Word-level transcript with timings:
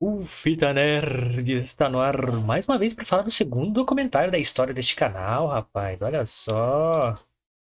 O 0.00 0.22
Fita 0.22 0.72
Nerd 0.72 1.52
está 1.54 1.88
no 1.88 1.98
ar 1.98 2.30
mais 2.40 2.68
uma 2.68 2.78
vez 2.78 2.94
para 2.94 3.04
falar 3.04 3.22
do 3.22 3.32
segundo 3.32 3.72
documentário 3.72 4.30
da 4.30 4.38
história 4.38 4.72
deste 4.72 4.94
canal, 4.94 5.48
rapaz. 5.48 6.00
Olha 6.00 6.24
só. 6.24 7.14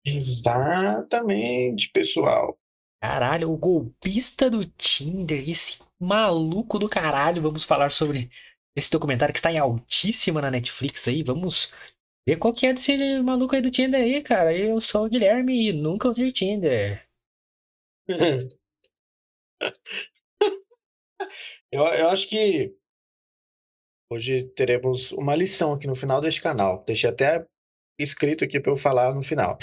Exatamente, 0.04 1.90
pessoal. 1.90 2.58
Caralho, 3.00 3.50
o 3.50 3.56
golpista 3.56 4.50
do 4.50 4.62
Tinder, 4.62 5.48
esse 5.48 5.78
maluco 5.98 6.78
do 6.78 6.86
caralho. 6.86 7.40
Vamos 7.40 7.64
falar 7.64 7.90
sobre 7.90 8.30
esse 8.76 8.90
documentário 8.90 9.32
que 9.32 9.38
está 9.38 9.50
em 9.50 9.58
altíssima 9.58 10.42
na 10.42 10.50
Netflix 10.50 11.08
aí. 11.08 11.22
Vamos 11.22 11.72
ver 12.26 12.36
qual 12.36 12.52
que 12.52 12.66
é 12.66 12.74
desse 12.74 13.22
maluco 13.22 13.54
aí 13.54 13.62
do 13.62 13.70
Tinder 13.70 14.02
aí, 14.02 14.22
cara. 14.22 14.54
Eu 14.54 14.78
sou 14.82 15.06
o 15.06 15.08
Guilherme 15.08 15.70
e 15.70 15.72
nunca 15.72 16.10
usei 16.10 16.30
Tinder. 16.30 17.08
eu, 21.72 21.82
eu 21.84 22.08
acho 22.08 22.28
que 22.28 22.74
hoje 24.10 24.44
teremos 24.54 25.12
uma 25.12 25.34
lição 25.34 25.72
aqui 25.72 25.86
no 25.86 25.94
final 25.94 26.20
deste 26.20 26.40
canal. 26.40 26.84
Deixei 26.86 27.10
até 27.10 27.46
escrito 27.98 28.44
aqui 28.44 28.60
para 28.60 28.72
eu 28.72 28.76
falar 28.76 29.14
no 29.14 29.22
final. 29.22 29.58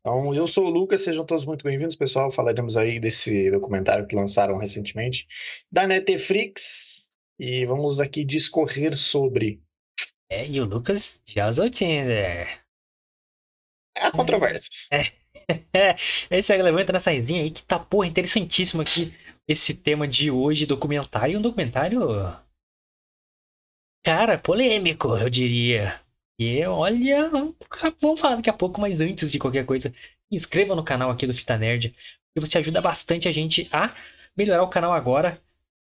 Então, 0.00 0.32
eu 0.32 0.46
sou 0.46 0.66
o 0.66 0.70
Lucas, 0.70 1.00
sejam 1.00 1.26
todos 1.26 1.44
muito 1.44 1.64
bem-vindos, 1.64 1.96
pessoal. 1.96 2.30
Falaremos 2.30 2.76
aí 2.76 3.00
desse 3.00 3.50
documentário 3.50 4.06
que 4.06 4.14
lançaram 4.14 4.56
recentemente 4.56 5.26
da 5.68 5.84
Netflix 5.84 7.10
e 7.40 7.66
vamos 7.66 7.98
aqui 7.98 8.24
discorrer 8.24 8.96
sobre. 8.96 9.60
É, 10.30 10.46
e 10.46 10.60
o 10.60 10.64
Lucas 10.64 11.20
já 11.24 11.48
usou 11.48 11.68
Tinder. 11.68 12.64
Há 13.96 14.12
controvérsias. 14.12 14.88
É. 14.92 15.94
Esse 16.30 16.52
é 16.54 16.62
levanta 16.62 16.92
nessa 16.92 17.10
resenha 17.10 17.42
aí 17.42 17.50
que 17.50 17.64
tá, 17.64 17.78
porra, 17.78 18.06
interessantíssimo 18.06 18.82
aqui 18.82 19.12
esse 19.48 19.74
tema 19.74 20.06
de 20.08 20.30
hoje, 20.30 20.66
documentário. 20.66 21.38
Um 21.38 21.42
documentário. 21.42 22.00
Cara, 24.04 24.38
polêmico, 24.38 25.16
eu 25.16 25.28
diria. 25.28 26.00
E 26.38 26.64
olha, 26.64 27.30
vamos 28.00 28.20
falar 28.20 28.36
daqui 28.36 28.50
a 28.50 28.52
pouco, 28.52 28.80
mas 28.80 29.00
antes 29.00 29.32
de 29.32 29.38
qualquer 29.38 29.64
coisa, 29.64 29.90
se 29.90 29.96
inscreva 30.30 30.74
no 30.74 30.84
canal 30.84 31.10
aqui 31.10 31.26
do 31.26 31.32
Fita 31.32 31.56
Nerd, 31.56 31.94
e 32.36 32.40
você 32.40 32.58
ajuda 32.58 32.80
bastante 32.80 33.26
a 33.28 33.32
gente 33.32 33.68
a 33.72 33.94
melhorar 34.36 34.62
o 34.62 34.68
canal 34.68 34.92
agora. 34.92 35.42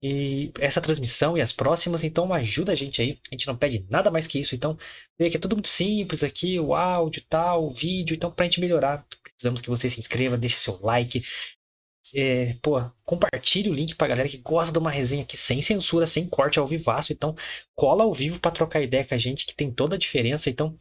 E 0.03 0.50
essa 0.58 0.80
transmissão 0.80 1.36
e 1.36 1.42
as 1.42 1.53
próximas, 1.53 2.03
então 2.03 2.32
ajuda 2.32 2.72
a 2.72 2.75
gente 2.75 3.03
aí. 3.03 3.20
A 3.30 3.34
gente 3.34 3.47
não 3.47 3.55
pede 3.55 3.84
nada 3.91 4.10
mais 4.10 4.27
que 4.27 4.38
isso. 4.41 4.55
Então, 4.55 4.78
vê 5.19 5.28
que 5.28 5.36
é 5.36 5.41
tudo 5.41 5.56
muito 5.56 5.69
simples 5.69 6.25
aqui, 6.25 6.58
o 6.58 6.75
áudio 6.75 7.22
tal, 7.28 7.66
o 7.66 7.75
vídeo. 7.75 8.14
Então, 8.14 8.32
pra 8.32 8.47
gente 8.47 8.60
melhorar, 8.60 9.06
precisamos 9.22 9.60
que 9.60 9.69
você 9.69 9.91
se 9.91 10.00
inscreva, 10.00 10.38
deixe 10.38 10.58
seu 10.58 10.80
like, 10.80 11.22
é, 12.15 12.55
pô, 12.62 12.81
compartilhe 13.05 13.70
o 13.70 13.75
link 13.75 13.95
pra 13.95 14.09
galera 14.09 14.29
que 14.29 14.39
gosta 14.39 14.73
de 14.73 14.79
uma 14.79 14.91
resenha 14.91 15.23
aqui 15.23 15.37
sem 15.37 15.62
censura, 15.62 16.06
sem 16.06 16.27
corte 16.27 16.59
ao 16.59 16.67
vivaço. 16.67 17.12
Então, 17.12 17.37
cola 17.75 18.05
ao 18.05 18.12
vivo 18.12 18.41
para 18.41 18.51
trocar 18.51 18.83
ideia 18.83 19.05
com 19.05 19.15
a 19.15 19.19
gente, 19.19 19.47
que 19.47 19.55
tem 19.55 19.70
toda 19.70 19.97
a 19.97 19.98
diferença. 19.98 20.51
Então, 20.51 20.78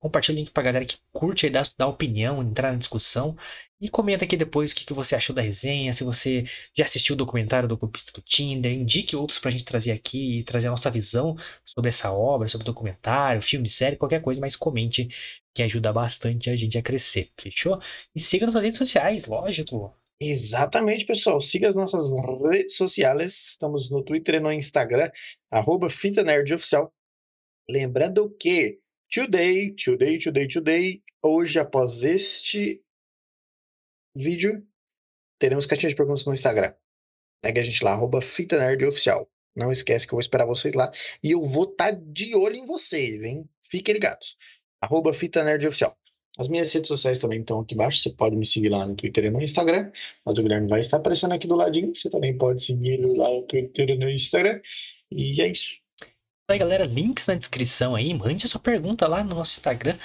compartilhe 0.00 0.38
o 0.38 0.40
link 0.40 0.50
pra 0.52 0.62
galera 0.62 0.84
que 0.84 0.98
curte 1.12 1.48
dá 1.50 1.86
opinião, 1.86 2.42
entrar 2.42 2.72
na 2.72 2.78
discussão. 2.78 3.36
E 3.80 3.88
comenta 3.88 4.24
aqui 4.24 4.36
depois 4.36 4.72
o 4.72 4.74
que, 4.74 4.84
que 4.84 4.92
você 4.92 5.14
achou 5.14 5.34
da 5.34 5.42
resenha, 5.42 5.92
se 5.92 6.02
você 6.04 6.44
já 6.74 6.84
assistiu 6.84 7.14
o 7.14 7.16
documentário 7.16 7.68
do 7.68 7.78
Copista 7.78 8.12
do 8.12 8.20
Tinder, 8.20 8.72
indique 8.72 9.14
outros 9.14 9.38
pra 9.38 9.50
gente 9.52 9.64
trazer 9.64 9.92
aqui 9.92 10.40
e 10.40 10.44
trazer 10.44 10.66
a 10.68 10.70
nossa 10.72 10.90
visão 10.90 11.36
sobre 11.64 11.88
essa 11.88 12.12
obra, 12.12 12.48
sobre 12.48 12.64
o 12.64 12.66
documentário, 12.66 13.40
filme, 13.40 13.70
série, 13.70 13.96
qualquer 13.96 14.20
coisa, 14.20 14.40
mas 14.40 14.56
comente 14.56 15.08
que 15.54 15.62
ajuda 15.62 15.92
bastante 15.92 16.50
a 16.50 16.56
gente 16.56 16.76
a 16.76 16.82
crescer, 16.82 17.30
fechou? 17.38 17.80
E 18.14 18.20
siga 18.20 18.46
nas 18.46 18.54
redes 18.56 18.78
sociais, 18.78 19.26
lógico. 19.26 19.94
Exatamente, 20.20 21.06
pessoal. 21.06 21.40
Siga 21.40 21.68
as 21.68 21.76
nossas 21.76 22.10
redes 22.42 22.76
sociais. 22.76 23.50
Estamos 23.50 23.88
no 23.88 24.02
Twitter 24.02 24.36
e 24.36 24.40
no 24.40 24.52
Instagram, 24.52 25.10
arroba 25.50 25.88
Fita 25.88 26.24
Nerd 26.24 26.52
Oficial. 26.52 26.92
Lembrando 27.70 28.28
que 28.36 28.80
today, 29.08 29.72
today, 29.74 30.18
today, 30.18 30.48
today, 30.48 31.02
hoje, 31.22 31.60
após 31.60 32.02
este 32.02 32.82
vídeo, 34.16 34.66
teremos 35.38 35.66
caixinha 35.66 35.90
de 35.90 35.96
perguntas 35.96 36.26
no 36.26 36.32
Instagram. 36.32 36.74
Segue 37.44 37.60
a 37.60 37.64
gente 37.64 37.84
lá, 37.84 37.92
arroba 37.92 38.20
Fita 38.20 38.58
Nerd 38.58 38.84
Oficial. 38.86 39.30
Não 39.54 39.70
esquece 39.70 40.04
que 40.04 40.12
eu 40.12 40.16
vou 40.16 40.20
esperar 40.20 40.46
vocês 40.46 40.74
lá. 40.74 40.90
E 41.22 41.30
eu 41.30 41.42
vou 41.42 41.64
estar 41.70 41.92
tá 41.92 42.00
de 42.06 42.34
olho 42.34 42.56
em 42.56 42.66
vocês, 42.66 43.22
hein? 43.22 43.48
Fiquem 43.62 43.94
ligados. 43.94 44.36
Arroba 44.80 45.12
Fita 45.12 45.44
Nerd 45.44 45.64
Oficial. 45.64 45.96
As 46.38 46.48
minhas 46.48 46.72
redes 46.72 46.88
sociais 46.88 47.18
também 47.18 47.40
estão 47.40 47.60
aqui 47.60 47.74
embaixo. 47.74 48.00
Você 48.00 48.10
pode 48.10 48.36
me 48.36 48.46
seguir 48.46 48.68
lá 48.68 48.86
no 48.86 48.94
Twitter 48.94 49.24
e 49.24 49.30
no 49.30 49.42
Instagram. 49.42 49.90
Mas 50.24 50.38
o 50.38 50.42
Guilherme 50.42 50.68
vai 50.68 50.80
estar 50.80 50.98
aparecendo 50.98 51.34
aqui 51.34 51.48
do 51.48 51.56
ladinho. 51.56 51.94
Você 51.94 52.08
também 52.08 52.38
pode 52.38 52.62
seguir 52.62 53.04
lá 53.04 53.28
no 53.28 53.42
Twitter 53.42 53.90
e 53.90 53.98
no 53.98 54.08
Instagram. 54.08 54.60
E 55.10 55.40
é 55.42 55.48
isso. 55.48 55.80
Aí, 56.50 56.58
galera, 56.58 56.84
links 56.84 57.26
na 57.26 57.34
descrição 57.34 57.94
aí. 57.94 58.14
Mande 58.14 58.46
sua 58.46 58.60
pergunta 58.60 59.06
lá 59.08 59.24
no 59.24 59.34
nosso 59.34 59.58
Instagram. 59.58 59.98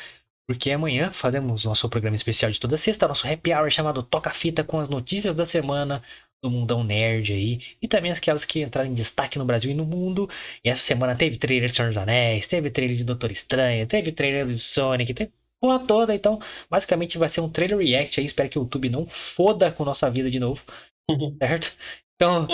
Porque 0.48 0.72
amanhã 0.72 1.12
fazemos 1.14 1.64
nosso 1.64 1.88
programa 1.88 2.16
especial 2.16 2.52
de 2.52 2.60
toda 2.60 2.76
sexta, 2.76 3.08
nosso 3.08 3.26
happy 3.26 3.54
hour 3.54 3.70
chamado 3.70 4.04
Toca 4.04 4.32
Fita 4.32 4.62
com 4.64 4.78
as 4.78 4.90
notícias 4.90 5.34
da 5.34 5.46
semana 5.46 6.04
do 6.44 6.50
mundão 6.52 6.84
nerd 6.84 7.32
aí. 7.32 7.62
E 7.82 7.88
também 7.88 8.12
aquelas 8.12 8.44
que 8.44 8.62
entraram 8.62 8.90
em 8.90 8.94
destaque 8.94 9.40
no 9.40 9.46
Brasil 9.46 9.72
e 9.72 9.74
no 9.74 9.86
mundo. 9.86 10.30
E 10.64 10.70
essa 10.70 10.82
semana 10.82 11.16
teve 11.16 11.38
trailer 11.38 11.70
de 11.70 11.76
Senhor 11.76 11.88
dos 11.88 11.98
Anéis, 11.98 12.48
teve 12.48 12.70
trailer 12.70 12.98
de 12.98 13.06
Doutor 13.06 13.32
Estranho, 13.32 13.88
teve 13.88 14.12
trailer 14.12 14.46
de 14.48 14.60
Sonic, 14.60 15.14
teve 15.14 15.32
porra 15.64 15.80
toda. 15.88 16.14
Então, 16.14 16.42
basicamente 16.70 17.18
vai 17.18 17.30
ser 17.30 17.40
um 17.40 17.50
trailer 17.50 17.78
react 17.78 18.20
aí. 18.20 18.26
Espero 18.26 18.50
que 18.50 18.60
o 18.60 18.64
YouTube 18.64 18.90
não 18.90 19.08
foda 19.08 19.72
com 19.72 19.86
nossa 19.86 20.12
vida 20.12 20.30
de 20.30 20.38
novo. 20.38 20.62
certo? 21.42 21.78
Então, 22.16 22.48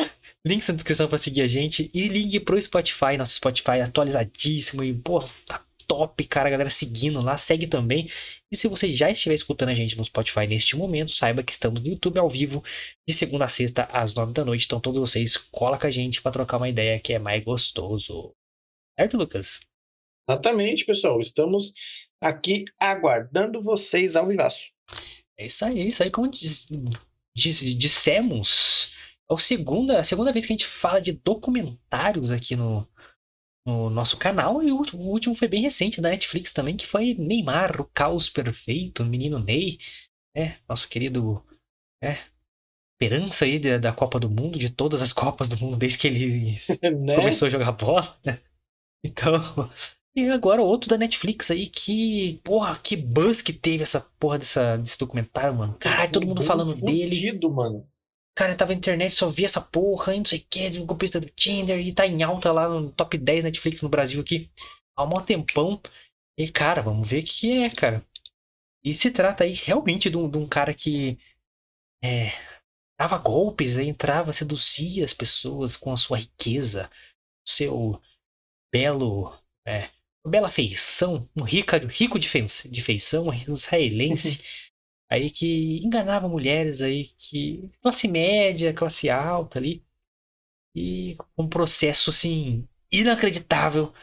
links 0.45 0.67
na 0.69 0.75
descrição 0.75 1.07
para 1.07 1.17
seguir 1.17 1.41
a 1.41 1.47
gente. 1.47 1.89
E 1.91 2.07
ligue 2.07 2.39
pro 2.39 2.61
Spotify, 2.61 3.17
nosso 3.17 3.33
Spotify 3.33 3.81
atualizadíssimo. 3.83 4.83
E, 4.83 4.93
pô, 4.93 5.23
tá 5.47 5.65
top, 5.87 6.23
cara. 6.25 6.49
A 6.49 6.51
galera 6.51 6.69
seguindo 6.69 7.19
lá, 7.19 7.35
segue 7.35 7.65
também. 7.65 8.07
E 8.51 8.55
se 8.55 8.67
você 8.67 8.91
já 8.91 9.09
estiver 9.09 9.33
escutando 9.33 9.69
a 9.69 9.75
gente 9.75 9.97
no 9.97 10.05
Spotify 10.05 10.45
neste 10.45 10.75
momento, 10.77 11.09
saiba 11.09 11.41
que 11.41 11.51
estamos 11.51 11.81
no 11.81 11.87
YouTube 11.87 12.19
ao 12.19 12.29
vivo, 12.29 12.63
de 13.07 13.15
segunda 13.15 13.45
a 13.45 13.47
sexta, 13.47 13.85
às 13.85 14.13
nove 14.13 14.33
da 14.33 14.45
noite. 14.45 14.65
Então, 14.65 14.79
todos 14.79 14.99
vocês, 14.99 15.35
cola 15.35 15.79
com 15.79 15.87
a 15.87 15.91
gente 15.91 16.21
para 16.21 16.31
trocar 16.31 16.57
uma 16.57 16.69
ideia 16.69 16.99
que 16.99 17.13
é 17.13 17.17
mais 17.17 17.43
gostoso. 17.43 18.35
Certo, 18.99 19.17
Lucas? 19.17 19.61
Exatamente, 20.29 20.85
pessoal. 20.85 21.19
Estamos 21.19 21.73
aqui 22.21 22.65
aguardando 22.79 23.61
vocês 23.61 24.15
ao 24.15 24.27
vivaço. 24.27 24.71
É 25.37 25.45
isso 25.45 25.63
aí, 25.63 25.87
isso 25.87 26.03
aí, 26.03 26.11
como 26.11 26.29
diz, 26.29 26.67
diz, 27.35 27.77
dissemos, 27.77 28.93
é 29.29 29.33
a 29.33 29.37
segunda, 29.37 29.99
a 29.99 30.03
segunda 30.03 30.33
vez 30.33 30.45
que 30.45 30.53
a 30.53 30.55
gente 30.57 30.67
fala 30.67 30.99
de 30.99 31.13
documentários 31.13 32.31
aqui 32.31 32.55
no, 32.55 32.87
no 33.65 33.89
nosso 33.89 34.17
canal, 34.17 34.61
e 34.61 34.71
o 34.71 34.75
último, 34.75 35.03
o 35.03 35.11
último 35.11 35.35
foi 35.35 35.47
bem 35.47 35.61
recente, 35.61 36.01
da 36.01 36.09
Netflix 36.09 36.51
também, 36.51 36.75
que 36.75 36.85
foi 36.85 37.13
Neymar, 37.13 37.79
o 37.79 37.85
caos 37.85 38.29
perfeito, 38.29 39.03
o 39.03 39.05
menino 39.05 39.39
Ney, 39.39 39.79
é, 40.35 40.57
nosso 40.67 40.89
querido, 40.89 41.43
é, 42.03 42.17
esperança 43.01 43.45
aí 43.45 43.59
da, 43.59 43.77
da 43.77 43.93
Copa 43.93 44.19
do 44.19 44.29
Mundo, 44.29 44.59
de 44.59 44.69
todas 44.69 45.01
as 45.01 45.13
Copas 45.13 45.47
do 45.47 45.57
Mundo, 45.57 45.77
desde 45.77 45.97
que 45.99 46.07
ele 46.07 46.55
né? 47.05 47.15
começou 47.15 47.47
a 47.47 47.51
jogar 47.51 47.71
bola, 47.71 48.19
né? 48.25 48.41
Então, 49.05 49.31
e 50.25 50.31
agora 50.31 50.61
outro 50.61 50.89
da 50.89 50.97
Netflix 50.97 51.51
aí 51.51 51.67
que, 51.67 52.39
porra, 52.43 52.77
que 52.77 52.95
buzz 52.95 53.41
que 53.41 53.53
teve 53.53 53.83
essa 53.83 54.01
porra 54.19 54.37
dessa, 54.37 54.77
desse 54.77 54.97
documentário, 54.97 55.55
mano. 55.55 55.77
Caralho, 55.79 56.11
todo 56.11 56.27
mundo 56.27 56.43
falando 56.43 56.73
fudido, 56.73 57.39
dele. 57.47 57.55
mano. 57.55 57.87
Cara, 58.35 58.55
tava 58.55 58.71
na 58.71 58.77
internet, 58.77 59.13
só 59.13 59.27
vi 59.27 59.43
essa 59.43 59.59
porra, 59.59 60.15
e 60.15 60.19
não 60.19 60.25
sei 60.25 60.39
o 60.39 60.45
que, 60.49 60.79
golpista 60.85 61.19
do 61.19 61.29
Tinder, 61.29 61.79
e 61.79 61.91
tá 61.91 62.07
em 62.07 62.23
alta 62.23 62.51
lá 62.51 62.69
no 62.69 62.91
top 62.91 63.17
10 63.17 63.43
Netflix 63.43 63.81
no 63.81 63.89
Brasil 63.89 64.21
aqui 64.21 64.49
há 64.95 65.03
um 65.03 65.25
tempão. 65.25 65.81
E, 66.37 66.49
cara, 66.49 66.81
vamos 66.81 67.09
ver 67.09 67.21
o 67.21 67.25
que 67.25 67.51
é, 67.51 67.69
cara. 67.69 68.05
E 68.83 68.93
se 68.93 69.11
trata 69.11 69.43
aí 69.43 69.51
realmente 69.51 70.09
de 70.09 70.17
um, 70.17 70.29
de 70.29 70.37
um 70.37 70.47
cara 70.47 70.73
que 70.73 71.19
é, 72.01 72.31
dava 72.97 73.17
golpes, 73.17 73.77
entrava, 73.77 74.31
seduzia 74.31 75.03
as 75.03 75.13
pessoas 75.13 75.75
com 75.75 75.91
a 75.91 75.97
sua 75.97 76.17
riqueza, 76.17 76.89
seu 77.45 78.01
belo 78.71 79.37
é, 79.65 79.89
bela 80.25 80.49
feição, 80.49 81.29
um 81.35 81.43
rico, 81.43 81.75
rico 81.87 82.19
de, 82.19 82.27
feição, 82.81 83.27
um 83.27 83.53
israelense, 83.53 84.43
aí 85.09 85.29
que 85.29 85.79
enganava 85.83 86.27
mulheres 86.27 86.81
aí 86.81 87.05
que 87.17 87.69
classe 87.81 88.07
média, 88.07 88.73
classe 88.73 89.09
alta 89.09 89.59
ali, 89.59 89.83
e 90.75 91.17
um 91.37 91.47
processo 91.47 92.09
assim 92.09 92.67
inacreditável, 92.91 93.93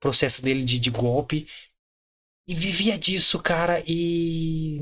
processo 0.00 0.42
dele 0.42 0.62
de, 0.64 0.78
de 0.78 0.90
golpe, 0.90 1.46
e 2.46 2.54
vivia 2.54 2.98
disso, 2.98 3.40
cara, 3.40 3.82
e 3.86 4.78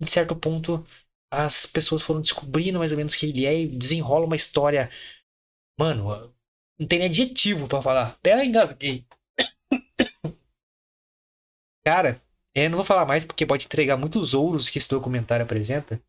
em 0.00 0.06
certo 0.06 0.34
ponto 0.36 0.86
as 1.32 1.66
pessoas 1.66 2.02
foram 2.02 2.20
descobrindo 2.20 2.78
mais 2.78 2.90
ou 2.92 2.98
menos 2.98 3.14
quem 3.14 3.30
ele 3.30 3.46
é 3.46 3.60
e 3.62 3.68
desenrola 3.68 4.26
uma 4.26 4.36
história, 4.36 4.90
mano, 5.78 6.34
não 6.78 6.86
tem 6.86 6.98
nem 6.98 7.08
adjetivo 7.08 7.68
para 7.68 7.82
falar, 7.82 8.08
até 8.12 8.44
engasguei. 8.44 9.06
Cara, 11.84 12.22
eu 12.54 12.70
não 12.70 12.76
vou 12.76 12.84
falar 12.84 13.04
mais 13.06 13.24
porque 13.24 13.46
pode 13.46 13.66
entregar 13.66 13.96
muitos 13.96 14.34
ouros 14.34 14.68
que 14.70 14.78
esse 14.78 14.88
documentário 14.88 15.44
apresenta. 15.44 16.00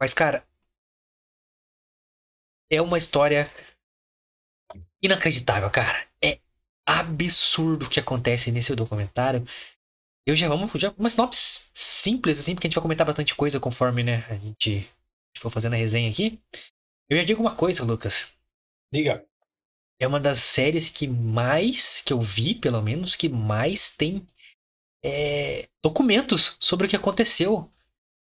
Mas, 0.00 0.14
cara. 0.14 0.46
é 2.70 2.80
uma 2.80 2.98
história 2.98 3.50
inacreditável, 5.02 5.70
cara. 5.70 6.06
É 6.22 6.38
absurdo 6.86 7.86
o 7.86 7.90
que 7.90 8.00
acontece 8.00 8.50
nesse 8.50 8.74
documentário. 8.74 9.46
Eu 10.26 10.36
já 10.36 10.48
vamos 10.48 10.70
já 10.74 10.94
uma 10.98 11.10
sinopse 11.10 11.70
simples 11.74 12.40
assim, 12.40 12.54
porque 12.54 12.66
a 12.66 12.70
gente 12.70 12.76
vai 12.76 12.82
comentar 12.82 13.06
bastante 13.06 13.34
coisa 13.34 13.60
conforme, 13.60 14.02
né, 14.02 14.26
a 14.28 14.36
gente 14.36 14.90
for 15.38 15.50
fazendo 15.50 15.74
a 15.74 15.78
resenha 15.78 16.10
aqui. 16.10 16.40
Eu 17.08 17.18
já 17.18 17.24
digo 17.24 17.42
uma 17.42 17.54
coisa, 17.54 17.84
Lucas. 17.84 18.34
Diga. 18.92 19.24
É 19.98 20.06
uma 20.06 20.20
das 20.20 20.38
séries 20.38 20.90
que 20.90 21.06
mais, 21.08 22.02
que 22.02 22.12
eu 22.12 22.20
vi, 22.20 22.54
pelo 22.54 22.82
menos, 22.82 23.14
que 23.14 23.28
mais 23.28 23.94
tem 23.96 24.26
é, 25.02 25.68
documentos 25.82 26.56
sobre 26.60 26.86
o 26.86 26.90
que 26.90 26.96
aconteceu. 26.96 27.70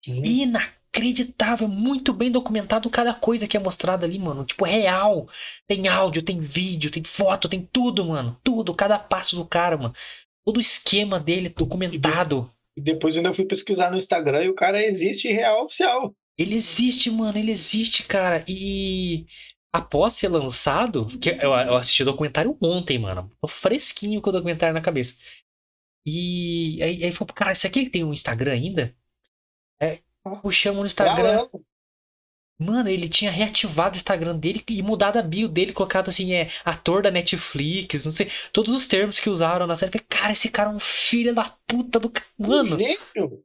Sim. 0.05 0.23
Inacreditável, 0.25 1.69
muito 1.69 2.13
bem 2.13 2.31
documentado 2.31 2.91
cada 2.91 3.15
coisa 3.15 3.47
que 3.47 3.57
é 3.57 3.61
mostrada 3.61 4.05
ali, 4.05 4.19
mano. 4.19 4.45
Tipo, 4.45 4.65
real. 4.65 5.29
Tem 5.67 5.89
áudio, 5.89 6.23
tem 6.23 6.41
vídeo, 6.41 6.91
tem 6.91 7.05
foto, 7.05 7.49
tem 7.49 7.67
tudo, 7.73 8.05
mano. 8.05 8.39
Tudo, 8.45 8.75
cada 8.75 8.99
passo 8.99 9.37
do 9.37 9.47
cara, 9.47 9.77
mano. 9.77 9.95
Todo 10.45 10.59
o 10.59 10.61
esquema 10.61 11.19
dele 11.19 11.49
documentado. 11.49 12.51
E 12.77 12.81
depois 12.81 13.15
eu 13.15 13.21
ainda 13.21 13.33
fui 13.33 13.45
pesquisar 13.45 13.91
no 13.91 13.97
Instagram 13.97 14.45
e 14.45 14.49
o 14.49 14.55
cara 14.55 14.83
existe 14.83 15.29
real 15.29 15.65
oficial. 15.65 16.15
Ele 16.37 16.57
existe, 16.57 17.11
mano, 17.11 17.39
ele 17.39 17.53
existe, 17.53 18.03
cara. 18.05 18.45
E 18.49 19.27
após 19.73 20.13
ser 20.13 20.29
lançado, 20.29 21.07
que 21.19 21.31
eu, 21.31 21.53
eu 21.53 21.75
assisti 21.75 22.03
o 22.03 22.07
documentário 22.07 22.57
ontem, 22.61 22.99
mano. 22.99 23.31
Tô 23.41 23.49
fresquinho 23.49 24.21
com 24.21 24.29
o 24.29 24.33
documentário 24.33 24.75
na 24.75 24.83
cabeça. 24.83 25.17
E 26.05 26.83
aí, 26.83 27.05
aí 27.05 27.13
falou, 27.13 27.33
cara, 27.33 27.53
esse 27.53 27.67
aqui 27.67 27.81
ele 27.81 27.91
tem 27.91 28.05
um 28.05 28.13
Instagram 28.13 28.53
ainda? 28.53 28.95
É, 29.81 30.01
puxamos 30.43 30.81
no 30.81 30.87
Instagram. 30.87 31.49
Mano, 32.59 32.89
ele 32.89 33.09
tinha 33.09 33.31
reativado 33.31 33.95
o 33.95 33.97
Instagram 33.97 34.39
dele 34.39 34.63
e 34.69 34.83
mudado 34.83 35.19
a 35.19 35.23
bio 35.23 35.49
dele, 35.49 35.73
colocado 35.73 36.11
assim, 36.11 36.35
é 36.35 36.49
ator 36.65 37.03
da 37.03 37.11
Netflix, 37.11 38.05
não 38.05 38.13
sei, 38.13 38.31
todos 38.53 38.73
os 38.73 38.87
termos 38.87 39.19
que 39.19 39.31
usaram 39.31 39.67
na 39.67 39.75
série. 39.75 39.91
Falei, 39.91 40.07
cara, 40.09 40.33
esse 40.33 40.49
cara 40.49 40.71
é 40.71 40.75
um 40.75 40.81
filho 40.81 41.35
da 41.35 41.57
puta 41.67 41.99
do. 41.99 42.13
Mano. 42.39 42.75
Um 42.75 42.79
gênio. 42.79 43.45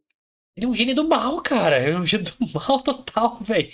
Ele 0.56 0.66
é 0.66 0.68
um 0.68 0.76
gênio 0.76 0.96
do 0.96 1.08
mal, 1.08 1.42
cara. 1.42 1.80
Ele 1.80 1.96
é 1.96 2.00
um 2.00 2.06
gênio 2.06 2.26
do 2.26 2.54
mal 2.54 2.80
total, 2.80 3.40
velho. 3.42 3.72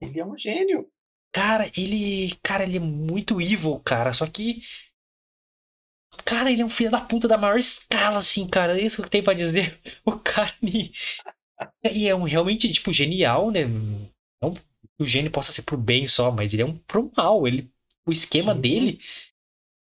Ele 0.00 0.20
é 0.20 0.26
um 0.26 0.36
gênio. 0.36 0.90
Cara, 1.34 1.70
ele. 1.76 2.34
Cara, 2.42 2.62
ele 2.64 2.76
é 2.78 2.80
muito 2.80 3.40
evil, 3.40 3.78
cara. 3.80 4.12
Só 4.12 4.26
que. 4.26 4.62
Cara, 6.24 6.50
ele 6.50 6.62
é 6.62 6.64
um 6.64 6.68
filho 6.70 6.90
da 6.90 7.00
puta 7.00 7.28
da 7.28 7.36
maior 7.38 7.56
escala, 7.58 8.18
assim, 8.18 8.46
cara. 8.48 8.78
É 8.78 8.82
isso 8.82 9.02
que 9.02 9.10
tem 9.10 9.22
pra 9.22 9.34
dizer. 9.34 9.78
O 10.04 10.18
cara. 10.18 10.52
E 11.92 12.08
é 12.08 12.14
um 12.14 12.24
realmente, 12.24 12.70
tipo, 12.72 12.92
genial, 12.92 13.50
né? 13.50 13.64
Não 14.42 14.54
que 14.54 14.62
o 15.02 15.06
gênio 15.06 15.30
possa 15.30 15.52
ser 15.52 15.62
pro 15.62 15.76
bem 15.76 16.06
só, 16.06 16.30
mas 16.30 16.52
ele 16.52 16.62
é 16.62 16.66
um 16.66 16.76
pro 16.78 17.10
mal. 17.16 17.46
Ele, 17.46 17.70
o 18.06 18.12
esquema 18.12 18.54
Sim. 18.54 18.60
dele 18.60 19.00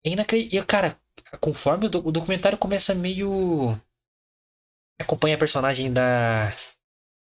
é 0.05 0.11
inacreditável. 0.11 0.63
E, 0.63 0.67
cara, 0.67 0.99
conforme 1.41 1.87
o, 1.87 1.91
do- 1.91 2.07
o 2.09 2.13
documentário 2.13 2.59
começa 2.59 2.95
meio. 2.95 3.79
Acompanha 4.99 5.37
a 5.37 5.39
personagem 5.39 5.93
da. 5.93 6.51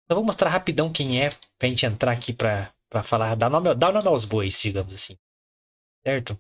Eu 0.09 0.17
vou 0.17 0.25
mostrar 0.25 0.51
rapidão 0.51 0.93
quem 0.93 1.23
é, 1.23 1.31
pra 1.59 1.69
gente 1.69 1.87
entrar 1.87 2.13
aqui 2.13 2.33
pra, 2.33 2.73
pra 2.95 3.03
falar. 3.03 3.35
Dar 3.35 3.51
nome, 3.51 3.75
nome 3.75 4.07
aos 4.07 4.25
bois, 4.25 4.61
digamos 4.63 4.95
assim. 4.95 5.19
Certo? 6.07 6.39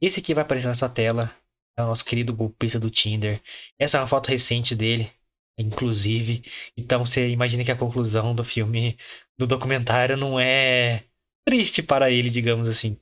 Esse 0.00 0.20
aqui 0.20 0.34
vai 0.34 0.44
aparecer 0.44 0.68
na 0.68 0.74
sua 0.74 0.90
tela. 0.90 1.34
É 1.74 1.82
o 1.82 1.86
nosso 1.86 2.04
querido 2.04 2.34
golpista 2.36 2.78
do 2.78 2.90
Tinder. 2.90 3.42
Essa 3.78 3.96
é 3.96 4.00
uma 4.00 4.06
foto 4.06 4.28
recente 4.28 4.74
dele, 4.74 5.10
inclusive. 5.58 6.44
Então 6.76 7.02
você 7.02 7.30
imagina 7.30 7.64
que 7.64 7.72
a 7.72 7.78
conclusão 7.78 8.34
do 8.34 8.44
filme, 8.44 8.98
do 9.38 9.46
documentário, 9.46 10.18
não 10.18 10.38
é 10.38 11.04
triste 11.46 11.82
para 11.82 12.10
ele, 12.10 12.28
digamos 12.28 12.68
assim. 12.68 12.98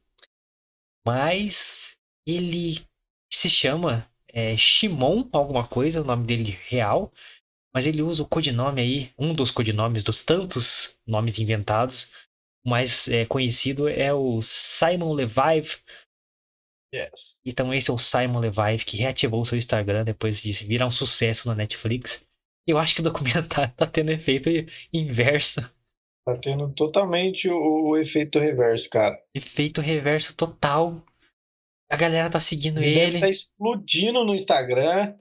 Mas 1.05 1.99
ele 2.25 2.87
se 3.33 3.51
chama 3.51 4.09
é, 4.29 4.57
Shimon, 4.57 5.29
alguma 5.33 5.67
coisa, 5.67 6.01
o 6.01 6.05
nome 6.05 6.27
dele 6.27 6.57
real. 6.69 7.13
Mas 7.75 7.87
ele 7.87 8.03
usa 8.03 8.23
o 8.23 8.29
codinome 8.29 8.81
aí, 8.81 9.13
um 9.19 9.35
dos 9.35 9.51
codinomes 9.51 10.05
dos 10.05 10.23
tantos 10.23 10.97
nomes 11.07 11.41
inventados. 11.41 12.13
O 12.69 12.71
mais 12.71 13.09
é, 13.09 13.25
conhecido 13.25 13.89
é 13.89 14.13
o 14.13 14.43
Simon 14.43 15.15
Levive. 15.15 15.79
Yes. 16.95 17.41
Então 17.43 17.73
esse 17.73 17.91
é 17.91 17.95
o 17.95 17.97
Simon 17.97 18.41
Levive 18.41 18.85
que 18.85 18.99
reativou 18.99 19.43
seu 19.43 19.57
Instagram 19.57 20.05
depois 20.05 20.43
de 20.43 20.53
virar 20.67 20.87
um 20.87 20.91
sucesso 20.91 21.49
na 21.49 21.55
Netflix. 21.55 22.27
Eu 22.67 22.77
acho 22.77 22.95
que 22.95 23.01
o 23.01 23.05
documentário 23.05 23.73
tá 23.75 23.87
tendo 23.87 24.13
efeito 24.13 24.51
inverso. 24.93 25.63
Tá 26.27 26.37
tendo 26.37 26.71
totalmente 26.75 27.49
o, 27.49 27.89
o 27.89 27.97
efeito 27.97 28.39
reverso, 28.39 28.91
cara. 28.91 29.19
Efeito 29.35 29.81
reverso 29.81 30.37
total. 30.37 31.03
A 31.91 31.97
galera 31.97 32.29
tá 32.29 32.39
seguindo 32.39 32.83
Ele 32.83 32.99
ele. 32.99 33.15
estar 33.15 33.31
explodindo 33.31 34.23
no 34.27 34.35
Instagram. 34.35 35.17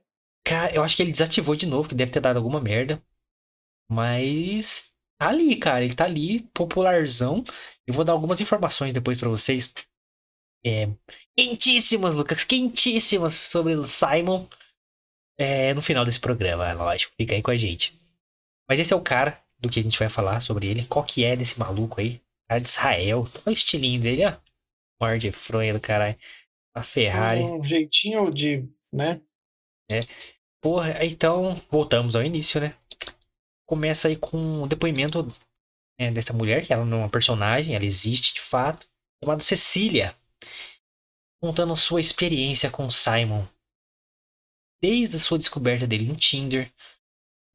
Cara, 0.45 0.75
eu 0.75 0.83
acho 0.83 0.97
que 0.97 1.01
ele 1.01 1.13
desativou 1.13 1.55
de 1.55 1.65
novo, 1.65 1.87
que 1.87 1.95
deve 1.95 2.11
ter 2.11 2.19
dado 2.19 2.35
alguma 2.35 2.59
merda. 2.59 3.01
Mas 3.89 4.93
tá 5.17 5.29
ali, 5.29 5.55
cara. 5.55 5.83
Ele 5.83 5.95
tá 5.95 6.05
ali, 6.05 6.43
popularzão. 6.53 7.43
Eu 7.85 7.93
vou 7.93 8.03
dar 8.03 8.13
algumas 8.13 8.41
informações 8.41 8.93
depois 8.93 9.19
pra 9.19 9.29
vocês. 9.29 9.73
É, 10.65 10.89
quentíssimas, 11.37 12.15
Lucas, 12.15 12.43
quentíssimas 12.43 13.33
sobre 13.33 13.75
o 13.75 13.87
Simon. 13.87 14.47
É, 15.39 15.73
no 15.73 15.81
final 15.81 16.03
desse 16.03 16.19
programa, 16.19 16.67
é 16.67 16.73
lógico. 16.73 17.13
Fica 17.15 17.35
aí 17.35 17.41
com 17.41 17.51
a 17.51 17.57
gente. 17.57 17.99
Mas 18.67 18.79
esse 18.79 18.93
é 18.93 18.95
o 18.95 19.01
cara 19.01 19.41
do 19.59 19.69
que 19.69 19.79
a 19.79 19.83
gente 19.83 19.99
vai 19.99 20.09
falar 20.09 20.39
sobre 20.41 20.67
ele. 20.67 20.85
Qual 20.85 21.05
que 21.05 21.23
é 21.23 21.35
desse 21.35 21.59
maluco 21.59 21.99
aí? 21.99 22.21
Cara 22.49 22.61
de 22.61 22.69
Israel. 22.69 23.19
Olha 23.19 23.43
o 23.47 23.51
estilinho 23.51 24.01
dele, 24.01 24.25
ó. 24.25 24.33
Morde 25.01 25.31
fronha 25.31 25.73
do 25.73 25.79
caralho. 25.79 26.17
A 26.75 26.83
Ferrari. 26.83 27.41
Um 27.41 27.63
jeitinho 27.63 28.29
de, 28.31 28.67
né? 28.93 29.21
Porra, 30.61 31.03
então 31.05 31.55
voltamos 31.69 32.15
ao 32.15 32.23
início, 32.23 32.59
né? 32.59 32.75
Começa 33.67 34.07
aí 34.07 34.15
com 34.15 34.63
o 34.63 34.67
depoimento 34.67 35.27
né, 35.99 36.11
dessa 36.11 36.33
mulher, 36.33 36.65
que 36.65 36.71
ela 36.71 36.85
não 36.85 36.99
é 36.99 37.01
uma 37.01 37.09
personagem, 37.09 37.75
ela 37.75 37.85
existe 37.85 38.35
de 38.35 38.41
fato, 38.41 38.87
chamada 39.21 39.41
Cecília, 39.41 40.15
contando 41.41 41.73
a 41.73 41.77
sua 41.77 41.99
experiência 41.99 42.71
com 42.71 42.85
o 42.85 42.91
Simon. 42.91 43.45
Desde 44.81 45.17
a 45.17 45.19
sua 45.19 45.37
descoberta 45.37 45.87
dele 45.87 46.05
no 46.05 46.15
Tinder, 46.15 46.71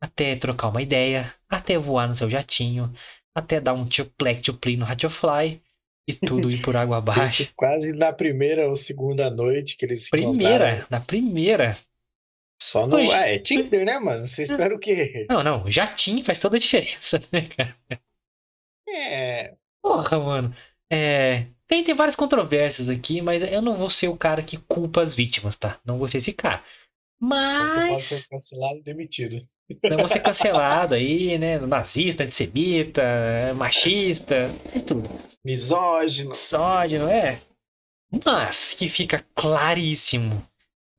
até 0.02 0.34
trocar 0.36 0.68
uma 0.68 0.82
ideia, 0.82 1.32
até 1.48 1.78
voar 1.78 2.08
no 2.08 2.14
seu 2.14 2.28
jatinho, 2.28 2.92
até 3.34 3.60
dar 3.60 3.72
um 3.72 3.86
tio-plec, 3.86 4.42
tio-pli 4.42 4.76
no 4.76 4.84
Radiofly 4.84 5.62
e 6.08 6.14
tudo 6.14 6.50
ir 6.50 6.60
por 6.60 6.76
água 6.76 6.98
abaixo. 6.98 7.44
Isso 7.44 7.52
quase 7.54 7.96
na 7.96 8.12
primeira 8.12 8.68
ou 8.68 8.76
segunda 8.76 9.30
noite 9.30 9.76
que 9.76 9.84
eles 9.84 10.04
se 10.04 10.10
Primeira, 10.10 10.84
na 10.90 11.00
primeira. 11.00 11.78
Só 12.62 12.86
no. 12.86 12.96
Ah, 12.96 13.28
é 13.28 13.38
Tinder, 13.38 13.84
né, 13.84 13.98
mano? 13.98 14.26
Você 14.26 14.44
espera 14.44 14.74
o 14.74 14.78
quê? 14.78 15.26
Não, 15.28 15.42
não, 15.42 15.68
jatinho 15.68 16.24
faz 16.24 16.38
toda 16.38 16.56
a 16.56 16.60
diferença, 16.60 17.20
né, 17.32 17.42
cara? 17.42 17.76
É. 18.88 19.54
Porra, 19.82 20.18
mano. 20.18 20.54
É, 20.90 21.46
tem, 21.66 21.82
tem 21.82 21.94
várias 21.94 22.14
controvérsias 22.14 22.88
aqui, 22.88 23.20
mas 23.20 23.42
eu 23.42 23.60
não 23.60 23.74
vou 23.74 23.90
ser 23.90 24.08
o 24.08 24.16
cara 24.16 24.42
que 24.42 24.56
culpa 24.56 25.02
as 25.02 25.14
vítimas, 25.14 25.56
tá? 25.56 25.80
Não 25.84 25.98
vou 25.98 26.06
ser 26.06 26.18
esse 26.18 26.32
cara. 26.32 26.62
Você 27.20 27.28
pode 27.28 27.92
Mas 27.92 28.04
ser 28.04 28.28
cancelado 28.28 28.78
e 28.78 28.82
demitido. 28.82 29.48
não 29.84 29.98
vou 29.98 30.08
ser 30.08 30.20
cancelado 30.22 30.94
aí, 30.94 31.38
né? 31.38 31.58
Nazista, 31.58 32.24
antissemita, 32.24 33.02
machista, 33.56 34.54
é 34.72 34.80
tudo. 34.80 35.10
Misógino. 35.44 36.30
Misógino, 36.30 37.08
é. 37.08 37.40
Mas 38.24 38.74
que 38.74 38.88
fica 38.88 39.24
claríssimo 39.34 40.46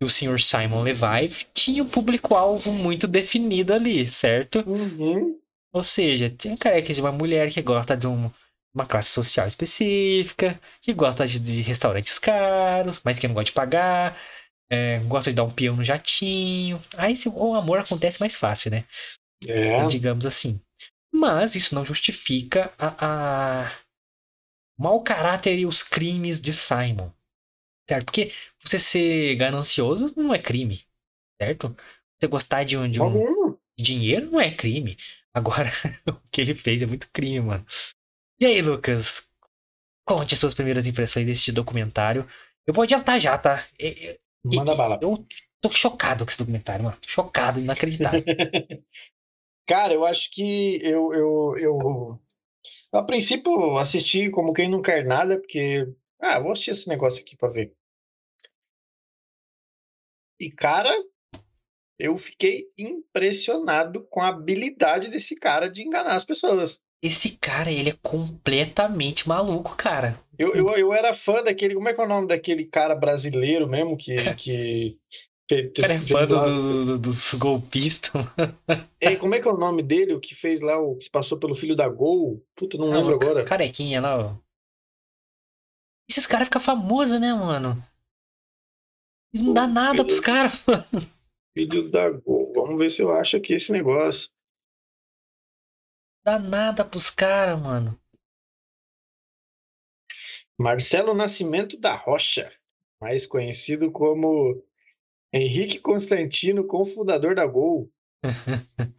o 0.04 0.10
Sr. 0.10 0.40
Simon 0.42 0.84
Levive 0.84 1.46
tinha 1.54 1.84
um 1.84 1.90
público-alvo 1.90 2.72
muito 2.72 3.08
definido 3.08 3.74
ali, 3.74 4.08
certo? 4.08 4.60
Uhum. 4.68 5.40
Ou 5.72 5.84
seja, 5.84 6.30
tem 6.30 6.56
careca 6.56 6.94
de 6.94 7.02
uma 7.02 7.12
mulher 7.12 7.52
que 7.52 7.62
gosta 7.62 7.98
de 7.98 8.08
um- 8.08 8.32
uma 8.74 8.86
classe 8.86 9.10
social 9.12 9.48
específica, 9.48 10.60
que 10.82 10.94
gosta 10.94 11.28
de, 11.28 11.40
de 11.40 11.62
restaurantes 11.62 12.18
caros, 12.20 13.02
mas 13.04 13.20
que 13.20 13.28
não 13.28 13.36
gosta 13.36 13.46
de 13.46 13.52
pagar, 13.54 14.18
é, 14.70 15.00
gosta 15.02 15.30
de 15.32 15.36
dar 15.36 15.44
um 15.44 15.52
peão 15.52 15.76
no 15.76 15.84
jatinho. 15.84 16.84
Aí 16.98 17.14
o 17.36 17.56
amor 17.56 17.80
acontece 17.80 18.20
mais 18.20 18.36
fácil, 18.36 18.72
né? 18.72 18.86
É. 19.48 19.86
Digamos 19.88 20.26
assim. 20.26 20.60
Mas 21.14 21.56
isso 21.56 21.76
não 21.76 21.86
justifica 21.86 22.74
a, 22.78 23.66
a- 23.68 23.72
o 24.78 24.84
mau 24.84 25.02
caráter 25.02 25.58
e 25.58 25.66
os 25.66 25.82
crimes 25.82 26.40
de 26.42 26.54
Simon. 26.54 27.10
Certo? 27.90 28.06
Porque 28.06 28.32
você 28.60 28.80
ser 28.80 29.36
ganancioso 29.36 30.14
não 30.16 30.34
é 30.34 30.40
crime. 30.40 30.82
Certo? 31.42 31.76
Você 32.20 32.28
gostar 32.28 32.64
de 32.64 32.78
um, 32.78 32.90
de 32.90 33.02
um. 33.02 33.58
Dinheiro 33.78 34.32
não 34.32 34.40
é 34.40 34.52
crime. 34.52 34.98
Agora, 35.34 35.70
o 36.08 36.14
que 36.32 36.42
ele 36.42 36.54
fez 36.54 36.82
é 36.82 36.86
muito 36.86 37.10
crime, 37.12 37.42
mano. 37.42 37.66
E 38.40 38.46
aí, 38.46 38.62
Lucas? 38.62 39.30
Conte 40.06 40.36
suas 40.36 40.54
primeiras 40.54 40.86
impressões 40.86 41.26
deste 41.26 41.52
documentário. 41.52 42.28
Eu 42.68 42.74
vou 42.74 42.84
adiantar 42.84 43.20
já, 43.20 43.38
tá? 43.38 43.66
Manda 44.44 44.76
bala. 44.76 45.00
Eu 45.02 45.26
tô 45.62 45.72
chocado 45.72 46.26
com 46.26 46.30
esse 46.30 46.38
documentário, 46.38 46.86
mano. 46.86 46.98
Chocado, 47.06 47.60
inacreditável. 47.60 48.24
Cara, 49.66 49.94
eu 49.94 50.06
acho 50.06 50.30
que 50.32 50.80
eu, 50.84 51.14
eu, 51.14 51.58
eu. 51.58 52.20
A 52.94 53.02
princípio, 53.02 53.78
assisti 53.78 54.30
como 54.30 54.54
quem 54.54 54.70
não 54.70 54.82
quer 54.82 55.06
nada, 55.06 55.40
porque. 55.40 55.88
Ah, 56.24 56.40
vou 56.40 56.54
assistir 56.54 56.72
esse 56.72 56.88
negócio 56.88 57.22
aqui 57.22 57.36
pra 57.36 57.50
ver. 57.50 57.74
E, 60.40 60.50
cara, 60.50 60.90
eu 62.00 62.16
fiquei 62.16 62.70
impressionado 62.78 64.06
com 64.10 64.22
a 64.22 64.30
habilidade 64.30 65.10
desse 65.10 65.36
cara 65.36 65.70
de 65.70 65.84
enganar 65.84 66.16
as 66.16 66.24
pessoas. 66.24 66.80
Esse 67.04 67.38
cara, 67.38 67.70
ele 67.70 67.90
é 67.90 67.98
completamente 68.02 69.28
maluco, 69.28 69.76
cara. 69.76 70.18
Eu, 70.40 70.56
eu, 70.56 70.70
eu 70.78 70.94
era 70.94 71.14
fã 71.14 71.44
daquele. 71.44 71.76
Como 71.76 71.90
é 71.90 71.94
que 71.94 72.00
é 72.00 72.06
o 72.06 72.08
nome 72.08 72.28
daquele 72.30 72.64
cara 72.64 72.96
brasileiro 72.96 73.68
mesmo 73.68 73.98
que. 73.98 74.16
que 74.36 74.98
cara 75.76 75.94
é 75.94 76.00
fã 76.00 76.26
do, 76.26 76.40
do, 76.40 76.86
do, 76.86 77.00
dos 77.00 77.34
golpistas. 77.34 78.14
É, 79.02 79.18
como 79.18 79.36
é 79.36 79.42
que 79.42 79.48
é 79.50 79.52
o 79.52 79.58
nome 79.58 79.84
dele? 79.84 80.14
O 80.14 80.22
que 80.22 80.34
fez 80.34 80.62
lá, 80.62 80.80
o 80.80 80.96
que 80.96 81.04
se 81.04 81.12
passou 81.12 81.38
pelo 81.38 81.54
filho 81.54 81.76
da 81.76 81.90
Gol? 81.90 82.42
Puta, 82.56 82.78
não, 82.78 82.88
não 82.88 83.02
lembro 83.02 83.16
agora. 83.16 83.44
Carequinha 83.44 84.00
lá, 84.00 84.18
ó. 84.18 84.36
Esses 86.10 86.28
caras 86.28 86.48
ficam 86.48 86.62
famosos, 86.62 87.20
né, 87.20 87.34
mano? 87.34 87.84
Não 89.34 89.46
Pô, 89.46 89.54
dá 89.54 89.68
nada 89.68 90.04
pros 90.04 90.20
caras, 90.20 90.54
mano. 90.68 91.12
Filho 91.54 91.90
da 91.90 92.10
Gol. 92.10 92.52
Vamos 92.56 92.80
ver 92.80 92.90
se 92.90 93.02
eu 93.02 93.12
acho 93.12 93.38
aqui 93.38 93.54
esse 93.54 93.72
negócio. 93.72 94.30
Dá 96.24 96.40
nada 96.40 96.86
pros 96.86 97.10
caras, 97.10 97.60
mano. 97.60 98.00
Marcelo 100.60 101.14
Nascimento 101.14 101.78
da 101.78 101.96
Rocha, 101.96 102.54
mais 103.02 103.26
conhecido 103.26 103.92
como 103.92 104.64
Henrique 105.34 105.80
Constantino, 105.80 106.66
cofundador 106.66 107.36
da 107.36 107.46
Gol. 107.46 107.92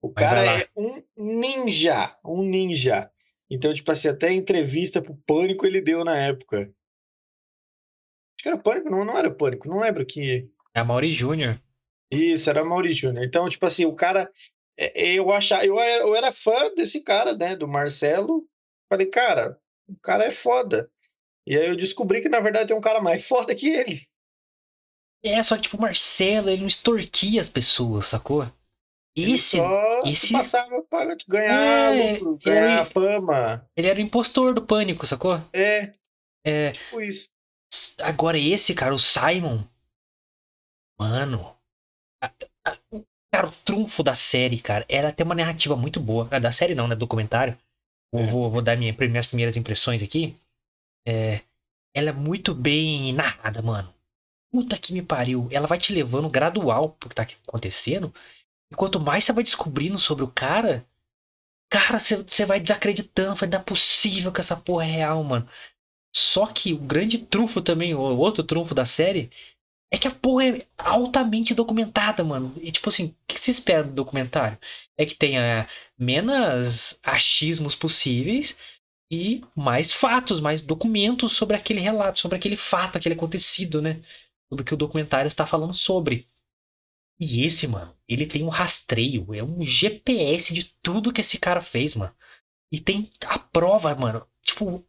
o 0.00 0.12
cara 0.12 0.44
é 0.44 0.68
um 0.76 1.02
ninja, 1.16 2.16
um 2.24 2.42
ninja. 2.42 3.12
Então, 3.50 3.72
tipo 3.72 3.90
assim, 3.90 4.08
até 4.08 4.32
entrevista 4.32 5.00
pro 5.00 5.16
Pânico 5.26 5.64
ele 5.64 5.80
deu 5.80 6.04
na 6.04 6.16
época. 6.16 6.58
Acho 6.58 8.42
que 8.42 8.48
era 8.48 8.58
Pânico, 8.58 8.90
não, 8.90 9.04
não 9.04 9.16
era 9.16 9.34
Pânico, 9.34 9.68
não 9.68 9.80
lembro 9.80 10.04
que. 10.04 10.50
É 10.74 10.80
a 10.80 10.84
Mauri 10.84 11.10
Júnior. 11.10 11.60
Isso, 12.10 12.48
era 12.48 12.60
a 12.60 12.64
Mauri 12.64 12.92
Júnior. 12.92 13.24
Então, 13.24 13.48
tipo 13.48 13.64
assim, 13.66 13.84
o 13.84 13.94
cara. 13.94 14.30
É, 14.76 15.12
eu 15.14 15.30
achava, 15.32 15.64
eu, 15.64 15.76
eu 15.76 16.14
era 16.14 16.30
fã 16.30 16.72
desse 16.74 17.00
cara, 17.00 17.34
né? 17.34 17.56
Do 17.56 17.66
Marcelo. 17.66 18.46
Falei, 18.92 19.06
cara, 19.06 19.58
o 19.88 19.98
cara 20.00 20.24
é 20.24 20.30
foda. 20.30 20.90
E 21.46 21.56
aí 21.56 21.66
eu 21.66 21.76
descobri 21.76 22.20
que, 22.20 22.28
na 22.28 22.40
verdade, 22.40 22.68
tem 22.68 22.76
um 22.76 22.80
cara 22.80 23.00
mais 23.00 23.26
foda 23.26 23.54
que 23.54 23.68
ele. 23.68 24.06
É, 25.24 25.42
só 25.42 25.56
que, 25.56 25.62
tipo, 25.62 25.76
o 25.76 25.80
Marcelo, 25.80 26.48
ele 26.48 26.60
não 26.60 26.68
extorquia 26.68 27.40
as 27.40 27.50
pessoas, 27.50 28.06
sacou? 28.06 28.48
Esse. 29.22 29.58
Ele 29.58 30.10
esse 30.10 30.32
passava 30.32 30.82
pra 30.82 31.16
ganhar 31.26 31.96
é, 31.96 32.12
lucro, 32.12 32.38
ganhar 32.38 32.70
era, 32.70 32.84
fama. 32.84 33.68
Ele 33.76 33.88
era 33.88 33.98
o 33.98 34.02
impostor 34.02 34.54
do 34.54 34.62
pânico, 34.62 35.06
sacou? 35.06 35.40
É. 35.52 35.92
É. 36.44 36.72
Tipo 36.72 37.00
isso. 37.00 37.30
Agora, 37.98 38.38
esse, 38.38 38.74
cara, 38.74 38.94
o 38.94 38.98
Simon. 38.98 39.64
Mano. 40.98 41.56
A, 42.22 42.30
a, 42.64 42.78
cara, 43.32 43.48
o 43.48 43.52
trunfo 43.64 44.02
da 44.02 44.14
série, 44.14 44.60
cara, 44.60 44.84
era 44.88 45.12
ter 45.12 45.22
uma 45.22 45.34
narrativa 45.34 45.76
muito 45.76 46.00
boa. 46.00 46.28
Ah, 46.30 46.38
da 46.38 46.50
série 46.50 46.74
não, 46.74 46.88
né? 46.88 46.94
Documentário. 46.94 47.58
É. 48.14 48.26
Vou, 48.26 48.50
vou 48.50 48.62
dar 48.62 48.76
minha, 48.76 48.94
minhas 49.08 49.26
primeiras 49.26 49.56
impressões 49.56 50.02
aqui. 50.02 50.36
É, 51.06 51.40
ela 51.94 52.10
é 52.10 52.12
muito 52.12 52.54
bem 52.54 53.12
narrada, 53.12 53.62
mano. 53.62 53.92
Puta 54.50 54.78
que 54.78 54.92
me 54.92 55.02
pariu. 55.02 55.46
Ela 55.50 55.66
vai 55.66 55.78
te 55.78 55.92
levando 55.92 56.30
gradual 56.30 56.90
pro 56.90 57.08
que 57.08 57.14
tá 57.14 57.26
acontecendo. 57.46 58.12
E 58.70 58.74
quanto 58.76 59.00
mais 59.00 59.24
você 59.24 59.32
vai 59.32 59.42
descobrindo 59.42 59.98
sobre 59.98 60.24
o 60.24 60.28
cara, 60.28 60.86
cara, 61.70 61.98
você, 61.98 62.16
você 62.16 62.44
vai 62.46 62.60
desacreditando. 62.60 63.34
Vai 63.34 63.48
dar 63.48 63.58
é 63.58 63.62
possível 63.62 64.32
que 64.32 64.40
essa 64.40 64.56
porra 64.56 64.84
é 64.84 64.90
real, 64.90 65.22
mano. 65.24 65.48
Só 66.14 66.46
que 66.46 66.72
o 66.72 66.78
grande 66.78 67.18
trunfo 67.18 67.60
também, 67.62 67.94
o 67.94 68.00
outro 68.00 68.42
trunfo 68.42 68.74
da 68.74 68.84
série, 68.84 69.30
é 69.90 69.98
que 69.98 70.08
a 70.08 70.10
porra 70.10 70.48
é 70.48 70.66
altamente 70.76 71.54
documentada, 71.54 72.24
mano. 72.24 72.54
E 72.60 72.70
tipo 72.72 72.88
assim, 72.88 73.06
o 73.06 73.16
que 73.26 73.40
se 73.40 73.50
espera 73.50 73.84
do 73.84 73.92
documentário? 73.92 74.58
É 74.96 75.06
que 75.06 75.14
tenha 75.14 75.68
menos 75.98 76.98
achismos 77.02 77.74
possíveis 77.74 78.56
e 79.10 79.42
mais 79.56 79.92
fatos, 79.92 80.40
mais 80.40 80.62
documentos 80.64 81.32
sobre 81.32 81.56
aquele 81.56 81.80
relato, 81.80 82.18
sobre 82.18 82.36
aquele 82.36 82.56
fato, 82.56 82.96
aquele 82.96 83.14
acontecido, 83.14 83.80
né? 83.80 84.02
Sobre 84.48 84.62
o 84.62 84.64
que 84.64 84.74
o 84.74 84.76
documentário 84.76 85.28
está 85.28 85.46
falando 85.46 85.74
sobre. 85.74 86.28
E 87.20 87.44
esse, 87.44 87.66
mano, 87.66 87.94
ele 88.08 88.26
tem 88.26 88.44
um 88.44 88.48
rastreio, 88.48 89.34
é 89.34 89.42
um 89.42 89.64
GPS 89.64 90.54
de 90.54 90.72
tudo 90.82 91.12
que 91.12 91.20
esse 91.20 91.38
cara 91.38 91.60
fez, 91.60 91.94
mano. 91.94 92.14
E 92.72 92.78
tem 92.78 93.10
a 93.26 93.38
prova, 93.38 93.94
mano. 93.94 94.26
Tipo, 94.42 94.84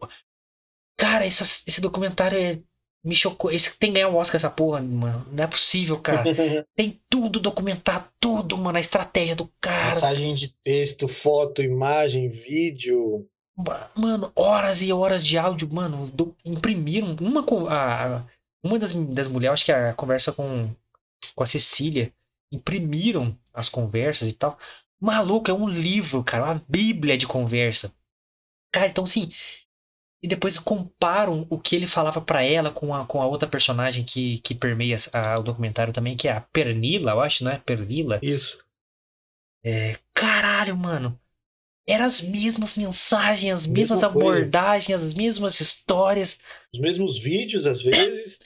cara, 0.97 1.25
essa, 1.25 1.43
esse 1.43 1.81
documentário 1.81 2.37
é, 2.37 2.61
me 3.03 3.15
chocou. 3.15 3.51
Esse 3.51 3.77
tem 3.79 3.91
que 3.91 3.95
ganhar 3.95 4.09
o 4.09 4.15
Oscar 4.15 4.35
essa 4.35 4.49
porra, 4.49 4.81
mano. 4.81 5.25
Não 5.31 5.43
é 5.43 5.47
possível, 5.47 5.99
cara. 5.99 6.23
tem 6.75 7.01
tudo 7.09 7.39
documentado, 7.39 8.09
tudo, 8.19 8.57
mano. 8.57 8.77
A 8.77 8.81
estratégia 8.81 9.35
do 9.35 9.51
cara. 9.59 9.95
Mensagem 9.95 10.33
de 10.33 10.53
texto, 10.61 11.07
foto, 11.07 11.63
imagem, 11.63 12.29
vídeo. 12.29 13.27
Mano, 13.95 14.31
horas 14.35 14.81
e 14.81 14.93
horas 14.93 15.25
de 15.25 15.37
áudio, 15.37 15.67
mano. 15.71 16.07
Do, 16.07 16.35
imprimiram 16.45 17.15
uma. 17.19 17.43
A, 17.69 18.25
uma 18.63 18.77
das, 18.77 18.93
das 18.93 19.27
mulheres, 19.27 19.53
acho 19.53 19.65
que 19.65 19.71
a 19.71 19.93
conversa 19.93 20.33
com, 20.33 20.69
com 21.33 21.43
a 21.43 21.45
Cecília, 21.45 22.13
imprimiram 22.51 23.37
as 23.53 23.69
conversas 23.69 24.27
e 24.27 24.33
tal. 24.33 24.57
Maluco, 24.99 25.49
é 25.49 25.53
um 25.53 25.67
livro, 25.67 26.23
cara, 26.23 26.45
uma 26.45 26.65
bíblia 26.67 27.17
de 27.17 27.27
conversa. 27.27 27.93
Cara, 28.71 28.87
então 28.87 29.03
assim. 29.03 29.29
E 30.21 30.27
depois 30.27 30.59
comparam 30.59 31.47
o 31.49 31.57
que 31.57 31.75
ele 31.77 31.87
falava 31.87 32.19
para 32.19 32.43
ela 32.43 32.71
com 32.71 32.93
a, 32.93 33.05
com 33.05 33.21
a 33.21 33.25
outra 33.25 33.47
personagem 33.47 34.03
que, 34.03 34.39
que 34.39 34.53
permeia 34.53 34.97
a, 35.13 35.39
o 35.39 35.43
documentário 35.43 35.93
também, 35.93 36.17
que 36.17 36.27
é 36.27 36.33
a 36.33 36.41
Pernila, 36.41 37.11
eu 37.11 37.21
acho, 37.21 37.43
não 37.43 37.51
é? 37.51 37.57
Pernila. 37.57 38.19
Isso. 38.21 38.59
É, 39.63 39.97
caralho, 40.13 40.75
mano. 40.75 41.19
Eram 41.87 42.05
as 42.05 42.21
mesmas 42.21 42.75
mensagens, 42.75 43.61
as 43.61 43.65
mesmas 43.65 44.01
Mesma 44.03 44.09
abordagens, 44.09 45.01
as 45.01 45.13
mesmas 45.13 45.59
histórias. 45.59 46.39
Os 46.73 46.79
mesmos 46.79 47.17
vídeos, 47.17 47.65
às 47.65 47.81
vezes. 47.81 48.39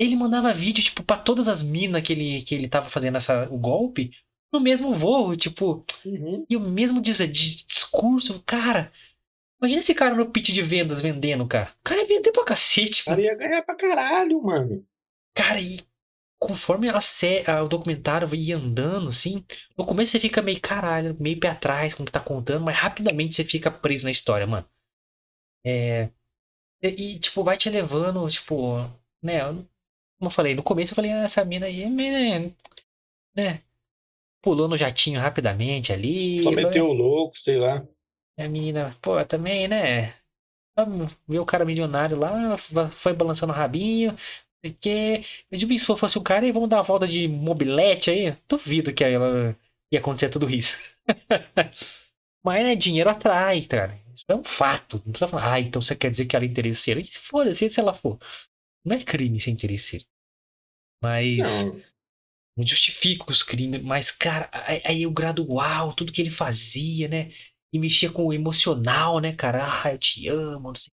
Ele 0.00 0.16
mandava 0.16 0.52
vídeo, 0.54 0.82
tipo, 0.82 1.02
pra 1.02 1.18
todas 1.18 1.46
as 1.46 1.62
minas 1.62 2.02
que 2.02 2.14
ele, 2.14 2.42
que 2.42 2.54
ele 2.54 2.68
tava 2.68 2.88
fazendo 2.88 3.16
essa, 3.16 3.46
o 3.50 3.58
golpe, 3.58 4.10
no 4.50 4.58
mesmo 4.58 4.94
voo, 4.94 5.36
tipo. 5.36 5.84
Uhum. 6.04 6.46
E 6.48 6.56
o 6.56 6.60
mesmo 6.60 7.00
discurso, 7.02 8.42
cara. 8.46 8.90
Imagina 9.60 9.80
esse 9.80 9.94
cara 9.94 10.14
no 10.14 10.30
pitch 10.30 10.48
de 10.52 10.62
vendas 10.62 11.02
vendendo, 11.02 11.46
cara. 11.46 11.70
O 11.80 11.84
cara 11.84 12.00
ia 12.00 12.06
vender 12.06 12.32
pra 12.32 12.44
cacete. 12.44 13.02
O 13.02 13.04
cara 13.04 13.20
ia 13.20 13.34
ganhar 13.34 13.62
pra 13.62 13.74
caralho, 13.74 14.42
mano. 14.42 14.86
Cara, 15.34 15.60
e 15.60 15.80
conforme 16.38 16.88
a, 16.88 16.96
a, 16.96 17.62
o 17.62 17.68
documentário 17.68 18.34
ia 18.34 18.56
andando, 18.56 19.08
assim, 19.08 19.44
no 19.76 19.84
começo 19.84 20.12
você 20.12 20.18
fica 20.18 20.40
meio 20.40 20.58
caralho, 20.58 21.14
meio 21.20 21.38
pé 21.38 21.48
atrás 21.48 21.92
com 21.92 22.02
o 22.02 22.06
que 22.06 22.12
tá 22.12 22.20
contando, 22.20 22.64
mas 22.64 22.78
rapidamente 22.78 23.34
você 23.34 23.44
fica 23.44 23.70
preso 23.70 24.06
na 24.06 24.10
história, 24.10 24.46
mano. 24.46 24.66
É. 25.62 26.08
E, 26.82 27.18
tipo, 27.18 27.44
vai 27.44 27.58
te 27.58 27.68
levando, 27.68 28.26
tipo, 28.28 28.78
né? 29.22 29.40
Como 30.20 30.28
eu 30.28 30.34
falei, 30.34 30.54
no 30.54 30.62
começo 30.62 30.92
eu 30.92 30.96
falei, 30.96 31.12
ah, 31.12 31.22
essa 31.22 31.42
mina 31.44 31.64
aí, 31.64 31.88
né? 31.88 32.52
né 33.34 33.62
pulou 34.42 34.68
no 34.68 34.76
jatinho 34.76 35.18
rapidamente 35.18 35.92
ali. 35.94 36.42
Só 36.42 36.50
meteu 36.50 36.88
o 36.88 36.92
louco, 36.92 37.38
sei 37.38 37.56
lá. 37.56 37.82
A 38.38 38.48
menina, 38.48 38.94
pô, 39.00 39.24
também, 39.24 39.66
né? 39.66 40.14
Viu 41.26 41.42
o 41.42 41.46
cara 41.46 41.64
milionário 41.64 42.18
lá, 42.18 42.56
foi 42.90 43.14
balançando 43.14 43.52
o 43.52 43.56
rabinho, 43.56 44.14
porque 44.62 45.22
eu 45.50 45.58
devia 45.58 45.78
se 45.78 45.96
fosse 45.96 46.18
o 46.18 46.22
cara 46.22 46.46
e 46.46 46.52
vamos 46.52 46.68
dar 46.68 46.80
a 46.80 46.82
volta 46.82 47.06
de 47.06 47.26
mobilete 47.26 48.10
aí. 48.10 48.36
Duvido 48.48 48.92
que 48.92 49.04
ela 49.04 49.56
ia 49.90 50.00
acontecer 50.00 50.28
tudo 50.28 50.48
isso. 50.50 50.78
Mas 52.44 52.62
né, 52.62 52.74
dinheiro 52.74 53.10
atrai, 53.10 53.62
cara. 53.62 53.98
Isso 54.14 54.24
é 54.28 54.34
um 54.34 54.44
fato. 54.44 55.02
Não 55.04 55.12
precisa 55.12 55.28
falar, 55.28 55.52
ah, 55.52 55.60
então 55.60 55.82
você 55.82 55.94
quer 55.94 56.10
dizer 56.10 56.24
que 56.26 56.34
ela 56.34 56.44
é 56.44 56.48
interesseira. 56.48 57.02
Foda-se 57.12 57.68
se 57.68 57.80
ela 57.80 57.92
for. 57.92 58.18
Não 58.84 58.96
é 58.96 59.00
crime 59.00 59.40
ser 59.40 59.50
interesseira. 59.50 60.04
Mas. 61.02 61.64
Não. 61.64 61.82
não 62.58 62.66
justifica 62.66 63.30
os 63.30 63.42
crimes. 63.42 63.82
Mas, 63.82 64.10
cara, 64.10 64.50
aí 64.84 65.06
o 65.06 65.12
gradual, 65.12 65.94
tudo 65.94 66.12
que 66.12 66.20
ele 66.20 66.30
fazia, 66.30 67.08
né? 67.08 67.30
E 67.72 67.78
mexia 67.78 68.10
com 68.10 68.26
o 68.26 68.32
emocional, 68.32 69.20
né, 69.20 69.32
cara? 69.34 69.82
Ah, 69.82 69.92
eu 69.92 69.98
te 69.98 70.28
amo, 70.28 70.68
não 70.68 70.74
sei. 70.74 70.90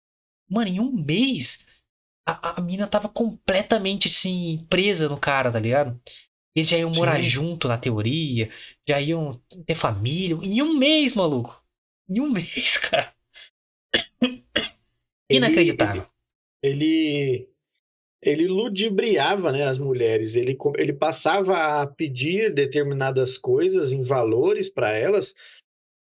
Mano, 0.50 0.70
em 0.70 0.80
um 0.80 0.92
mês 0.92 1.66
a, 2.26 2.58
a 2.58 2.62
mina 2.62 2.88
tava 2.88 3.10
completamente 3.10 4.08
assim, 4.08 4.66
presa 4.70 5.10
no 5.10 5.20
cara, 5.20 5.52
tá 5.52 5.60
ligado? 5.60 6.00
Eles 6.56 6.70
já 6.70 6.78
iam 6.78 6.92
morar 6.92 7.22
Sim. 7.22 7.30
junto 7.30 7.68
na 7.68 7.78
teoria, 7.78 8.52
já 8.88 9.02
iam 9.02 9.42
ter 9.66 9.76
família. 9.76 10.38
Em 10.42 10.62
um 10.62 10.78
mês, 10.78 11.16
maluco. 11.16 11.62
Em 12.08 12.22
um 12.22 12.30
mês, 12.32 12.78
cara. 12.78 13.14
Inacreditável. 15.30 16.08
Ele, 16.62 16.86
ele, 16.86 17.50
ele 18.24 18.48
ludibriava 18.48 19.52
né, 19.52 19.64
as 19.64 19.78
mulheres. 19.78 20.36
Ele, 20.36 20.58
ele 20.78 20.94
passava 20.94 21.82
a 21.82 21.88
pedir 21.88 22.54
determinadas 22.54 23.38
coisas 23.38 23.92
em 23.92 24.02
valores 24.02 24.70
para 24.70 24.92
elas 24.92 25.34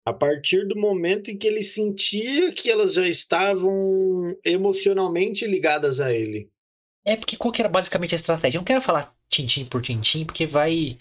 A 0.07 0.13
partir 0.13 0.67
do 0.67 0.77
momento 0.77 1.31
em 1.31 1.37
que 1.39 1.47
ele 1.47 1.63
sentia 1.63 2.53
que 2.53 2.71
elas 2.71 2.95
já 2.95 3.07
estavam 3.07 4.37
emocionalmente 4.45 5.47
ligadas 5.47 6.01
a 6.01 6.13
ele. 6.13 6.51
É 7.05 7.17
porque 7.17 7.37
qual 7.37 7.53
que 7.53 7.63
era 7.63 7.69
basicamente 7.69 8.15
a 8.15 8.17
estratégia? 8.17 8.59
Eu 8.59 8.61
não 8.61 8.67
quero 8.67 8.81
falar 8.83 9.17
tintim 9.29 9.65
por 9.67 9.83
tintim, 9.83 10.25
porque 10.25 10.47
vai. 10.47 10.99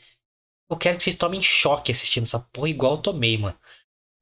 Eu 0.69 0.77
quero 0.77 0.97
que 0.97 1.03
vocês 1.03 1.15
tomem 1.17 1.41
choque 1.41 1.91
assistindo 1.91 2.23
essa 2.23 2.39
porra 2.39 2.69
igual 2.69 2.95
eu 2.95 3.01
tomei, 3.01 3.37
mano. 3.37 3.57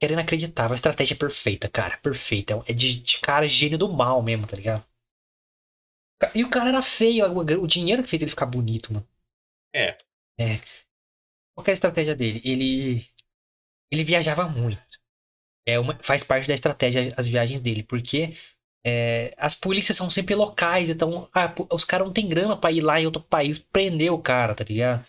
Era 0.02 0.14
inacreditável. 0.14 0.74
A 0.74 0.76
estratégia 0.76 1.16
é 1.16 1.18
perfeita, 1.18 1.68
cara. 1.70 1.98
Perfeita. 1.98 2.64
É 2.68 2.74
de, 2.74 3.02
de 3.02 3.20
cara 3.20 3.48
gênio 3.48 3.78
do 3.78 3.90
mal 3.90 4.22
mesmo, 4.24 4.48
tá 4.48 4.56
ligado? 4.56 4.86
E 6.34 6.44
o 6.44 6.50
cara 6.50 6.70
era 6.70 6.82
feio. 6.82 7.26
O 7.38 7.68
dinheiro 7.68 8.04
que 8.04 8.10
fez 8.10 8.22
ele 8.22 8.32
ficar 8.32 8.46
bonito, 8.46 8.94
mano. 8.94 9.08
É. 9.74 9.98
É. 10.40 10.60
Qual 11.54 11.64
que 11.64 11.72
é 11.72 11.74
a 11.74 11.74
estratégia 11.74 12.16
dele? 12.16 12.42
Ele. 12.44 13.06
Ele 13.92 14.04
viajava 14.04 14.48
muito. 14.48 14.82
É 15.66 15.80
uma, 15.80 15.98
faz 16.02 16.24
parte 16.24 16.48
da 16.48 16.54
estratégia 16.54 17.14
as 17.18 17.28
viagens 17.28 17.62
dele, 17.62 17.84
porque 17.84 18.36
é, 18.86 19.34
as 19.38 19.54
polícias 19.56 19.98
são 19.98 20.10
sempre 20.10 20.34
locais, 20.34 20.90
então 20.90 21.30
ah, 21.34 21.54
os 21.70 21.84
caras 21.84 22.08
não 22.08 22.14
tem 22.14 22.28
grana 22.28 22.56
pra 22.56 22.72
ir 22.72 22.82
lá 22.82 23.00
em 23.00 23.06
outro 23.06 23.22
país 23.22 23.60
prender 23.60 24.12
o 24.12 24.22
cara, 24.22 24.56
tá 24.56 24.64
ligado? 24.64 25.06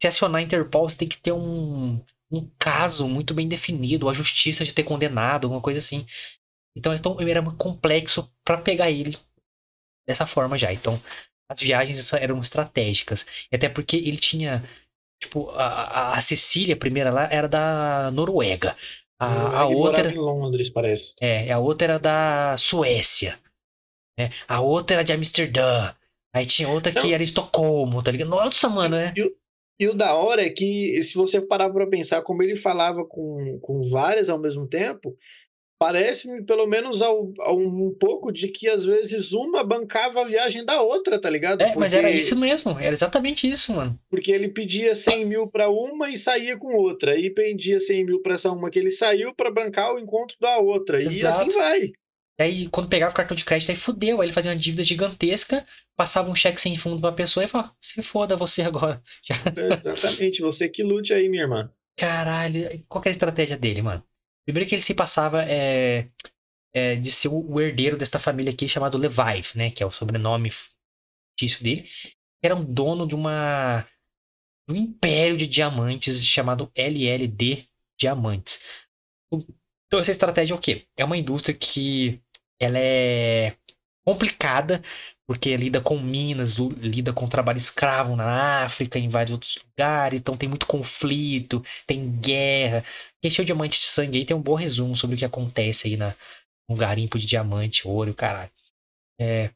Se 0.00 0.08
acionar 0.08 0.40
a 0.40 0.44
Interpol, 0.44 0.88
você 0.88 0.98
tem 0.98 1.08
que 1.08 1.18
ter 1.18 1.32
um, 1.32 1.98
um 2.30 2.50
caso 2.58 3.08
muito 3.08 3.32
bem 3.32 3.48
definido, 3.48 4.08
a 4.08 4.14
justiça 4.14 4.64
de 4.64 4.74
ter 4.74 4.84
condenado, 4.84 5.46
alguma 5.46 5.62
coisa 5.62 5.78
assim. 5.78 6.06
Então, 6.76 6.94
então 6.94 7.16
era 7.20 7.40
muito 7.40 7.56
complexo 7.56 8.30
para 8.44 8.58
pegar 8.58 8.90
ele 8.90 9.16
dessa 10.06 10.26
forma 10.26 10.58
já. 10.58 10.72
Então, 10.72 11.00
as 11.50 11.60
viagens 11.60 12.12
eram 12.12 12.40
estratégicas. 12.40 13.26
E 13.50 13.56
até 13.56 13.68
porque 13.68 13.96
ele 13.96 14.16
tinha. 14.16 14.64
Tipo, 15.20 15.50
a, 15.50 16.16
a 16.16 16.20
Cecília, 16.20 16.74
a 16.74 16.78
primeira 16.78 17.10
lá, 17.10 17.28
era 17.30 17.48
da 17.48 18.10
Noruega. 18.10 18.76
A, 19.18 19.60
a 19.60 19.66
outra. 19.66 20.10
em 20.10 20.18
Londres, 20.18 20.68
parece. 20.68 21.14
É, 21.20 21.50
a 21.50 21.58
outra 21.58 21.92
era 21.92 21.98
da 21.98 22.56
Suécia. 22.56 23.38
Né? 24.18 24.32
A 24.46 24.60
outra 24.60 24.96
era 24.96 25.04
de 25.04 25.12
Amsterdã. 25.12 25.94
Aí 26.34 26.44
tinha 26.44 26.68
outra 26.68 26.92
Não. 26.92 27.00
que 27.00 27.14
era 27.14 27.22
Estocolmo, 27.22 28.02
tá 28.02 28.10
ligado? 28.10 28.28
Nossa, 28.28 28.68
mano, 28.68 28.96
é. 28.96 29.14
E, 29.16 29.36
e 29.78 29.88
o 29.88 29.94
da 29.94 30.14
hora 30.14 30.44
é 30.44 30.50
que, 30.50 31.00
se 31.02 31.14
você 31.14 31.40
parar 31.40 31.70
pra 31.70 31.86
pensar 31.86 32.22
como 32.22 32.42
ele 32.42 32.56
falava 32.56 33.06
com, 33.06 33.58
com 33.62 33.88
várias 33.88 34.28
ao 34.28 34.38
mesmo 34.38 34.68
tempo, 34.68 35.16
parece-me 35.78 36.42
pelo 36.44 36.66
menos 36.66 37.02
ao, 37.02 37.32
ao, 37.40 37.58
um 37.58 37.94
pouco 37.98 38.32
de 38.32 38.48
que 38.48 38.68
às 38.68 38.84
vezes 38.84 39.32
uma 39.32 39.64
bancava 39.64 40.22
a 40.22 40.24
viagem 40.24 40.64
da 40.64 40.80
outra, 40.80 41.20
tá 41.20 41.28
ligado? 41.28 41.60
É, 41.60 41.66
Porque... 41.66 41.78
mas 41.78 41.92
era 41.92 42.10
isso 42.10 42.36
mesmo, 42.36 42.78
era 42.78 42.92
exatamente 42.92 43.50
isso, 43.50 43.72
mano. 43.72 43.98
Porque 44.08 44.32
ele 44.32 44.48
pedia 44.48 44.94
100 44.94 45.24
mil 45.24 45.48
pra 45.48 45.68
uma 45.68 46.10
e 46.10 46.16
saía 46.16 46.56
com 46.56 46.74
outra, 46.76 47.18
e 47.18 47.30
pedia 47.30 47.80
100 47.80 48.04
mil 48.04 48.22
pra 48.22 48.34
essa 48.34 48.50
uma 48.50 48.70
que 48.70 48.78
ele 48.78 48.90
saiu 48.90 49.34
para 49.34 49.50
bancar 49.50 49.94
o 49.94 49.98
encontro 49.98 50.36
da 50.40 50.58
outra, 50.58 51.02
Exato. 51.02 51.14
e 51.14 51.26
assim 51.26 51.50
vai. 51.50 51.92
Aí, 52.38 52.68
quando 52.68 52.88
pegava 52.88 53.12
o 53.12 53.14
cartão 53.14 53.36
de 53.36 53.44
crédito, 53.44 53.70
aí 53.70 53.76
fudeu. 53.76 54.20
Aí 54.20 54.26
ele 54.26 54.32
fazia 54.32 54.50
uma 54.50 54.58
dívida 54.58 54.82
gigantesca, 54.82 55.64
passava 55.96 56.30
um 56.30 56.34
cheque 56.34 56.60
sem 56.60 56.76
fundo 56.76 57.00
pra 57.00 57.12
pessoa 57.12 57.44
e 57.44 57.48
falava: 57.48 57.72
se 57.80 58.02
foda 58.02 58.36
você 58.36 58.62
agora. 58.62 59.00
Exatamente, 59.72 60.42
você 60.42 60.68
que 60.68 60.82
lute 60.82 61.12
aí, 61.12 61.28
minha 61.28 61.44
irmã. 61.44 61.70
Caralho, 61.96 62.68
qual 62.88 63.00
que 63.00 63.08
é 63.08 63.10
a 63.10 63.12
estratégia 63.12 63.56
dele, 63.56 63.82
mano? 63.82 64.02
Primeiro 64.44 64.68
que 64.68 64.74
ele 64.74 64.82
se 64.82 64.94
passava 64.94 65.42
é, 65.44 66.08
é, 66.72 66.96
de 66.96 67.10
ser 67.10 67.28
o 67.28 67.60
herdeiro 67.60 67.96
desta 67.96 68.18
família 68.18 68.52
aqui 68.52 68.68
chamado 68.68 68.98
Levive, 68.98 69.56
né? 69.56 69.70
Que 69.70 69.82
é 69.82 69.86
o 69.86 69.90
sobrenome 69.90 70.50
fictício 70.50 71.62
dele. 71.62 71.88
Era 72.42 72.54
um 72.54 72.64
dono 72.64 73.06
de 73.06 73.14
uma 73.14 73.86
um 74.68 74.74
império 74.74 75.36
de 75.36 75.46
diamantes 75.46 76.24
chamado 76.24 76.70
LLD 76.74 77.68
Diamantes. 77.98 78.86
Então 79.86 80.00
essa 80.00 80.10
estratégia 80.10 80.54
é 80.54 80.56
o 80.56 80.60
quê? 80.60 80.86
É 80.96 81.04
uma 81.04 81.16
indústria 81.16 81.54
que 81.56 82.20
ela 82.58 82.78
é 82.78 83.56
complicada, 84.04 84.82
porque 85.26 85.56
lida 85.56 85.80
com 85.80 85.98
minas, 85.98 86.56
lida 86.56 87.12
com 87.12 87.28
trabalho 87.28 87.58
escravo 87.58 88.16
na 88.16 88.64
África, 88.64 88.98
invade 88.98 89.32
outros 89.32 89.58
lugares, 89.64 90.20
então 90.20 90.36
tem 90.36 90.48
muito 90.48 90.66
conflito, 90.66 91.64
tem 91.86 92.10
guerra. 92.20 92.84
Quem 93.22 93.30
o 93.40 93.44
diamante 93.44 93.80
de 93.80 93.86
sangue 93.86 94.18
aí 94.18 94.26
tem 94.26 94.36
um 94.36 94.42
bom 94.42 94.54
resumo 94.54 94.94
sobre 94.96 95.16
o 95.16 95.18
que 95.18 95.24
acontece 95.24 95.88
aí 95.88 95.96
na, 95.96 96.14
no 96.68 96.76
garimpo 96.76 97.18
de 97.18 97.26
diamante, 97.26 97.88
ouro, 97.88 98.14
caralho. 98.14 98.50
É, 99.20 99.50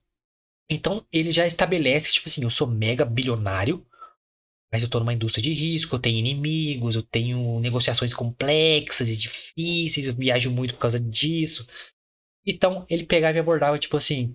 então 0.71 1.05
ele 1.13 1.31
já 1.33 1.47
estabelece 1.47 2.09
que, 2.09 2.15
tipo 2.15 2.29
assim, 2.29 2.43
eu 2.43 2.51
sou 2.51 2.67
mega 2.67 3.05
bilionário, 3.05 3.87
mas 4.73 4.83
eu 4.83 4.89
tô 4.89 4.99
numa 4.99 5.15
indústria 5.15 5.43
de 5.43 5.53
risco, 5.53 5.97
eu 5.97 6.01
tenho 6.01 6.19
inimigos, 6.19 6.95
eu 6.95 7.03
tenho 7.03 7.59
negociações 7.61 8.13
complexas 8.15 9.09
e 9.09 9.17
difíceis, 9.17 10.07
eu 10.07 10.15
viajo 10.15 10.51
muito 10.51 10.75
por 10.75 10.81
causa 10.81 11.01
disso. 11.01 11.67
Então 12.49 12.87
ele 12.89 13.05
pegava 13.05 13.37
e 13.37 13.41
abordava, 13.41 13.79
tipo 13.79 13.99
assim, 13.99 14.35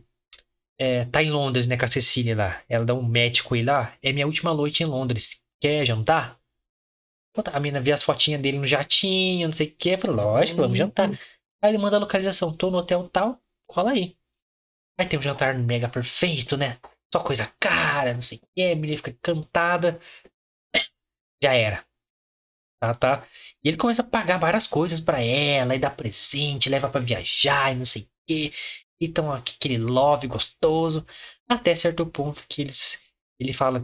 é, 0.78 1.06
tá 1.06 1.24
em 1.24 1.32
Londres, 1.32 1.66
né, 1.66 1.78
com 1.78 1.86
a 1.86 1.88
Cecília 1.88 2.36
lá. 2.36 2.64
Ela 2.70 2.86
dá 2.86 2.94
um 2.94 3.04
médico 3.04 3.56
aí 3.56 3.64
lá. 3.64 3.98
É 4.04 4.14
minha 4.14 4.28
última 4.28 4.54
noite 4.54 4.84
em 4.84 4.86
Londres. 4.86 5.42
Quer 5.60 5.84
jantar? 5.86 6.40
A 7.52 7.60
menina 7.60 7.82
vê 7.82 7.92
as 7.92 8.04
fotinhas 8.04 8.40
dele 8.40 8.60
no 8.60 8.68
jatinho, 8.68 9.48
não 9.48 9.54
sei 9.54 9.68
o 9.68 9.76
que. 9.76 9.98
Falei, 9.98 10.16
lógico, 10.16 10.62
vamos 10.62 10.78
jantar. 10.78 11.10
Aí 11.62 11.72
ele 11.72 11.80
manda 11.80 11.98
a 11.98 12.00
localização. 12.00 12.56
Tô 12.56 12.70
no 12.70 12.78
hotel 12.78 13.10
tal, 13.10 13.42
cola 13.68 13.92
aí. 13.92 14.16
Aí 15.00 15.08
tem 15.08 15.18
um 15.18 15.22
jantar 15.22 15.58
mega 15.58 15.90
perfeito, 15.90 16.56
né? 16.56 16.78
Só 17.12 17.24
coisa 17.24 17.52
cara, 17.60 18.14
não 18.14 18.22
sei 18.22 18.38
o 18.38 18.42
que. 18.56 18.62
A 18.62 18.76
menina 18.76 18.98
fica 18.98 19.18
cantada. 19.22 20.00
Já 21.42 21.54
era. 21.54 21.84
Tá, 22.84 22.94
tá? 22.94 23.28
E 23.64 23.70
ele 23.70 23.78
começa 23.78 24.02
a 24.02 24.06
pagar 24.06 24.38
várias 24.38 24.68
coisas 24.68 25.00
para 25.00 25.22
ela, 25.22 25.74
e 25.74 25.80
dá 25.80 25.90
presente, 25.90 26.70
leva 26.70 26.90
para 26.90 27.00
viajar 27.00 27.72
e 27.72 27.78
não 27.78 27.86
sei 27.86 28.02
o 28.02 28.08
que. 28.28 28.52
Então, 29.00 29.32
aquele 29.32 29.78
love 29.78 30.28
gostoso. 30.28 31.06
Até 31.48 31.74
certo 31.76 32.06
ponto 32.06 32.46
que 32.50 32.62
eles, 32.62 33.00
ele 33.40 33.54
fala: 33.54 33.82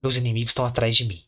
Meus 0.00 0.14
inimigos 0.16 0.52
estão 0.52 0.64
atrás 0.64 0.96
de 0.96 1.04
mim. 1.06 1.24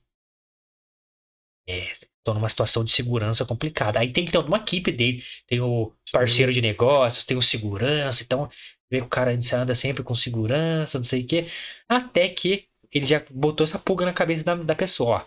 É, 1.69 1.93
tô 2.25 2.33
numa 2.35 2.49
situação 2.49 2.85
de 2.85 2.91
segurança 2.93 3.45
complicada. 3.45 3.99
Aí 3.99 4.13
tem 4.13 4.25
que 4.25 4.31
ter 4.33 4.39
uma 4.39 4.59
equipe 4.59 4.93
dele. 4.93 5.25
Tem 5.47 5.61
o 5.61 5.93
parceiro 6.13 6.53
de 6.53 6.61
negócios, 6.63 7.25
tem 7.25 7.37
o 7.37 7.43
segurança. 7.43 8.23
Então, 8.23 8.49
vê 8.91 9.01
que 9.01 9.07
o 9.07 9.09
cara 9.09 9.33
anda 9.33 9.75
sempre 9.75 10.03
com 10.05 10.15
segurança, 10.15 10.99
não 10.99 11.05
sei 11.05 11.23
o 11.25 11.27
quê. 11.27 11.47
Até 11.89 12.29
que 12.29 12.69
ele 12.93 13.07
já 13.07 13.25
botou 13.31 13.65
essa 13.65 13.79
pulga 13.79 14.07
na 14.07 14.13
cabeça 14.13 14.45
da, 14.45 14.55
da 14.55 14.75
pessoa. 14.75 15.27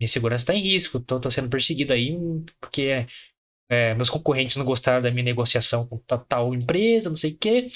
minha 0.00 0.08
segurança 0.08 0.42
está 0.42 0.54
em 0.54 0.60
risco, 0.60 1.00
tô, 1.00 1.18
tô 1.20 1.30
sendo 1.30 1.48
perseguido 1.48 1.92
aí 1.92 2.16
porque 2.60 3.06
é, 3.70 3.94
meus 3.94 4.08
concorrentes 4.08 4.56
não 4.56 4.64
gostaram 4.64 5.02
da 5.02 5.10
minha 5.10 5.24
negociação 5.24 5.86
com 5.86 5.98
tal, 5.98 6.24
tal 6.24 6.54
empresa, 6.54 7.10
não 7.10 7.16
sei 7.16 7.32
o 7.32 7.36
quê. 7.36 7.68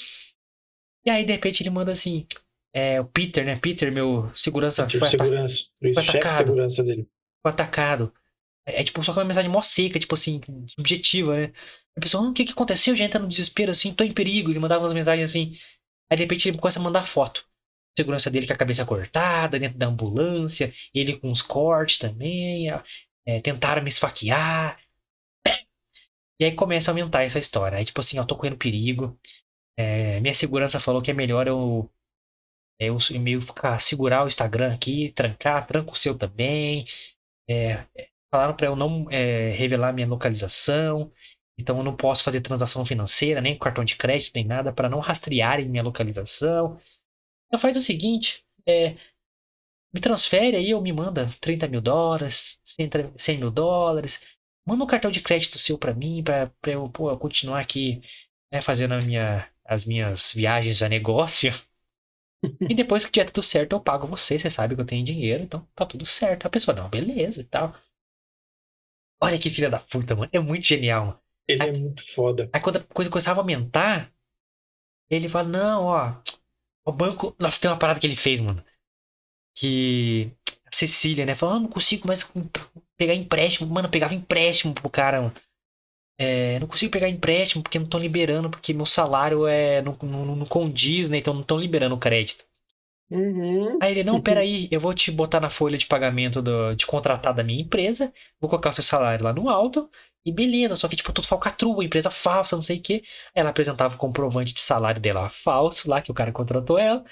E 1.05 1.09
aí, 1.09 1.25
de 1.25 1.31
repente, 1.33 1.61
ele 1.61 1.69
manda 1.69 1.91
assim: 1.91 2.25
é, 2.73 2.99
o 2.99 3.05
Peter, 3.05 3.45
né? 3.45 3.57
Peter, 3.57 3.91
meu 3.91 4.31
segurança. 4.33 4.83
Peter, 4.85 4.99
foi 4.99 5.09
segurança. 5.09 5.65
O 5.83 6.01
chefe 6.01 6.31
de 6.31 6.37
segurança 6.37 6.83
dele. 6.83 7.07
Foi 7.41 7.51
atacado. 7.51 8.11
É, 8.65 8.81
é, 8.81 8.83
tipo 8.83 9.03
só 9.03 9.13
com 9.13 9.19
uma 9.19 9.25
mensagem 9.25 9.51
mó 9.51 9.61
seca, 9.61 9.99
tipo 9.99 10.15
assim, 10.15 10.41
subjetiva, 10.67 11.35
né? 11.35 11.53
A 11.95 12.01
pessoa, 12.01 12.25
ah, 12.25 12.29
o 12.29 12.33
que, 12.33 12.45
que 12.45 12.53
aconteceu? 12.53 12.95
Já 12.95 13.05
entra 13.05 13.19
no 13.19 13.27
desespero 13.27 13.71
assim, 13.71 13.93
tô 13.93 14.03
em 14.03 14.11
perigo. 14.11 14.49
Ele 14.49 14.59
mandava 14.59 14.83
umas 14.83 14.93
mensagens 14.93 15.29
assim. 15.29 15.53
Aí 16.09 16.17
de 16.17 16.23
repente 16.23 16.49
ele 16.49 16.57
começa 16.57 16.79
a 16.79 16.83
mandar 16.83 17.05
foto. 17.05 17.45
Segurança 17.97 18.29
dele 18.29 18.47
com 18.47 18.53
a 18.53 18.57
cabeça 18.57 18.85
cortada, 18.85 19.59
dentro 19.59 19.77
da 19.77 19.87
ambulância, 19.87 20.73
ele 20.93 21.17
com 21.17 21.29
uns 21.29 21.41
cortes 21.41 21.97
também. 21.97 22.69
É, 23.25 23.39
tentaram 23.41 23.81
me 23.81 23.89
esfaquear. 23.89 24.79
E 26.41 26.45
aí 26.45 26.51
começa 26.55 26.89
a 26.89 26.93
aumentar 26.93 27.23
essa 27.23 27.39
história. 27.39 27.77
Aí, 27.77 27.85
tipo 27.85 27.99
assim, 27.99 28.17
eu 28.17 28.25
tô 28.25 28.35
correndo 28.35 28.57
perigo. 28.57 29.17
É, 29.77 30.19
minha 30.19 30.33
segurança 30.33 30.79
falou 30.79 31.01
que 31.01 31.11
é 31.11 31.13
melhor 31.13 31.47
eu, 31.47 31.89
é, 32.79 32.87
eu 32.89 32.97
meio 33.19 33.41
ficar, 33.41 33.79
segurar 33.79 34.23
o 34.23 34.27
Instagram 34.27 34.73
aqui, 34.73 35.11
trancar, 35.11 35.65
tranca 35.67 35.91
o 35.91 35.95
seu 35.95 36.17
também. 36.17 36.85
É, 37.49 37.85
falaram 38.31 38.55
para 38.55 38.67
eu 38.67 38.75
não 38.75 39.09
é, 39.11 39.51
revelar 39.51 39.93
minha 39.93 40.07
localização. 40.07 41.11
Então 41.57 41.77
eu 41.77 41.83
não 41.83 41.95
posso 41.95 42.23
fazer 42.23 42.41
transação 42.41 42.85
financeira, 42.85 43.39
nem 43.41 43.57
cartão 43.57 43.85
de 43.85 43.95
crédito, 43.95 44.33
nem 44.35 44.45
nada, 44.45 44.73
para 44.73 44.89
não 44.89 44.99
rastrearem 44.99 45.69
minha 45.69 45.83
localização. 45.83 46.79
Então 47.53 47.61
faz 47.61 47.77
o 47.77 47.81
seguinte, 47.81 48.43
é, 48.67 48.95
me 49.93 50.01
transfere 50.01 50.57
aí 50.57 50.73
ou 50.73 50.81
me 50.81 50.91
manda 50.91 51.29
30 51.39 51.67
mil 51.67 51.81
dólares, 51.81 52.59
100 53.15 53.37
mil 53.37 53.51
dólares. 53.51 54.23
Manda 54.65 54.83
um 54.83 54.87
cartão 54.87 55.11
de 55.11 55.21
crédito 55.21 55.59
seu 55.59 55.77
para 55.77 55.93
mim, 55.93 56.23
para 56.23 56.51
eu 56.65 56.89
pô, 56.89 57.15
continuar 57.15 57.59
aqui 57.59 58.01
né, 58.51 58.59
fazendo 58.59 58.95
minha, 59.05 59.47
as 59.63 59.85
minhas 59.85 60.33
viagens 60.33 60.81
a 60.81 60.89
negócio. 60.89 61.51
e 62.67 62.73
depois 62.73 63.05
que 63.05 63.11
tiver 63.11 63.25
tudo 63.27 63.43
certo, 63.43 63.73
eu 63.73 63.79
pago 63.79 64.07
você. 64.07 64.39
Você 64.39 64.49
sabe 64.49 64.73
que 64.73 64.81
eu 64.81 64.85
tenho 64.85 65.05
dinheiro, 65.05 65.43
então 65.43 65.63
tá 65.75 65.85
tudo 65.85 66.07
certo. 66.07 66.47
A 66.47 66.49
pessoa, 66.49 66.75
não, 66.75 66.89
beleza 66.89 67.41
e 67.41 67.43
tal. 67.43 67.75
Olha 69.21 69.37
que 69.37 69.51
filha 69.51 69.69
da 69.69 69.79
puta, 69.79 70.15
mano. 70.15 70.31
É 70.33 70.39
muito 70.39 70.65
genial, 70.65 71.05
mano. 71.05 71.19
Ele 71.47 71.61
é 71.61 71.65
aí, 71.65 71.69
é 71.69 71.77
muito 71.77 72.01
foda. 72.15 72.49
Aí 72.51 72.59
quando 72.59 72.77
a 72.77 72.83
coisa 72.83 73.11
começava 73.11 73.41
a 73.41 73.43
aumentar, 73.43 74.11
ele 75.07 75.29
fala, 75.29 75.47
não, 75.47 75.83
ó. 75.83 76.15
O 76.85 76.91
banco. 76.91 77.35
Nossa, 77.39 77.61
tem 77.61 77.71
uma 77.71 77.77
parada 77.79 77.99
que 77.99 78.07
ele 78.07 78.15
fez, 78.15 78.39
mano. 78.39 78.63
Que. 79.57 80.31
A 80.67 80.75
Cecília, 80.75 81.25
né? 81.25 81.35
Falou, 81.35 81.55
ah, 81.55 81.59
não 81.59 81.69
consigo 81.69 82.07
mais 82.07 82.31
pegar 82.97 83.15
empréstimo. 83.15 83.69
Mano, 83.73 83.89
pegava 83.89 84.15
empréstimo 84.15 84.73
pro 84.73 84.89
cara, 84.89 85.21
mano. 85.21 85.33
é, 86.19 86.59
não 86.59 86.67
consigo 86.67 86.91
pegar 86.91 87.09
empréstimo 87.09 87.63
porque 87.63 87.79
não 87.79 87.85
estão 87.85 87.99
liberando, 87.99 88.49
porque 88.49 88.73
meu 88.73 88.85
salário 88.85 89.45
é 89.47 89.81
não, 89.81 89.97
não, 90.01 90.35
não 90.35 90.45
condiz, 90.45 91.09
né? 91.09 91.17
Então 91.17 91.33
não 91.33 91.41
estão 91.41 91.59
liberando 91.59 91.95
o 91.95 91.99
crédito. 91.99 92.45
Uhum. 93.11 93.77
Aí 93.81 93.91
ele, 93.91 94.03
não, 94.03 94.19
peraí, 94.21 94.67
eu 94.71 94.79
vou 94.79 94.93
te 94.93 95.11
botar 95.11 95.39
na 95.39 95.49
folha 95.49 95.77
de 95.77 95.85
pagamento 95.87 96.41
do, 96.41 96.75
de 96.75 96.85
contratar 96.85 97.33
da 97.33 97.43
minha 97.43 97.61
empresa, 97.61 98.13
vou 98.39 98.49
colocar 98.49 98.69
o 98.71 98.73
seu 98.73 98.83
salário 98.83 99.23
lá 99.25 99.33
no 99.33 99.49
alto, 99.49 99.89
e 100.25 100.31
beleza, 100.31 100.75
só 100.75 100.87
que 100.87 100.95
tipo, 100.95 101.11
tudo 101.13 101.27
falcatrua, 101.27 101.83
empresa 101.83 102.09
falsa, 102.11 102.55
não 102.55 102.61
sei 102.61 102.77
o 102.79 102.81
quê. 102.81 103.03
Ela 103.35 103.49
apresentava 103.49 103.95
o 103.95 103.97
comprovante 103.97 104.53
de 104.53 104.61
salário 104.61 105.01
dela 105.01 105.29
falso 105.29 105.89
lá, 105.89 106.01
que 106.01 106.11
o 106.11 106.13
cara 106.13 106.31
contratou 106.31 106.77
ela. 106.77 107.03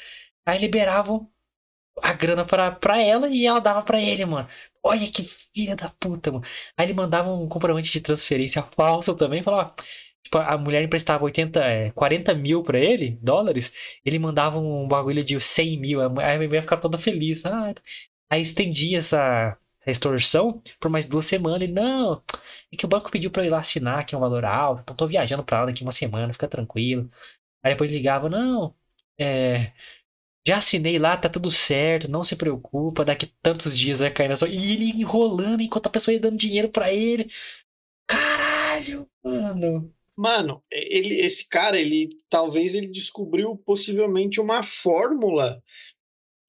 Aí 0.45 0.59
liberavam 0.59 1.29
a 2.01 2.13
grana 2.13 2.45
pra, 2.45 2.71
pra 2.71 3.01
ela 3.01 3.29
e 3.29 3.45
ela 3.45 3.59
dava 3.59 3.81
pra 3.83 4.01
ele, 4.01 4.25
mano. 4.25 4.47
Olha 4.83 5.09
que 5.11 5.23
filha 5.23 5.75
da 5.75 5.89
puta, 5.99 6.31
mano. 6.31 6.45
Aí 6.77 6.85
ele 6.87 6.93
mandava 6.93 7.31
um 7.31 7.47
comprovante 7.47 7.91
de 7.91 8.01
transferência 8.01 8.63
falso 8.75 9.15
também, 9.15 9.43
falava, 9.43 9.71
Tipo, 10.23 10.37
a 10.37 10.57
mulher 10.57 10.83
emprestava 10.83 11.23
80, 11.23 11.59
é, 11.65 11.91
40 11.91 12.33
mil 12.35 12.63
pra 12.63 12.79
ele, 12.79 13.17
dólares, 13.21 13.99
ele 14.05 14.19
mandava 14.19 14.59
um 14.59 14.87
bagulho 14.87 15.23
de 15.23 15.39
100 15.39 15.79
mil. 15.79 16.01
Aí 16.19 16.35
a 16.35 16.39
mulher 16.39 16.61
ficava 16.61 16.81
toda 16.81 16.97
feliz. 16.97 17.45
Ah, 17.45 17.73
aí 18.29 18.41
estendia 18.41 18.99
essa, 18.99 19.57
extorsão 19.85 20.61
por 20.79 20.89
mais 20.91 21.05
duas 21.05 21.25
semanas. 21.25 21.61
Ele, 21.61 21.71
não, 21.73 22.21
é 22.71 22.77
que 22.77 22.85
o 22.85 22.89
banco 22.89 23.11
pediu 23.11 23.31
pra 23.31 23.43
eu 23.43 23.47
ir 23.47 23.49
lá 23.49 23.59
assinar, 23.59 24.05
que 24.05 24.13
é 24.13 24.17
um 24.17 24.21
valor 24.21 24.45
alto, 24.45 24.81
então 24.83 24.95
tô 24.95 25.07
viajando 25.07 25.43
pra 25.43 25.61
lá 25.61 25.65
daqui 25.67 25.83
uma 25.83 25.91
semana, 25.91 26.33
fica 26.33 26.47
tranquilo. 26.47 27.09
Aí 27.63 27.73
depois 27.73 27.91
ligava, 27.91 28.29
não, 28.29 28.75
é, 29.19 29.71
já 30.45 30.57
assinei 30.57 30.97
lá, 30.99 31.15
tá 31.17 31.29
tudo 31.29 31.51
certo, 31.51 32.09
não 32.09 32.23
se 32.23 32.35
preocupa, 32.35 33.05
daqui 33.05 33.27
tantos 33.41 33.77
dias 33.77 33.99
vai 33.99 34.11
cair 34.11 34.29
na 34.29 34.35
sua. 34.35 34.49
E 34.49 34.73
ele 34.73 35.01
enrolando 35.01 35.61
enquanto 35.61 35.87
a 35.87 35.91
pessoa 35.91 36.13
ia 36.13 36.19
dando 36.19 36.37
dinheiro 36.37 36.69
para 36.69 36.91
ele. 36.91 37.29
Caralho, 38.07 39.07
mano. 39.23 39.93
Mano, 40.15 40.63
ele, 40.71 41.19
esse 41.21 41.47
cara, 41.47 41.79
ele 41.79 42.09
talvez 42.29 42.75
ele 42.75 42.87
descobriu 42.87 43.55
possivelmente 43.57 44.39
uma 44.39 44.61
fórmula 44.61 45.61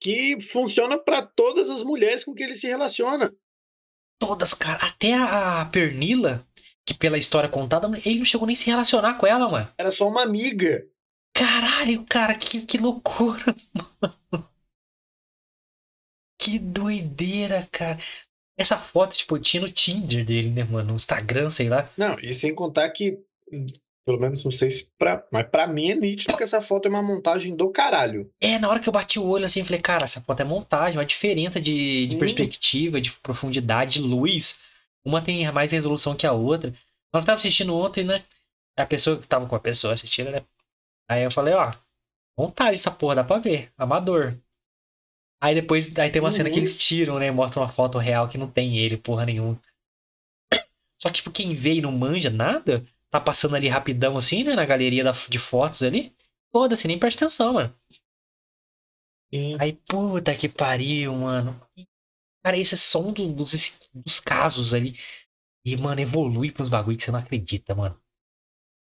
que 0.02 0.40
funciona 0.40 0.98
para 0.98 1.22
todas 1.22 1.70
as 1.70 1.82
mulheres 1.84 2.24
com 2.24 2.34
que 2.34 2.42
ele 2.42 2.56
se 2.56 2.66
relaciona. 2.66 3.32
Todas, 4.18 4.52
cara. 4.52 4.84
Até 4.84 5.14
a 5.14 5.64
Pernila, 5.66 6.44
que 6.84 6.92
pela 6.92 7.16
história 7.16 7.48
contada, 7.48 7.88
ele 8.04 8.18
não 8.18 8.24
chegou 8.24 8.46
nem 8.46 8.54
a 8.54 8.56
se 8.56 8.66
relacionar 8.66 9.14
com 9.14 9.28
ela, 9.28 9.48
mano. 9.48 9.72
Era 9.78 9.92
só 9.92 10.08
uma 10.08 10.22
amiga. 10.22 10.84
Caralho, 11.32 12.04
cara, 12.04 12.34
que, 12.34 12.62
que 12.62 12.78
loucura, 12.78 13.54
mano. 13.72 14.48
Que 16.40 16.58
doideira, 16.58 17.68
cara. 17.70 17.98
Essa 18.58 18.76
foto, 18.76 19.16
tipo, 19.16 19.38
tinha 19.38 19.62
no 19.62 19.70
Tinder 19.70 20.26
dele, 20.26 20.50
né, 20.50 20.64
mano? 20.64 20.88
No 20.88 20.96
Instagram, 20.96 21.48
sei 21.48 21.68
lá. 21.68 21.88
Não, 21.96 22.18
e 22.18 22.34
sem 22.34 22.52
contar 22.52 22.90
que, 22.90 23.18
pelo 24.04 24.18
menos 24.18 24.44
não 24.44 24.50
sei 24.50 24.70
se 24.70 24.90
pra. 24.98 25.26
Mas 25.32 25.46
pra 25.48 25.66
mim 25.66 25.90
é 25.90 25.94
nítido 25.94 26.36
que 26.36 26.42
essa 26.42 26.60
foto 26.60 26.86
é 26.86 26.90
uma 26.90 27.02
montagem 27.02 27.54
do 27.54 27.70
caralho. 27.70 28.30
É, 28.40 28.58
na 28.58 28.68
hora 28.68 28.80
que 28.80 28.88
eu 28.88 28.92
bati 28.92 29.18
o 29.18 29.26
olho 29.26 29.44
assim, 29.44 29.60
eu 29.60 29.66
falei, 29.66 29.80
cara, 29.80 30.04
essa 30.04 30.20
foto 30.20 30.40
é 30.40 30.44
montagem, 30.44 30.98
uma 30.98 31.06
diferença 31.06 31.60
de, 31.60 32.06
de 32.06 32.16
hum. 32.16 32.18
perspectiva, 32.18 33.00
de 33.00 33.12
profundidade, 33.12 33.94
de 33.94 34.02
luz. 34.02 34.60
Uma 35.04 35.22
tem 35.22 35.50
mais 35.52 35.72
resolução 35.72 36.14
que 36.14 36.26
a 36.26 36.32
outra. 36.32 36.74
Eu 37.12 37.20
tava 37.20 37.34
assistindo 37.34 37.74
ontem, 37.74 38.04
né? 38.04 38.24
A 38.76 38.86
pessoa 38.86 39.18
que 39.18 39.26
tava 39.26 39.46
com 39.46 39.54
a 39.54 39.60
pessoa 39.60 39.94
assistindo, 39.94 40.30
né? 40.30 40.42
Aí 41.08 41.22
eu 41.22 41.30
falei, 41.30 41.54
ó, 41.54 41.70
montagem 42.36 42.74
essa 42.74 42.90
porra, 42.90 43.16
dá 43.16 43.24
pra 43.24 43.38
ver. 43.38 43.70
Amador. 43.76 44.36
Aí 45.40 45.54
depois 45.54 45.96
aí 45.98 46.10
tem 46.10 46.22
uma 46.22 46.28
uhum. 46.28 46.32
cena 46.32 46.48
que 46.48 46.56
uhum. 46.56 46.62
eles 46.62 46.78
tiram, 46.78 47.18
né? 47.18 47.30
Mostram 47.30 47.62
uma 47.62 47.68
foto 47.68 47.98
real 47.98 48.28
que 48.28 48.38
não 48.38 48.48
tem 48.48 48.78
ele, 48.78 48.96
porra 48.96 49.26
nenhuma. 49.26 49.60
Só 51.02 51.08
que, 51.08 51.16
tipo, 51.16 51.32
quem 51.32 51.52
vê 51.52 51.74
e 51.74 51.82
não 51.82 51.90
manja 51.90 52.30
nada, 52.30 52.86
tá 53.12 53.20
passando 53.20 53.54
ali 53.54 53.68
rapidão 53.68 54.16
assim, 54.16 54.42
né? 54.42 54.54
Na 54.54 54.64
galeria 54.64 55.04
da, 55.04 55.12
de 55.12 55.38
fotos 55.38 55.82
ali. 55.82 56.16
Foda-se, 56.50 56.88
nem 56.88 56.98
presta 56.98 57.26
atenção, 57.26 57.52
mano. 57.52 57.76
Sim. 59.32 59.56
Aí, 59.60 59.74
puta 59.86 60.34
que 60.34 60.48
pariu, 60.48 61.14
mano. 61.14 61.60
Cara, 62.42 62.58
esse 62.58 62.74
é 62.74 62.76
só 62.76 63.00
um 63.00 63.12
dos, 63.12 63.90
dos 63.94 64.18
casos 64.18 64.72
ali. 64.72 64.98
E, 65.64 65.76
mano, 65.76 66.00
evolui 66.00 66.50
pros 66.50 66.70
bagulho 66.70 66.96
que 66.96 67.04
você 67.04 67.10
não 67.10 67.18
acredita, 67.18 67.74
mano. 67.74 68.00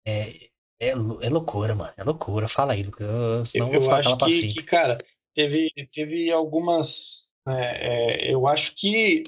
É, 0.05 0.45
é, 0.79 0.89
é 0.89 1.29
loucura, 1.29 1.75
mano. 1.75 1.93
É 1.97 2.03
loucura. 2.03 2.47
Fala 2.47 2.73
aí, 2.73 2.83
Lucas. 2.83 3.53
Eu, 3.53 3.73
eu 3.73 3.91
acho 3.91 4.15
que, 4.17 4.47
que, 4.47 4.63
cara, 4.63 4.97
teve, 5.33 5.71
teve 5.91 6.31
algumas. 6.31 7.31
É, 7.47 8.29
é, 8.29 8.33
eu 8.33 8.47
acho 8.47 8.75
que 8.75 9.23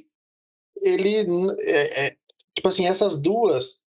ele. 0.78 1.26
É, 1.62 2.06
é, 2.06 2.17
tipo 2.56 2.67
assim, 2.67 2.88
essas 2.88 3.19
duas 3.19 3.84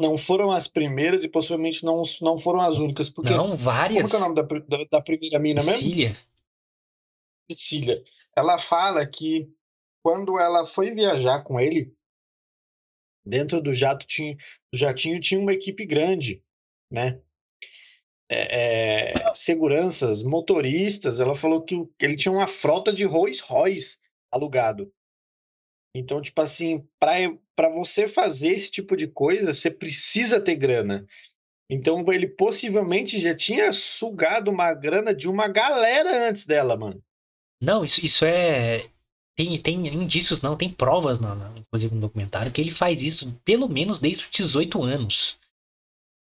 não 0.00 0.16
foram 0.16 0.50
as 0.50 0.66
primeiras 0.66 1.22
e 1.22 1.28
possivelmente 1.28 1.84
não, 1.84 2.02
não 2.20 2.38
foram 2.38 2.60
as 2.60 2.78
únicas. 2.78 3.10
Porque, 3.10 3.30
não, 3.30 3.54
várias. 3.54 4.10
Como 4.10 4.24
é 4.24 4.26
o 4.26 4.34
nome 4.34 4.34
da, 4.34 4.76
da, 4.78 4.84
da 4.90 5.02
primeira 5.02 5.38
mina 5.38 5.62
mesmo? 5.62 5.78
Cecília. 5.78 6.16
Cecília. 7.50 8.02
Ela 8.36 8.58
fala 8.58 9.06
que 9.06 9.48
quando 10.02 10.38
ela 10.38 10.64
foi 10.64 10.92
viajar 10.92 11.42
com 11.42 11.60
ele, 11.60 11.94
dentro 13.24 13.60
do 13.60 13.72
jato 13.72 14.06
tinha, 14.06 14.36
do 14.72 14.78
jatinho 14.78 15.20
tinha 15.20 15.40
uma 15.40 15.52
equipe 15.52 15.84
grande, 15.84 16.42
né? 16.90 17.20
É, 18.32 19.12
é, 19.12 19.34
seguranças, 19.34 20.22
motoristas. 20.22 21.20
Ela 21.20 21.34
falou 21.34 21.62
que 21.62 21.74
ele 22.00 22.16
tinha 22.16 22.32
uma 22.32 22.46
frota 22.46 22.92
de 22.92 23.04
Rolls 23.04 23.42
Royce 23.42 23.98
alugado. 24.30 24.92
Então, 25.94 26.20
tipo 26.20 26.40
assim, 26.40 26.86
para 26.98 27.68
você 27.68 28.06
fazer 28.06 28.48
esse 28.48 28.70
tipo 28.70 28.96
de 28.96 29.08
coisa, 29.08 29.52
você 29.52 29.70
precisa 29.70 30.40
ter 30.40 30.54
grana. 30.54 31.06
Então, 31.68 32.04
ele 32.12 32.26
possivelmente 32.26 33.18
já 33.18 33.34
tinha 33.34 33.72
sugado 33.72 34.50
uma 34.50 34.72
grana 34.74 35.14
de 35.14 35.28
uma 35.28 35.48
galera 35.48 36.28
antes 36.28 36.44
dela, 36.44 36.76
mano. 36.76 37.02
Não, 37.60 37.84
isso, 37.84 38.04
isso 38.04 38.24
é. 38.24 38.88
Tem, 39.36 39.56
tem 39.58 39.86
indícios, 39.86 40.42
não, 40.42 40.56
tem 40.56 40.68
provas, 40.68 41.18
não, 41.18 41.34
não, 41.34 41.56
inclusive 41.56 41.94
no 41.94 42.00
documentário, 42.00 42.52
que 42.52 42.60
ele 42.60 42.72
faz 42.72 43.02
isso 43.02 43.32
pelo 43.44 43.68
menos 43.68 44.00
desde 44.00 44.24
os 44.24 44.30
18 44.30 44.82
anos. 44.82 45.38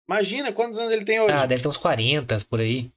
Imagina 0.09 0.53
quantos 0.53 0.79
anos 0.79 0.92
ele 0.92 1.05
tem 1.05 1.21
hoje. 1.21 1.33
Ah, 1.33 1.47
deve 1.47 1.62
ter 1.62 1.68
uns 1.68 1.77
40 1.77 2.38
por 2.49 2.61
aí. 2.61 2.90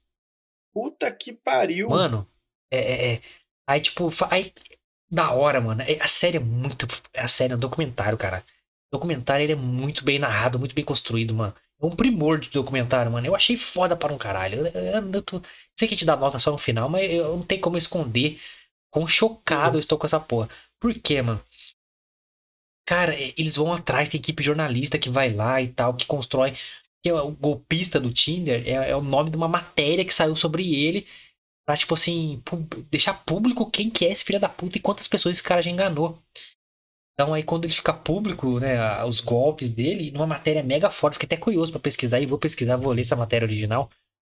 Puta 0.73 1.11
que 1.11 1.33
pariu. 1.33 1.89
Mano, 1.89 2.27
é. 2.71 2.79
é, 2.79 3.13
é. 3.13 3.21
Aí, 3.67 3.79
tipo, 3.81 4.09
aí, 4.29 4.53
da 5.11 5.31
hora, 5.31 5.59
mano. 5.59 5.81
É, 5.81 6.01
a 6.01 6.07
série 6.07 6.37
é 6.37 6.39
muito. 6.39 6.87
A 7.15 7.27
série 7.27 7.53
é 7.53 7.55
um 7.55 7.59
documentário, 7.59 8.17
cara. 8.17 8.45
O 8.91 8.97
documentário 8.97 9.43
ele 9.43 9.53
é 9.53 9.55
muito 9.55 10.03
bem 10.03 10.19
narrado, 10.19 10.59
muito 10.59 10.75
bem 10.75 10.85
construído, 10.85 11.33
mano. 11.33 11.53
É 11.81 11.85
um 11.85 11.91
primor 11.91 12.39
de 12.39 12.49
documentário, 12.49 13.11
mano. 13.11 13.27
Eu 13.27 13.35
achei 13.35 13.57
foda 13.57 13.95
para 13.95 14.13
um 14.13 14.17
caralho. 14.17 14.67
Eu, 14.67 14.81
eu, 14.81 15.11
eu, 15.13 15.21
tô, 15.21 15.41
sei 15.77 15.87
que 15.87 15.95
gente 15.95 16.05
dá 16.05 16.15
nota 16.15 16.39
só 16.39 16.51
no 16.51 16.57
final, 16.57 16.89
mas 16.89 17.11
eu 17.11 17.35
não 17.37 17.43
tenho 17.43 17.61
como 17.61 17.77
esconder 17.77 18.39
quão 18.91 19.07
chocado 19.07 19.77
eu 19.77 19.79
estou 19.79 19.97
com 19.97 20.05
essa 20.05 20.19
porra. 20.19 20.49
Por 20.79 20.93
quê, 20.93 21.21
mano? 21.21 21.43
Cara, 22.85 23.15
eles 23.37 23.55
vão 23.55 23.73
atrás, 23.73 24.09
tem 24.09 24.19
equipe 24.19 24.43
jornalista 24.43 24.99
que 24.99 25.09
vai 25.09 25.33
lá 25.33 25.61
e 25.61 25.69
tal, 25.69 25.93
que 25.95 26.05
constrói. 26.05 26.55
Que 27.03 27.09
é 27.09 27.13
o 27.13 27.31
golpista 27.31 27.99
do 27.99 28.13
Tinder 28.13 28.63
é, 28.67 28.91
é 28.91 28.95
o 28.95 29.01
nome 29.01 29.31
de 29.31 29.37
uma 29.37 29.47
matéria 29.47 30.05
que 30.05 30.13
saiu 30.13 30.35
sobre 30.35 30.75
ele 30.75 31.07
Pra, 31.71 31.77
tipo 31.77 31.93
assim, 31.93 32.43
deixar 32.89 33.13
público 33.13 33.71
quem 33.71 33.89
que 33.89 34.05
é 34.05 34.11
esse 34.11 34.25
filho 34.25 34.41
da 34.41 34.49
puta 34.49 34.77
e 34.77 34.81
quantas 34.81 35.07
pessoas 35.07 35.37
esse 35.37 35.47
cara 35.47 35.61
já 35.61 35.71
enganou. 35.71 36.21
Então 37.13 37.33
aí 37.33 37.43
quando 37.43 37.63
ele 37.63 37.71
fica 37.71 37.93
público, 37.93 38.59
né, 38.59 39.01
os 39.05 39.21
golpes 39.21 39.69
dele, 39.69 40.11
numa 40.11 40.27
matéria 40.27 40.61
mega 40.61 40.91
forte, 40.91 41.13
fiquei 41.13 41.27
até 41.27 41.37
curioso 41.37 41.71
para 41.71 41.79
pesquisar 41.79 42.19
e 42.19 42.25
vou 42.25 42.37
pesquisar, 42.37 42.75
vou 42.75 42.91
ler 42.91 43.01
essa 43.01 43.15
matéria 43.15 43.45
original. 43.45 43.89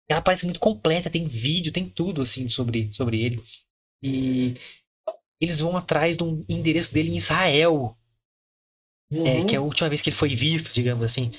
Ela 0.10 0.22
parece 0.22 0.44
muito 0.44 0.60
completa, 0.60 1.10
tem 1.10 1.26
vídeo, 1.26 1.72
tem 1.72 1.88
tudo 1.88 2.22
assim 2.22 2.50
sobre, 2.50 2.94
sobre 2.94 3.22
ele. 3.22 3.42
E 4.04 4.56
eles 5.40 5.62
vão 5.62 5.78
atrás 5.78 6.18
de 6.18 6.26
um 6.26 6.44
endereço 6.50 6.94
dele 6.94 7.12
em 7.12 7.16
Israel. 7.16 7.96
Uhum. 9.10 9.26
É, 9.26 9.46
que 9.46 9.56
é 9.56 9.58
a 9.58 9.62
última 9.62 9.88
vez 9.88 10.02
que 10.02 10.10
ele 10.10 10.18
foi 10.18 10.36
visto, 10.36 10.74
digamos 10.74 11.06
assim. 11.06 11.32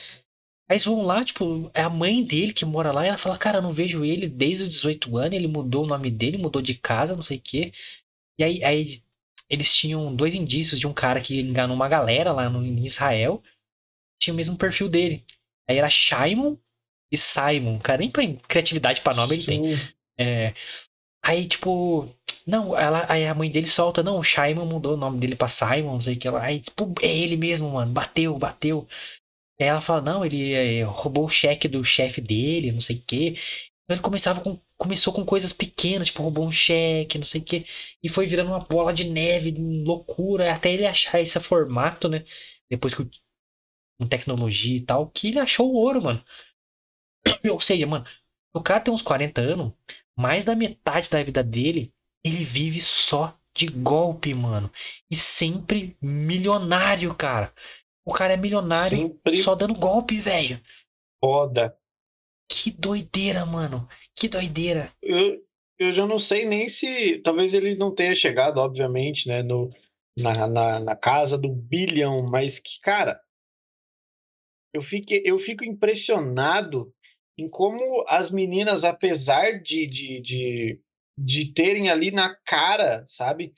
Aí 0.72 0.76
eles 0.76 0.87
vão 0.87 1.02
lá, 1.02 1.22
tipo, 1.22 1.70
é 1.74 1.82
a 1.82 1.90
mãe 1.90 2.24
dele 2.24 2.50
que 2.54 2.64
mora 2.64 2.90
lá, 2.90 3.04
e 3.04 3.08
ela 3.08 3.18
fala, 3.18 3.37
cara, 3.37 3.58
eu 3.58 3.62
não 3.62 3.70
vejo 3.70 4.06
ele 4.06 4.26
desde 4.26 4.62
os 4.62 4.70
18 4.70 5.18
anos, 5.18 5.35
ele 5.35 5.46
mudou 5.46 5.85
o 5.85 5.87
nome 5.87 6.11
dele, 6.11 6.38
mudou 6.38 6.62
de 6.62 6.74
casa, 6.74 7.14
não 7.14 7.20
sei 7.20 7.37
o 7.37 7.40
quê. 7.42 7.74
E 8.38 8.42
aí, 8.42 8.64
aí 8.64 9.02
eles 9.50 9.76
tinham 9.76 10.16
dois 10.16 10.35
indícios 10.35 10.80
de 10.80 10.87
um 10.87 10.94
cara 10.94 11.20
que 11.20 11.38
enganou 11.38 11.76
uma 11.76 11.90
galera 11.90 12.32
lá 12.32 12.48
no, 12.48 12.64
em 12.64 12.87
Israel, 12.87 13.42
tinha 14.18 14.32
o 14.32 14.37
mesmo 14.37 14.56
perfil 14.56 14.88
dele. 14.88 15.22
Aí 15.68 15.76
era 15.76 15.90
Shimon 15.90 16.56
e 17.12 17.18
Simon, 17.18 17.78
cara, 17.78 17.98
nem 17.98 18.11
pra 18.11 18.24
criatividade 18.48 19.02
para 19.02 19.16
nome 19.16 19.37
Sim. 19.37 19.52
ele 19.52 19.76
tem. 19.76 19.92
É, 20.16 20.54
aí, 21.22 21.46
tipo, 21.46 22.08
não, 22.46 22.74
ela, 22.74 23.04
aí 23.11 23.26
a 23.26 23.35
mãe 23.35 23.50
dele 23.50 23.66
solta, 23.66 24.02
não, 24.02 24.18
o 24.18 24.24
Shimon 24.24 24.64
mudou 24.64 24.94
o 24.94 24.96
nome 24.96 25.18
dele 25.18 25.37
pra 25.37 25.48
Simon, 25.48 25.92
não 25.92 26.00
sei 26.00 26.14
o 26.14 26.18
que 26.18 26.30
lá. 26.30 26.42
Aí, 26.42 26.61
tipo, 26.61 26.94
é 27.02 27.14
ele 27.14 27.37
mesmo, 27.37 27.70
mano, 27.70 27.92
bateu, 27.92 28.38
bateu. 28.38 28.88
Ela 29.66 29.81
fala, 29.81 30.01
não, 30.01 30.25
ele 30.25 30.53
é, 30.53 30.83
roubou 30.85 31.27
o 31.27 31.29
cheque 31.29 31.68
do 31.68 31.85
chefe 31.85 32.20
dele, 32.20 32.72
não 32.72 32.81
sei 32.81 32.96
o 32.96 33.03
quê. 33.07 33.35
Então 33.85 33.96
ele 33.96 34.01
começava 34.01 34.40
com, 34.40 34.61
começou 34.77 35.12
com 35.12 35.25
coisas 35.25 35.53
pequenas, 35.53 36.09
tipo, 36.09 36.22
roubou 36.22 36.46
um 36.46 36.53
cheque, 36.53 37.18
não 37.18 37.25
sei 37.25 37.40
o 37.40 37.44
quê. 37.44 37.66
E 38.03 38.09
foi 38.09 38.27
virando 38.27 38.48
uma 38.51 38.61
bola 38.61 38.92
de 38.92 39.09
neve, 39.09 39.55
loucura, 39.87 40.53
até 40.55 40.72
ele 40.72 40.87
achar 40.87 41.20
esse 41.20 41.38
formato, 41.40 42.09
né? 42.09 42.25
Depois 42.70 42.94
que 42.94 43.09
em 44.01 44.07
tecnologia 44.07 44.77
e 44.77 44.81
tal, 44.81 45.09
que 45.11 45.29
ele 45.29 45.38
achou 45.38 45.70
o 45.70 45.77
ouro, 45.77 46.03
mano. 46.03 46.25
Ou 47.51 47.61
seja, 47.61 47.87
mano, 47.87 48.05
o 48.55 48.61
cara 48.62 48.81
tem 48.81 48.92
uns 48.92 49.03
40 49.03 49.40
anos, 49.40 49.72
mais 50.16 50.44
da 50.44 50.55
metade 50.55 51.09
da 51.11 51.22
vida 51.22 51.42
dele, 51.42 51.92
ele 52.25 52.44
vive 52.44 52.81
só 52.81 53.38
de 53.55 53.66
golpe, 53.66 54.35
mano. 54.35 54.70
E 55.11 55.16
sempre 55.16 55.96
milionário, 56.01 57.14
cara. 57.14 57.53
O 58.05 58.12
cara 58.12 58.35
é 58.35 58.37
milionário 58.37 58.99
Sempre 58.99 59.37
só 59.37 59.55
dando 59.55 59.75
golpe, 59.75 60.21
velho. 60.21 60.61
foda. 61.23 61.77
Que 62.51 62.71
doideira, 62.71 63.47
mano. 63.47 63.88
Que 64.15 64.29
doideira. 64.29 64.93
Eu, 65.01 65.43
eu 65.79 65.93
já 65.93 66.07
não 66.07 66.19
sei 66.19 66.45
nem 66.45 66.69
se. 66.69 67.19
Talvez 67.19 67.55
ele 67.55 67.77
não 67.77 67.95
tenha 67.95 68.15
chegado, 68.15 68.59
obviamente, 68.59 69.29
né? 69.29 69.43
No, 69.43 69.71
na, 70.19 70.47
na, 70.47 70.81
na 70.81 70.97
casa 70.97 71.38
do 71.38 71.51
bilhão, 71.51 72.29
mas 72.29 72.59
que, 72.59 72.81
cara. 72.81 73.21
Eu, 74.75 74.83
fique, 74.83 75.23
eu 75.25 75.38
fico 75.38 75.65
impressionado 75.65 76.93
em 77.38 77.49
como 77.49 78.05
as 78.09 78.31
meninas, 78.31 78.85
apesar 78.85 79.62
de, 79.62 79.87
de, 79.87 80.21
de, 80.21 80.81
de 81.19 81.53
terem 81.53 81.91
ali 81.91 82.11
na 82.11 82.35
cara, 82.35 83.05
sabe? 83.07 83.55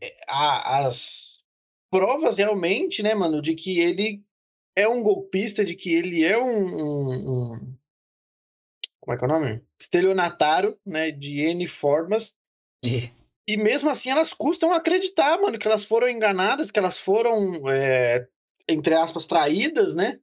é, 0.00 0.16
as 0.26 1.43
provas 1.94 2.38
realmente, 2.38 3.04
né, 3.04 3.14
mano, 3.14 3.40
de 3.40 3.54
que 3.54 3.78
ele 3.78 4.20
é 4.76 4.88
um 4.88 5.00
golpista, 5.00 5.64
de 5.64 5.76
que 5.76 5.94
ele 5.94 6.24
é 6.24 6.36
um, 6.36 6.66
um- 6.66 7.52
um- 7.52 7.76
como 8.98 9.14
é 9.14 9.16
que 9.16 9.24
é 9.24 9.28
o 9.28 9.30
nome? 9.30 9.62
Estelionatário, 9.80 10.76
né, 10.84 11.12
de 11.12 11.38
N 11.40 11.64
formas. 11.68 12.34
E- 12.84 13.12
E 13.46 13.56
mesmo 13.56 13.90
assim 13.90 14.10
elas 14.10 14.32
custam 14.34 14.72
acreditar, 14.72 15.38
mano, 15.40 15.56
que 15.56 15.68
elas 15.68 15.84
foram 15.84 16.08
enganadas, 16.08 16.72
que 16.72 16.78
elas 16.80 16.98
foram, 16.98 17.62
é, 17.70 18.26
entre 18.68 18.94
aspas, 18.94 19.24
traídas, 19.24 19.94
né? 19.94 20.18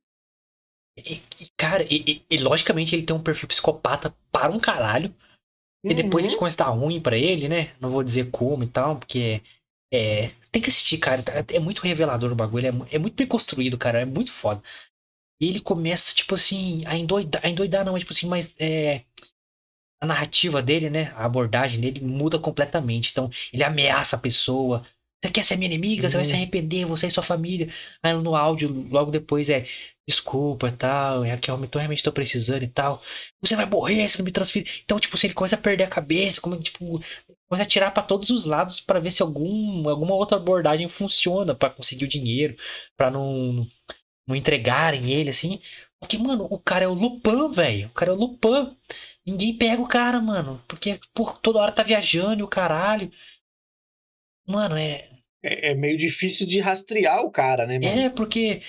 E, 0.97 1.21
cara, 1.55 1.85
e, 1.89 2.21
e- 2.29 2.37
logicamente 2.37 2.93
ele 2.93 3.05
tem 3.05 3.15
um 3.15 3.21
perfil 3.23 3.47
psicopata 3.47 4.13
para 4.29 4.51
um 4.51 4.59
caralho. 4.59 5.15
E 5.85 5.93
depois 5.93 6.27
que 6.27 6.35
começa 6.35 6.61
a 6.63 6.65
dar 6.65 6.71
ruim 6.71 7.01
pra 7.01 7.17
ele, 7.17 7.47
né? 7.47 7.73
Não 7.79 7.87
vou 7.89 8.03
dizer 8.03 8.29
como 8.29 8.63
e 8.63 8.67
tal, 8.67 8.97
porque. 8.99 9.41
É. 9.93 10.29
Tem 10.51 10.61
que 10.61 10.69
assistir, 10.69 10.97
cara. 10.97 11.23
tá- 11.23 11.33
É 11.53 11.59
muito 11.59 11.81
revelador 11.81 12.31
o 12.31 12.35
bagulho. 12.35 12.67
É, 12.89 12.95
é 12.95 12.99
muito 12.99 13.15
bem 13.15 13.27
construído, 13.27 13.77
cara. 13.77 14.01
É 14.01 14.05
muito 14.05 14.31
foda. 14.31 14.61
E 15.41 15.47
ele 15.49 15.61
começa, 15.61 16.15
tipo 16.15 16.35
assim, 16.35 16.83
a 16.87 16.97
endoidar. 16.97 17.41
A 17.45 17.49
endoidar 17.49 17.85
não, 17.85 17.93
mas 17.93 18.01
tipo 18.03 18.13
assim, 18.13 18.27
mas. 18.27 18.55
É, 18.59 19.03
a 20.01 20.05
narrativa 20.05 20.61
dele, 20.61 20.89
né? 20.89 21.11
A 21.15 21.25
abordagem 21.25 21.79
dele 21.79 22.01
muda 22.01 22.39
completamente. 22.39 23.11
Então, 23.11 23.29
ele 23.53 23.63
ameaça 23.63 24.15
a 24.15 24.19
pessoa. 24.19 24.85
Você 25.23 25.31
quer 25.31 25.43
ser 25.43 25.55
minha 25.57 25.71
inimiga? 25.71 26.09
Você 26.09 26.15
vai 26.17 26.25
se 26.25 26.31
Sim. 26.31 26.37
arrepender, 26.37 26.85
você 26.85 27.07
e 27.07 27.11
sua 27.11 27.21
família. 27.23 27.69
Aí 28.01 28.13
no 28.13 28.35
áudio, 28.35 28.87
logo 28.89 29.11
depois 29.11 29.49
é 29.49 29.65
desculpa 30.11 30.67
e 30.67 30.71
tal. 30.71 31.23
É 31.25 31.37
que 31.37 31.49
eu 31.51 31.67
tô- 31.67 31.79
realmente 31.79 32.03
tô 32.03 32.11
precisando 32.11 32.63
e 32.63 32.67
tal. 32.67 33.01
Você 33.41 33.55
vai 33.55 33.65
morrer 33.65 34.07
se 34.09 34.19
não 34.19 34.25
me 34.25 34.31
transferir. 34.31 34.81
Então, 34.83 34.99
tipo, 34.99 35.17
se 35.17 35.27
ele 35.27 35.33
começa 35.33 35.55
a 35.55 35.59
perder 35.59 35.85
a 35.85 35.87
cabeça, 35.87 36.39
como, 36.41 36.59
tipo, 36.59 37.01
começa 37.49 37.63
a 37.63 37.65
tirar 37.65 37.91
pra 37.91 38.03
todos 38.03 38.29
os 38.29 38.45
lados 38.45 38.81
pra 38.81 38.99
ver 38.99 39.11
se 39.11 39.21
algum, 39.21 39.87
alguma 39.89 40.13
outra 40.15 40.37
abordagem 40.37 40.87
funciona 40.89 41.55
pra 41.55 41.69
conseguir 41.69 42.05
o 42.05 42.07
dinheiro, 42.09 42.55
pra 42.97 43.09
não, 43.11 43.65
não 44.27 44.35
entregarem 44.35 45.11
ele, 45.11 45.29
assim. 45.29 45.59
Porque, 45.99 46.17
mano, 46.17 46.47
o 46.49 46.59
cara 46.59 46.85
é 46.85 46.87
o 46.87 46.93
Lupin, 46.93 47.51
velho. 47.51 47.87
O 47.87 47.91
cara 47.93 48.11
é 48.11 48.13
o 48.13 48.17
Lupin. 48.17 48.75
Ninguém 49.25 49.55
pega 49.57 49.81
o 49.81 49.87
cara, 49.87 50.19
mano. 50.21 50.63
Porque 50.67 50.99
por 51.13 51.37
toda 51.39 51.59
hora 51.59 51.71
tá 51.71 51.83
viajando 51.83 52.39
e 52.39 52.43
o 52.43 52.47
caralho. 52.47 53.11
Mano, 54.47 54.75
é. 54.77 55.09
É, 55.43 55.71
é 55.71 55.75
meio 55.75 55.97
difícil 55.97 56.45
de 56.47 56.59
rastrear 56.59 57.21
o 57.21 57.31
cara, 57.31 57.65
né, 57.65 57.79
mano? 57.79 58.01
É, 58.01 58.09
porque. 58.09 58.61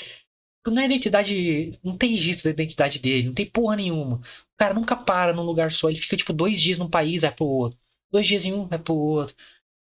Na 0.71 0.85
identidade. 0.85 1.79
Não 1.83 1.97
tem 1.97 2.11
registro 2.11 2.45
da 2.45 2.51
identidade 2.51 3.01
dele, 3.01 3.27
não 3.27 3.35
tem 3.35 3.47
porra 3.47 3.77
nenhuma. 3.77 4.17
O 4.17 4.57
cara 4.57 4.75
nunca 4.75 4.95
para 4.95 5.33
num 5.33 5.43
lugar 5.43 5.73
só. 5.73 5.89
Ele 5.89 5.99
fica, 5.99 6.17
tipo, 6.17 6.33
dois 6.33 6.61
dias 6.61 6.79
num 6.79 6.89
país, 6.89 7.23
vai 7.23 7.35
pro 7.35 7.45
outro. 7.47 7.79
Dois 8.11 8.27
dias 8.27 8.45
em 8.45 8.53
um, 8.53 8.67
vai 8.67 8.79
pro 8.79 8.95
outro. 8.95 9.35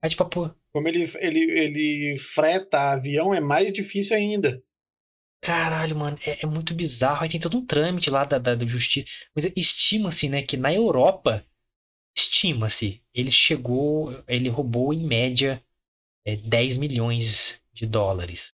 Aí, 0.01 0.09
tipo, 0.09 0.25
pô. 0.25 0.49
Como 0.71 0.87
ele, 0.87 1.03
ele, 1.19 1.39
ele 1.39 2.17
freta 2.17 2.91
avião, 2.91 3.33
é 3.33 3.39
mais 3.39 3.73
difícil 3.73 4.15
ainda. 4.15 4.61
Caralho, 5.41 5.95
mano, 5.95 6.17
é, 6.25 6.43
é 6.43 6.45
muito 6.45 6.73
bizarro. 6.73 7.23
Aí 7.23 7.29
tem 7.29 7.39
todo 7.39 7.57
um 7.57 7.65
trâmite 7.65 8.09
lá 8.09 8.23
da, 8.23 8.37
da, 8.37 8.55
da 8.55 8.65
justiça. 8.65 9.07
Mas 9.35 9.45
estima-se, 9.55 10.29
né, 10.29 10.41
que 10.43 10.57
na 10.57 10.73
Europa, 10.73 11.45
estima-se, 12.17 13.01
ele 13.13 13.31
chegou, 13.31 14.23
ele 14.27 14.49
roubou 14.49 14.93
em 14.93 15.05
média 15.05 15.63
é, 16.25 16.35
10 16.35 16.77
milhões 16.77 17.63
de 17.73 17.85
dólares. 17.85 18.53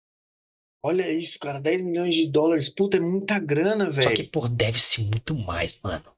Olha 0.83 1.11
isso, 1.11 1.37
cara, 1.37 1.59
10 1.59 1.83
milhões 1.83 2.15
de 2.15 2.27
dólares, 2.27 2.67
puta, 2.67 2.97
é 2.97 2.99
muita 2.99 3.37
grana, 3.39 3.91
Só 3.91 4.09
que, 4.09 4.15
velho. 4.17 4.31
pô, 4.31 4.47
deve 4.47 4.79
ser 4.79 5.03
muito 5.03 5.35
mais, 5.35 5.79
mano. 5.83 6.11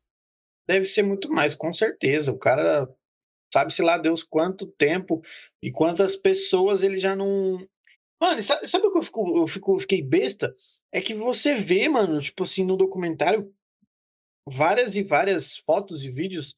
Deve 0.66 0.86
ser 0.86 1.04
muito 1.04 1.30
mais, 1.30 1.54
com 1.54 1.74
certeza. 1.74 2.32
O 2.32 2.38
cara 2.38 2.90
sabe-se 3.54 3.82
lá 3.82 3.98
Deus 3.98 4.24
quanto 4.24 4.66
tempo 4.66 5.22
e 5.62 5.72
quantas 5.72 6.16
pessoas 6.16 6.82
ele 6.82 6.98
já 6.98 7.16
não. 7.16 7.68
Mano, 8.22 8.42
sabe, 8.42 8.68
sabe 8.68 8.88
o 8.88 8.92
que 8.92 8.98
eu, 9.00 9.04
fico, 9.04 9.38
eu 9.38 9.48
fico, 9.48 9.80
fiquei 9.80 10.02
besta? 10.02 10.54
É 10.94 11.02
que 11.02 11.14
você 11.14 11.56
vê, 11.56 11.90
mano, 11.90 12.22
tipo 12.22 12.44
assim, 12.44 12.64
no 12.64 12.78
documentário, 12.78 13.54
várias 14.48 14.96
e 14.96 15.04
várias 15.04 15.58
fotos 15.58 16.06
e 16.06 16.10
vídeos 16.10 16.56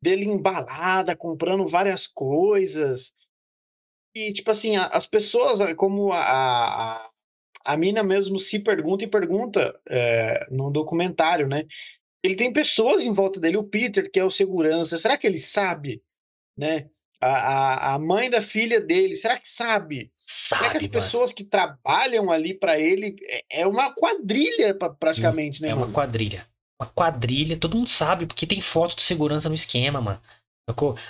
dele 0.00 0.24
embalada, 0.24 1.16
comprando 1.16 1.66
várias 1.66 2.06
coisas. 2.06 3.12
E, 4.14 4.32
tipo 4.32 4.50
assim, 4.50 4.76
as 4.76 5.06
pessoas, 5.06 5.60
como 5.74 6.12
a, 6.12 6.20
a, 6.20 7.07
a 7.72 7.76
mina 7.76 8.02
mesmo 8.02 8.38
se 8.38 8.58
pergunta 8.58 9.04
e 9.04 9.08
pergunta 9.08 9.78
é, 9.88 10.46
no 10.50 10.70
documentário, 10.70 11.46
né? 11.48 11.64
Ele 12.22 12.34
tem 12.34 12.52
pessoas 12.52 13.04
em 13.04 13.12
volta 13.12 13.38
dele, 13.38 13.56
o 13.56 13.64
Peter, 13.64 14.10
que 14.10 14.18
é 14.18 14.24
o 14.24 14.30
segurança, 14.30 14.98
será 14.98 15.16
que 15.16 15.26
ele 15.26 15.38
sabe, 15.38 16.02
né? 16.56 16.88
A, 17.20 17.28
a, 17.28 17.94
a 17.94 17.98
mãe 17.98 18.30
da 18.30 18.40
filha 18.40 18.80
dele, 18.80 19.16
será 19.16 19.38
que 19.38 19.48
sabe? 19.48 20.12
Será 20.26 20.60
que 20.60 20.66
Sabe, 20.66 20.76
as 20.78 20.82
mano. 20.84 20.92
pessoas 20.92 21.32
que 21.32 21.44
trabalham 21.44 22.30
ali 22.30 22.54
pra 22.54 22.78
ele 22.78 23.16
é, 23.50 23.62
é 23.62 23.66
uma 23.66 23.92
quadrilha, 23.94 24.74
pra- 24.74 24.90
praticamente, 24.90 25.60
né, 25.60 25.68
É 25.70 25.74
uma 25.74 25.82
mano? 25.82 25.92
quadrilha. 25.92 26.46
Uma 26.80 26.88
quadrilha, 26.88 27.56
todo 27.56 27.76
mundo 27.76 27.88
sabe, 27.88 28.24
porque 28.24 28.46
tem 28.46 28.60
foto 28.60 28.94
de 28.96 29.02
segurança 29.02 29.48
no 29.48 29.54
esquema, 29.54 30.00
mano. 30.00 30.20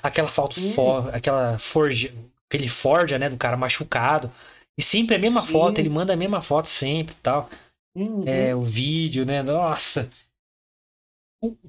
Aquela 0.02 0.28
foto, 0.28 0.58
Hum. 0.58 0.74
for, 0.74 1.14
aquela 1.14 1.58
forja, 1.58 2.12
aquele 2.48 2.68
forja, 2.68 3.18
né, 3.18 3.28
do 3.28 3.36
cara 3.36 3.56
machucado. 3.56 4.32
E 4.78 4.82
sempre 4.82 5.16
a 5.16 5.18
mesma 5.18 5.40
Sim. 5.40 5.52
foto, 5.52 5.78
ele 5.80 5.88
manda 5.88 6.12
a 6.12 6.16
mesma 6.16 6.40
foto 6.40 6.68
sempre 6.68 7.14
e 7.14 7.18
tal. 7.18 7.50
Uhum. 7.94 8.24
É, 8.26 8.54
o 8.54 8.62
vídeo, 8.62 9.26
né? 9.26 9.42
Nossa. 9.42 10.08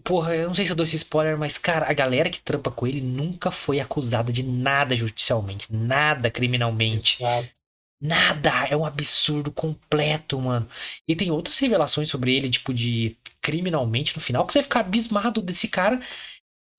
Porra, 0.03 0.35
eu 0.35 0.47
não 0.47 0.53
sei 0.53 0.65
se 0.65 0.71
eu 0.71 0.75
dou 0.75 0.83
esse 0.83 0.95
spoiler, 0.95 1.37
mas, 1.37 1.57
cara, 1.57 1.89
a 1.89 1.93
galera 1.93 2.29
que 2.29 2.41
trampa 2.41 2.71
com 2.71 2.87
ele 2.87 3.01
nunca 3.01 3.51
foi 3.51 3.79
acusada 3.79 4.31
de 4.31 4.41
nada 4.43 4.95
judicialmente, 4.95 5.71
nada 5.73 6.31
criminalmente. 6.31 7.19
Exato. 7.19 7.59
Nada, 8.01 8.65
é 8.69 8.77
um 8.77 8.85
absurdo 8.85 9.51
completo, 9.51 10.39
mano. 10.39 10.67
E 11.07 11.15
tem 11.15 11.31
outras 11.31 11.59
revelações 11.59 12.09
sobre 12.09 12.35
ele, 12.35 12.49
tipo, 12.49 12.73
de 12.73 13.17
criminalmente 13.41 14.15
no 14.15 14.21
final, 14.21 14.45
que 14.45 14.53
você 14.53 14.59
vai 14.59 14.63
ficar 14.63 14.79
abismado 14.81 15.41
desse 15.41 15.67
cara 15.67 15.99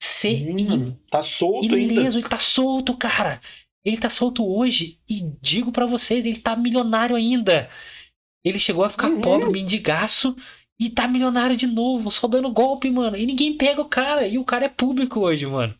ser 0.02 0.50
Hum, 0.50 0.96
tá 1.10 1.22
solto 1.22 1.74
ainda. 1.74 1.92
ileso, 1.92 2.18
ele 2.18 2.28
tá 2.28 2.38
solto, 2.38 2.96
cara. 2.96 3.40
Ele 3.84 3.96
tá 3.96 4.08
solto 4.08 4.46
hoje 4.46 4.98
e 5.08 5.22
digo 5.40 5.72
pra 5.72 5.86
vocês, 5.86 6.24
ele 6.26 6.38
tá 6.38 6.54
milionário 6.56 7.16
ainda. 7.16 7.70
Ele 8.44 8.58
chegou 8.58 8.84
a 8.84 8.90
ficar 8.90 9.08
Uhum. 9.08 9.20
pobre, 9.20 9.50
mendigaço 9.50 10.36
e 10.78 10.90
tá 10.90 11.06
milionário 11.08 11.56
de 11.56 11.66
novo, 11.66 12.10
só 12.10 12.26
dando 12.26 12.50
golpe, 12.52 12.90
mano. 12.90 13.16
E 13.16 13.26
ninguém 13.26 13.56
pega 13.56 13.80
o 13.80 13.88
cara, 13.88 14.26
e 14.26 14.38
o 14.38 14.44
cara 14.44 14.66
é 14.66 14.68
público 14.68 15.20
hoje, 15.20 15.46
mano. 15.46 15.74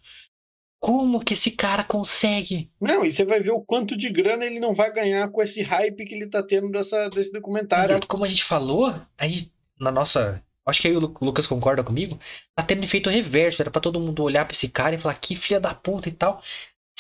Como 0.83 1.21
que 1.21 1.35
esse 1.35 1.51
cara 1.51 1.85
consegue? 1.85 2.71
Não, 2.81 3.05
e 3.05 3.13
você 3.13 3.23
vai 3.25 3.41
ver 3.41 3.51
o 3.51 3.61
quanto 3.61 3.95
de 3.95 4.09
grana 4.09 4.47
ele 4.47 4.59
não 4.59 4.75
vai 4.75 4.91
ganhar 4.91 5.29
com 5.29 5.43
esse 5.43 5.61
hype 5.61 6.07
que 6.07 6.15
ele 6.15 6.27
tá 6.27 6.43
tendo 6.43 6.71
dessa, 6.71 7.09
desse 7.11 7.31
documentário. 7.33 7.85
Exato, 7.85 8.07
como 8.07 8.25
a 8.25 8.29
gente 8.29 8.43
falou, 8.45 8.95
aí 9.19 9.51
na 9.79 9.91
nossa. 9.91 10.43
Acho 10.67 10.81
que 10.81 10.89
aí 10.89 10.97
o 10.97 11.01
Lu- 11.01 11.15
Lucas 11.21 11.47
concorda 11.47 11.83
comigo. 11.85 12.19
Tá 12.55 12.63
tendo 12.63 12.85
efeito 12.85 13.11
reverso. 13.11 13.61
Era 13.61 13.71
pra 13.71 13.81
todo 13.81 14.01
mundo 14.01 14.23
olhar 14.23 14.45
pra 14.47 14.53
esse 14.55 14.69
cara 14.71 14.95
e 14.95 14.99
falar 14.99 15.15
que 15.15 15.35
filha 15.35 15.59
da 15.61 15.75
puta 15.75 16.09
e 16.09 16.13
tal. 16.13 16.43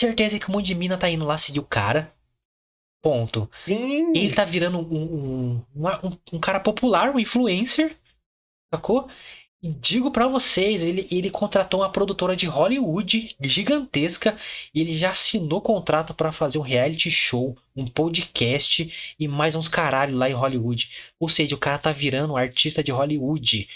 Certeza 0.00 0.38
que 0.38 0.48
um 0.48 0.54
monte 0.54 0.66
de 0.66 0.74
mina 0.74 0.96
tá 0.96 1.10
indo 1.10 1.26
lá 1.26 1.36
seguir 1.36 1.60
o 1.60 1.66
cara. 1.66 2.10
Ponto. 3.02 3.50
Sim, 3.66 4.16
Ele 4.16 4.32
tá 4.32 4.46
virando 4.46 4.78
um, 4.78 5.62
um, 5.62 5.64
um, 5.76 6.18
um 6.32 6.38
cara 6.38 6.58
popular, 6.58 7.14
um 7.14 7.18
influencer. 7.18 7.98
Sacou? 8.74 9.10
E 9.62 9.74
digo 9.74 10.10
pra 10.10 10.26
vocês, 10.26 10.82
ele, 10.84 11.06
ele 11.10 11.30
contratou 11.30 11.80
uma 11.80 11.92
produtora 11.92 12.34
de 12.34 12.46
Hollywood 12.46 13.36
gigantesca. 13.42 14.38
E 14.74 14.80
ele 14.80 14.96
já 14.96 15.10
assinou 15.10 15.60
contrato 15.60 16.14
pra 16.14 16.32
fazer 16.32 16.58
um 16.58 16.62
reality 16.62 17.10
show, 17.10 17.54
um 17.76 17.86
podcast 17.86 19.14
e 19.18 19.28
mais 19.28 19.54
uns 19.54 19.68
caralho 19.68 20.16
lá 20.16 20.30
em 20.30 20.34
Hollywood. 20.34 21.12
Ou 21.18 21.28
seja, 21.28 21.54
o 21.54 21.58
cara 21.58 21.76
tá 21.76 21.92
virando 21.92 22.32
um 22.32 22.38
artista 22.38 22.82
de 22.82 22.90
Hollywood. 22.90 23.68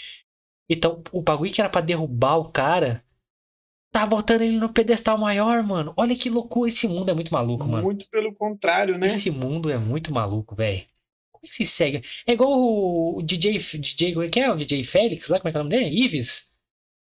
Então, 0.67 1.03
o 1.11 1.21
bagulho 1.21 1.53
que 1.53 1.61
era 1.61 1.69
pra 1.69 1.81
derrubar 1.81 2.37
o 2.37 2.49
cara, 2.49 3.04
tá 3.95 4.05
botando 4.05 4.41
ele 4.41 4.57
no 4.57 4.67
pedestal 4.67 5.17
maior, 5.17 5.63
mano. 5.63 5.93
Olha 5.95 6.13
que 6.13 6.29
loucura. 6.29 6.67
Esse 6.67 6.85
mundo 6.85 7.09
é 7.09 7.13
muito 7.13 7.31
maluco, 7.31 7.65
mano. 7.65 7.81
muito 7.81 8.05
pelo 8.09 8.33
contrário, 8.33 8.97
né? 8.97 9.07
Esse 9.07 9.31
mundo 9.31 9.71
é 9.71 9.77
muito 9.77 10.13
maluco, 10.13 10.53
velho. 10.53 10.83
que 11.41 11.55
se 11.55 11.65
segue? 11.65 12.03
É 12.27 12.33
igual 12.33 12.51
o 12.51 13.21
DJ, 13.21 13.57
DJ, 13.57 14.13
como 14.13 14.25
é 14.25 14.29
que 14.29 14.41
é? 14.41 14.51
O 14.51 14.57
DJ 14.57 14.83
Félix 14.83 15.29
lá, 15.29 15.39
como 15.39 15.47
é 15.47 15.51
que 15.53 15.57
é 15.57 15.61
o 15.61 15.63
nome 15.63 15.77
dele? 15.77 16.03
Ives. 16.03 16.49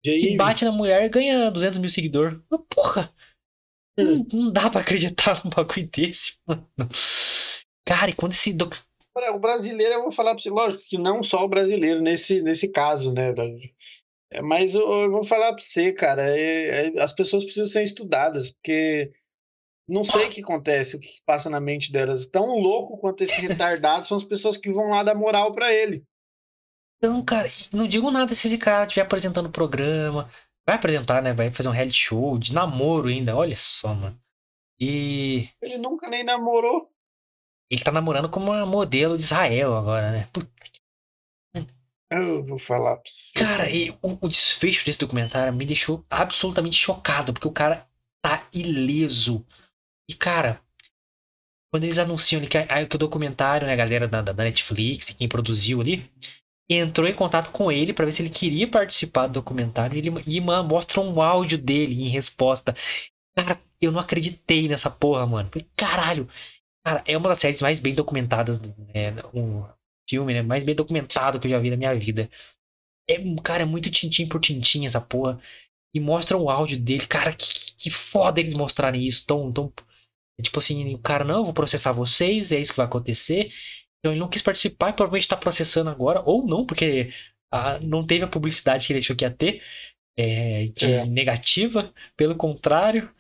Que 0.03 0.15
Ives. 0.15 0.37
bate 0.37 0.63
na 0.63 0.71
mulher 0.71 1.03
e 1.03 1.09
ganha 1.09 1.49
200 1.49 1.79
mil 1.79 1.89
seguidores. 1.89 2.37
Mas, 2.51 2.61
Porra! 2.69 3.11
Não, 3.97 4.27
não 4.33 4.51
dá 4.51 4.69
pra 4.69 4.81
acreditar 4.81 5.41
num 5.41 5.49
bagulho 5.49 5.87
desse, 5.87 6.37
mano. 6.45 6.69
Cara, 7.85 8.11
e 8.11 8.13
quando 8.13 8.33
esse 8.33 8.51
doc... 8.51 8.75
O 9.33 9.39
brasileiro, 9.39 9.93
eu 9.93 10.01
vou 10.01 10.11
falar 10.11 10.31
pra 10.31 10.43
você, 10.43 10.49
lógico 10.49 10.83
que 10.83 10.97
não 10.97 11.23
só 11.23 11.45
o 11.45 11.47
brasileiro 11.47 12.01
nesse, 12.01 12.41
nesse 12.41 12.67
caso, 12.67 13.13
né? 13.13 13.33
É, 14.37 14.41
Mas 14.41 14.75
eu, 14.75 14.81
eu 14.89 15.11
vou 15.11 15.23
falar 15.23 15.53
pra 15.53 15.61
você, 15.63 15.91
cara, 15.93 16.21
é- 16.23 16.87
é- 16.87 17.01
as 17.01 17.13
pessoas 17.13 17.43
precisam 17.43 17.67
ser 17.67 17.83
estudadas, 17.83 18.51
porque 18.51 19.11
não 19.89 20.03
sei 20.03 20.25
o 20.27 20.29
que 20.29 20.41
acontece, 20.41 20.95
o 20.95 20.99
que 20.99 21.07
passa 21.25 21.49
na 21.49 21.59
mente 21.59 21.91
delas. 21.91 22.25
Tão 22.25 22.57
louco 22.59 22.97
quanto 22.97 23.23
esse 23.23 23.39
retardado 23.41 24.05
são 24.05 24.17
as 24.17 24.23
pessoas 24.23 24.57
que 24.57 24.71
vão 24.71 24.89
lá 24.89 25.03
dar 25.03 25.15
moral 25.15 25.51
pra 25.51 25.71
ele. 25.73 26.03
Então, 26.97 27.23
cara, 27.23 27.47
não 27.73 27.87
digo 27.87 28.09
nada 28.09 28.33
se 28.33 28.47
esse 28.47 28.57
cara 28.57 28.85
estiver 28.85 29.03
apresentando 29.05 29.49
programa. 29.51 30.29
Vai 30.67 30.75
apresentar, 30.77 31.21
né? 31.21 31.33
Vai 31.33 31.51
fazer 31.51 31.69
um 31.69 31.73
reality 31.73 31.95
show 31.97 32.39
de 32.39 32.53
namoro 32.53 33.09
ainda. 33.09 33.35
Olha 33.35 33.55
só, 33.55 33.93
mano. 33.93 34.19
E 34.79 35.47
Ele 35.61 35.77
nunca 35.77 36.09
nem 36.09 36.23
namorou. 36.23 36.89
ele 37.69 37.83
tá 37.83 37.91
namorando 37.91 38.29
com 38.29 38.39
uma 38.39 38.65
modelo 38.65 39.17
de 39.17 39.23
Israel 39.23 39.75
agora, 39.75 40.11
né? 40.11 40.27
Puta 40.33 40.49
Eu 42.11 42.43
vou 42.45 42.57
falar 42.57 42.97
pra 42.97 43.09
você. 43.09 43.39
Cara, 43.39 43.69
e 43.69 43.89
o, 44.01 44.17
o 44.21 44.27
desfecho 44.27 44.85
desse 44.85 44.99
documentário 44.99 45.53
me 45.53 45.65
deixou 45.65 46.05
absolutamente 46.09 46.75
chocado, 46.75 47.33
porque 47.33 47.47
o 47.47 47.51
cara 47.51 47.87
tá 48.21 48.47
ileso. 48.53 49.45
E, 50.09 50.13
cara, 50.13 50.61
quando 51.71 51.83
eles 51.83 51.97
anunciam 51.97 52.41
que, 52.41 52.47
que 52.87 52.95
o 52.95 52.99
documentário, 52.99 53.67
né, 53.67 53.73
a 53.73 53.75
galera 53.75 54.07
da, 54.07 54.21
da 54.21 54.33
Netflix, 54.33 55.09
quem 55.09 55.27
produziu 55.27 55.81
ali, 55.81 56.09
entrou 56.69 57.07
em 57.07 57.13
contato 57.13 57.51
com 57.51 57.71
ele 57.71 57.93
pra 57.93 58.05
ver 58.05 58.11
se 58.11 58.21
ele 58.21 58.29
queria 58.29 58.67
participar 58.67 59.27
do 59.27 59.33
documentário 59.33 59.95
e, 59.95 59.99
ele, 59.99 60.23
e 60.25 60.39
mostra 60.39 61.01
um 61.01 61.21
áudio 61.21 61.57
dele 61.57 62.03
em 62.03 62.07
resposta. 62.07 62.75
Cara, 63.35 63.59
eu 63.81 63.91
não 63.91 63.99
acreditei 63.99 64.67
nessa 64.67 64.89
porra, 64.89 65.25
mano. 65.25 65.51
Caralho. 65.75 66.29
Cara, 66.83 67.03
é 67.05 67.17
uma 67.17 67.29
das 67.29 67.39
séries 67.39 67.61
mais 67.61 67.79
bem 67.79 67.93
documentadas, 67.93 68.61
né, 68.61 69.11
filme, 70.09 70.33
né, 70.33 70.41
mais 70.41 70.63
bem 70.63 70.75
documentado 70.75 71.39
que 71.39 71.47
eu 71.47 71.51
já 71.51 71.59
vi 71.59 71.69
na 71.69 71.77
minha 71.77 71.95
vida. 71.95 72.29
É, 73.09 73.17
cara, 73.43 73.63
é 73.63 73.65
muito 73.65 73.89
tintim 73.91 74.27
por 74.27 74.39
tintim 74.41 74.85
essa 74.85 75.01
porra. 75.01 75.39
E 75.95 75.99
mostra 75.99 76.37
o 76.37 76.49
áudio 76.49 76.79
dele. 76.79 77.07
Cara, 77.07 77.33
que, 77.33 77.45
que 77.77 77.89
foda 77.89 78.39
eles 78.39 78.53
mostrarem 78.53 79.05
isso. 79.05 79.25
Tão, 79.25 79.51
tão, 79.51 79.71
é 80.39 80.43
tipo 80.43 80.59
assim, 80.59 80.93
o 80.93 80.99
cara, 80.99 81.23
não, 81.23 81.37
eu 81.37 81.43
vou 81.45 81.53
processar 81.53 81.91
vocês, 81.93 82.51
é 82.51 82.59
isso 82.59 82.71
que 82.73 82.77
vai 82.77 82.85
acontecer. 82.85 83.51
Então 83.99 84.11
ele 84.13 84.19
não 84.19 84.29
quis 84.29 84.41
participar 84.41 84.89
e 84.89 84.93
provavelmente 84.93 85.27
tá 85.27 85.37
processando 85.37 85.89
agora. 85.89 86.21
Ou 86.25 86.45
não, 86.45 86.65
porque 86.65 87.11
ah, 87.51 87.79
não 87.79 88.05
teve 88.05 88.23
a 88.25 88.27
publicidade 88.27 88.85
que 88.87 88.93
ele 88.93 88.99
achou 88.99 89.15
que 89.15 89.25
ia 89.25 89.31
ter. 89.31 89.61
é, 90.17 90.63
de 90.65 90.85
É. 90.93 91.05
negativa. 91.05 91.93
Pelo 92.17 92.35
contrário. 92.35 93.13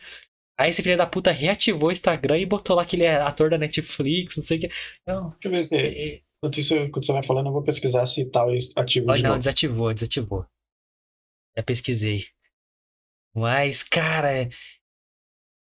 Aí 0.59 0.69
esse 0.69 0.81
filho 0.83 0.97
da 0.97 1.05
puta 1.07 1.31
reativou 1.31 1.89
o 1.89 1.91
Instagram 1.91 2.39
e 2.39 2.45
botou 2.45 2.75
lá 2.75 2.85
que 2.85 2.95
ele 2.95 3.03
é 3.03 3.15
ator 3.17 3.49
da 3.49 3.57
Netflix, 3.57 4.37
não 4.37 4.43
sei 4.43 4.57
o 4.57 4.61
que. 4.61 4.69
Não, 5.05 5.29
Deixa 5.31 5.47
eu 5.47 5.51
ver 5.51 5.63
se. 5.63 6.23
É, 6.43 6.47
Enquanto 6.47 6.59
isso, 6.59 6.75
enquanto 6.75 7.05
você 7.05 7.13
vai 7.13 7.23
falando, 7.23 7.47
eu 7.47 7.53
vou 7.53 7.63
pesquisar 7.63 8.05
se 8.07 8.25
tal 8.25 8.49
ativo 8.75 9.09
Olha, 9.09 9.17
de 9.17 9.23
não, 9.23 9.29
novo. 9.31 9.39
desativou, 9.39 9.93
desativou. 9.93 10.45
Já 11.55 11.63
pesquisei. 11.63 12.27
Mas, 13.33 13.83
cara. 13.83 14.49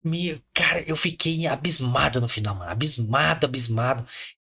Me, 0.02 0.42
cara, 0.54 0.82
eu 0.82 0.96
fiquei 0.96 1.46
abismado 1.46 2.20
no 2.20 2.28
final, 2.28 2.54
mano. 2.54 2.70
Abismado, 2.70 3.46
abismado. 3.46 4.06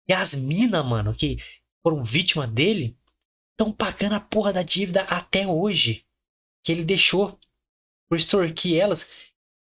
E 0.08 0.14
as 0.14 0.36
minas, 0.36 0.86
mano, 0.86 1.14
que 1.14 1.38
foram 1.82 2.04
vítimas 2.04 2.50
dele, 2.50 2.98
estão 3.52 3.72
pagando 3.72 4.16
a 4.16 4.20
porra 4.20 4.54
da 4.54 4.62
dívida 4.62 5.04
até 5.04 5.48
hoje. 5.48 6.06
Que 6.64 6.72
ele 6.72 6.84
deixou 6.84 7.40
por 8.08 8.18
extorquir 8.18 8.80
elas. 8.80 9.10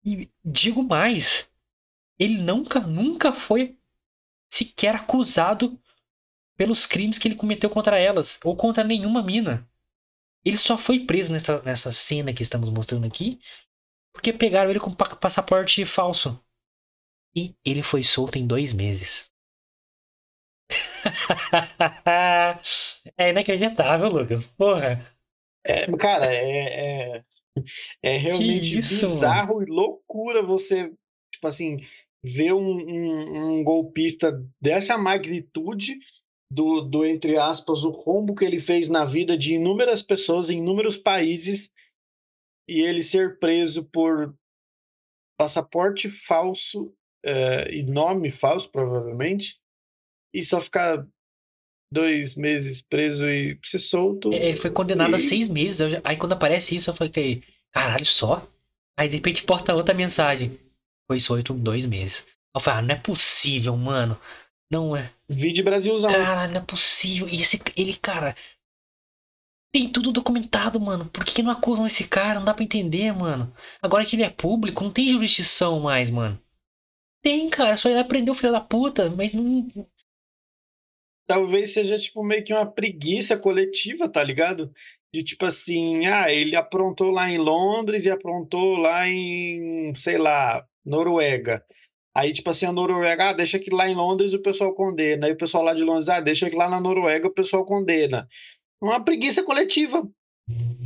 E 0.05 0.31
digo 0.45 0.83
mais. 0.83 1.51
Ele 2.19 2.39
nunca, 2.39 2.81
nunca 2.81 3.33
foi 3.33 3.79
sequer 4.49 4.95
acusado 4.95 5.79
pelos 6.57 6.87
crimes 6.87 7.19
que 7.19 7.29
ele 7.29 7.35
cometeu 7.37 7.71
contra 7.71 7.99
elas, 7.99 8.39
ou 8.45 8.57
contra 8.57 8.85
nenhuma 8.85 9.23
mina. 9.23 9.69
Ele 10.45 10.59
só 10.59 10.79
foi 10.79 11.01
preso 11.07 11.33
nessa, 11.33 11.63
nessa 11.63 11.93
cena 11.93 12.33
que 12.35 12.43
estamos 12.43 12.71
mostrando 12.71 13.07
aqui, 13.07 13.41
porque 14.13 14.33
pegaram 14.33 14.71
ele 14.71 14.81
com 14.81 14.93
pa- 14.95 15.17
passaporte 15.17 15.85
falso. 15.87 16.41
E 17.37 17.55
ele 17.65 17.83
foi 17.83 18.03
solto 18.03 18.39
em 18.39 18.47
dois 18.47 18.73
meses. 18.73 19.31
é 23.17 23.31
inacreditável, 23.31 24.09
Lucas. 24.09 24.43
Porra. 24.57 25.07
É, 25.67 25.87
cara, 25.97 26.27
é, 26.33 27.17
é, 27.19 27.25
é 28.03 28.17
realmente 28.17 28.79
isso, 28.79 29.07
bizarro 29.09 29.63
e 29.63 29.67
loucura 29.67 30.43
você, 30.43 30.93
tipo 31.33 31.47
assim, 31.49 31.79
ver 32.23 32.53
um, 32.53 32.61
um, 32.61 33.59
um 33.61 33.65
golpista 33.65 34.33
dessa 34.61 34.99
magnitude 34.99 35.99
do, 36.51 36.81
do, 36.81 37.05
entre 37.05 37.37
aspas, 37.37 37.85
o 37.85 37.91
rombo 37.91 38.35
que 38.35 38.45
ele 38.45 38.61
fez 38.61 38.89
na 38.89 39.05
vida 39.05 39.37
de 39.37 39.55
inúmeras 39.55 40.03
pessoas 40.03 40.49
em 40.49 40.59
inúmeros 40.59 40.97
países 40.97 41.71
e 42.69 42.81
ele 42.81 43.03
ser 43.03 43.39
preso 43.39 43.85
por 43.85 44.35
passaporte 45.39 46.09
falso 46.09 46.93
é, 47.25 47.75
e 47.75 47.83
nome 47.83 48.31
falso, 48.31 48.71
provavelmente, 48.71 49.59
e 50.33 50.45
só 50.45 50.61
ficar 50.61 51.07
dois 51.93 52.35
meses 52.35 52.83
preso 52.83 53.29
e 53.29 53.59
ser 53.65 53.79
solto. 53.79 54.33
É, 54.33 54.49
Ele 54.49 54.57
foi 54.57 54.71
condenado 54.71 55.15
a 55.15 55.19
E- 55.19 55.21
seis 55.21 55.49
meses. 55.49 55.81
Aí 56.05 56.17
quando 56.17 56.33
aparece 56.33 56.75
isso, 56.75 56.91
eu 56.91 56.95
falei, 56.95 57.43
caralho, 57.73 58.07
só? 58.07 58.47
Aí 58.99 59.09
de 59.09 59.17
repente 59.17 59.45
porta 59.45 59.75
outra 59.75 59.95
mensagem. 59.95 60.59
Foi 61.07 61.21
solto 61.21 61.55
dois 61.55 61.87
meses. 61.87 62.27
Eu 62.55 62.61
falei, 62.61 62.81
ah, 62.81 62.83
não 62.83 62.95
é 62.95 62.99
possível, 62.99 63.77
mano. 63.77 64.19
Não 64.71 64.97
é. 64.97 65.13
Vide 65.29 65.63
Brasilzão. 65.63 66.11
Caralho, 66.11 66.53
não 66.53 66.61
é 66.61 66.65
possível. 66.65 67.29
E 67.29 67.41
esse, 67.41 67.61
ele, 67.77 67.95
cara. 67.95 68.35
Tem 69.73 69.91
tudo 69.91 70.13
documentado, 70.13 70.81
mano. 70.81 71.07
Por 71.07 71.25
que, 71.25 71.35
que 71.35 71.43
não 71.43 71.51
acusam 71.51 71.87
esse 71.87 72.09
cara? 72.09 72.39
Não 72.39 72.47
dá 72.47 72.55
pra 72.55 72.65
entender, 72.65 73.13
mano. 73.13 73.53
Agora 73.81 74.05
que 74.05 74.17
ele 74.17 74.23
é 74.23 74.31
público, 74.31 74.83
não 74.83 74.91
tem 74.91 75.09
jurisdição 75.09 75.81
mais, 75.81 76.11
mano. 76.11 76.41
Tem, 77.23 77.49
cara. 77.49 77.77
Só 77.77 77.89
ir 77.89 77.95
lá 77.95 78.05
prender 78.05 78.33
o 78.33 78.35
filho 78.35 78.53
da 78.53 78.61
puta. 78.61 79.11
Mas 79.11 79.33
não. 79.33 79.69
talvez 81.27 81.73
seja 81.73 81.99
tipo 81.99 82.25
meio 82.25 82.43
que 82.43 82.53
uma 82.53 82.67
preguiça 82.67 83.37
coletiva, 83.37 84.09
tá 84.09 84.23
ligado? 84.23 84.73
De 85.13 85.23
tipo 85.23 85.45
assim, 85.45 86.07
ah, 86.07 86.33
ele 86.33 86.57
aprontou 86.57 87.11
lá 87.11 87.31
em 87.31 87.39
Londres 87.39 88.05
e 88.05 88.11
aprontou 88.11 88.77
lá 88.77 89.09
em, 89.09 89.95
sei 89.95 90.19
lá, 90.19 90.67
Noruega. 90.85 91.65
Aí, 92.17 92.33
tipo 92.33 92.49
assim, 92.49 92.65
a 92.65 92.73
Noruega, 92.73 93.29
ah, 93.29 93.33
deixa 93.35 93.59
que 93.59 93.69
lá 93.71 93.87
em 93.89 93.95
Londres 93.95 94.33
o 94.33 94.39
pessoal 94.41 94.73
condena. 94.75 95.27
Aí 95.27 95.33
o 95.33 95.37
pessoal 95.37 95.63
lá 95.63 95.75
de 95.75 95.85
Londres, 95.85 96.09
ah, 96.09 96.19
deixa 96.21 96.49
que 96.49 96.57
lá 96.57 96.67
na 96.69 96.81
Noruega 96.81 97.29
o 97.29 97.33
pessoal 97.35 97.65
condena. 97.65 98.27
Uma 98.81 99.01
preguiça 99.05 99.43
coletiva. 99.43 100.09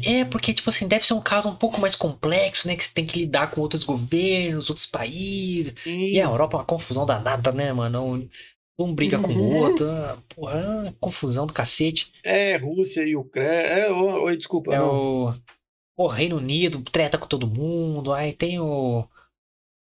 É, 0.04 0.24
porque, 0.24 0.54
tipo 0.54 0.70
assim, 0.70 0.88
deve 0.88 1.06
ser 1.06 1.14
um 1.14 1.20
caso 1.20 1.48
um 1.50 1.54
pouco 1.54 1.80
mais 1.80 1.94
complexo, 1.94 2.66
né? 2.66 2.74
Que 2.74 2.82
você 2.84 2.90
tem 2.92 3.06
que 3.06 3.18
lidar 3.18 3.50
com 3.50 3.60
outros 3.60 3.84
governos, 3.84 4.70
outros 4.70 4.86
países. 4.86 5.74
E 5.86 6.20
a 6.20 6.24
Europa 6.24 6.56
é 6.56 6.58
uma 6.60 6.64
confusão 6.66 7.04
danada, 7.06 7.52
né, 7.52 7.72
mano? 7.72 8.28
Um, 8.78 8.94
briga 8.94 9.18
com 9.18 9.32
o 9.34 9.36
Uhum. 9.36 9.56
outro. 9.62 9.90
ah, 9.90 10.18
Porra, 10.34 10.86
é 10.88 10.94
confusão 10.98 11.46
do 11.46 11.52
cacete. 11.52 12.12
É, 12.24 12.56
Rússia 12.56 13.02
e 13.02 13.14
Ucrânia. 13.14 13.50
É, 13.50 13.92
oi, 13.92 14.36
desculpa, 14.36 14.74
É 14.74 14.78
não. 14.78 14.94
o, 14.94 15.34
o 15.98 16.06
Reino 16.06 16.38
Unido, 16.38 16.80
treta 16.82 17.18
com 17.18 17.26
todo 17.26 17.46
mundo. 17.46 18.12
Aí 18.14 18.32
tem 18.32 18.58
o, 18.58 19.04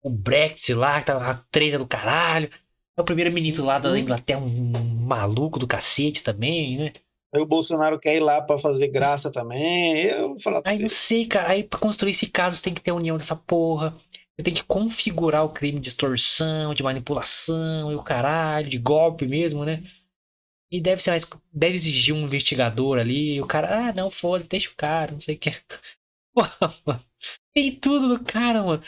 o 0.01 0.09
Brexit 0.09 0.73
lá, 0.73 0.99
que 0.99 1.07
tá 1.07 1.29
a 1.31 1.35
treta 1.35 1.77
do 1.77 1.87
caralho. 1.87 2.49
É 2.97 3.01
o 3.01 3.05
primeiro-ministro 3.05 3.63
lá 3.65 3.79
da 3.79 3.89
Uhum. 3.89 3.97
Inglaterra, 3.97 4.39
um 4.41 4.71
maluco 5.05 5.57
do 5.59 5.67
cacete 5.67 6.23
também, 6.23 6.77
né? 6.77 6.91
Aí 7.33 7.41
o 7.41 7.45
Bolsonaro 7.45 7.99
quer 7.99 8.15
ir 8.15 8.19
lá 8.21 8.41
pra 8.41 8.57
fazer 8.57 8.87
graça 8.87 9.31
também. 9.31 10.03
Eu 10.05 10.29
vou 10.29 10.39
falar 10.41 10.61
pra 10.61 10.71
Aí 10.71 10.77
você. 10.77 10.83
não 10.83 10.89
sei, 10.89 11.25
cara. 11.27 11.49
Aí 11.51 11.63
pra 11.63 11.79
construir 11.79 12.11
esse 12.11 12.27
caso 12.27 12.57
você 12.57 12.63
tem 12.63 12.73
que 12.73 12.81
ter 12.81 12.91
a 12.91 12.95
união 12.95 13.17
dessa 13.17 13.35
porra. 13.35 13.97
Você 14.37 14.43
tem 14.43 14.53
que 14.53 14.63
configurar 14.63 15.43
o 15.45 15.49
crime 15.53 15.79
de 15.79 15.89
extorsão, 15.89 16.73
de 16.73 16.81
manipulação 16.81 17.91
e 17.91 17.95
o 17.95 18.03
caralho, 18.03 18.69
de 18.69 18.77
golpe 18.77 19.27
mesmo, 19.27 19.63
né? 19.65 19.83
E 20.71 20.81
deve 20.81 21.01
ser 21.01 21.11
mais. 21.11 21.27
Deve 21.51 21.75
exigir 21.75 22.15
um 22.15 22.25
investigador 22.25 22.99
ali. 22.99 23.35
E 23.35 23.41
o 23.41 23.47
cara, 23.47 23.89
ah, 23.89 23.93
não, 23.93 24.11
foda, 24.11 24.45
deixa 24.47 24.69
o 24.69 24.75
cara, 24.75 25.11
não 25.13 25.21
sei 25.21 25.35
o 25.35 25.39
que. 25.39 25.51
Porra, 26.33 26.73
mano. 26.85 27.05
Tem 27.53 27.75
tudo 27.75 28.09
do 28.17 28.23
cara, 28.23 28.63
mano. 28.63 28.83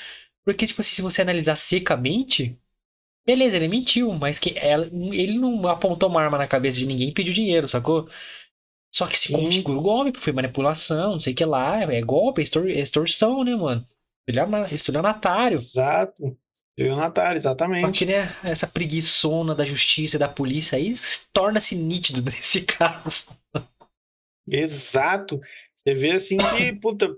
Porque, 0.45 0.65
tipo 0.65 0.81
assim, 0.81 0.95
se 0.95 1.01
você 1.01 1.21
analisar 1.21 1.55
secamente, 1.55 2.57
beleza, 3.25 3.57
ele 3.57 3.67
mentiu, 3.67 4.11
mas 4.13 4.39
que 4.39 4.57
ela, 4.57 4.85
ele 4.87 5.37
não 5.37 5.67
apontou 5.67 6.09
uma 6.09 6.21
arma 6.21 6.37
na 6.37 6.47
cabeça 6.47 6.79
de 6.79 6.87
ninguém 6.87 7.09
e 7.09 7.13
pediu 7.13 7.33
dinheiro, 7.33 7.67
sacou? 7.67 8.09
Só 8.93 9.07
que 9.07 9.17
se 9.17 9.29
Sim. 9.29 9.33
configura 9.33 9.79
o 9.79 9.81
golpe, 9.81 10.19
foi 10.19 10.33
manipulação, 10.33 11.13
não 11.13 11.19
sei 11.19 11.33
o 11.33 11.35
que 11.35 11.45
lá, 11.45 11.81
é 11.81 12.01
golpe, 12.01 12.41
é 12.41 12.45
é 12.71 12.81
extorsão, 12.81 13.43
né, 13.43 13.55
mano? 13.55 13.87
Estelionatário. 14.27 14.75
Estelionatário. 14.75 15.55
Exato. 15.55 16.37
Estelionatário, 16.53 17.41
Só 17.41 17.49
exatamente. 17.49 17.99
que, 17.99 18.05
né, 18.05 18.35
essa 18.43 18.67
preguiçona 18.67 19.55
da 19.55 19.63
justiça 19.63 20.15
e 20.17 20.19
da 20.19 20.27
polícia 20.27 20.77
aí 20.77 20.93
torna-se 21.31 21.75
nítido 21.75 22.21
nesse 22.29 22.61
caso. 22.61 23.29
Exato. 24.47 25.39
Você 25.75 25.93
vê 25.95 26.11
assim 26.13 26.37
que, 26.37 26.73
puta, 26.73 27.15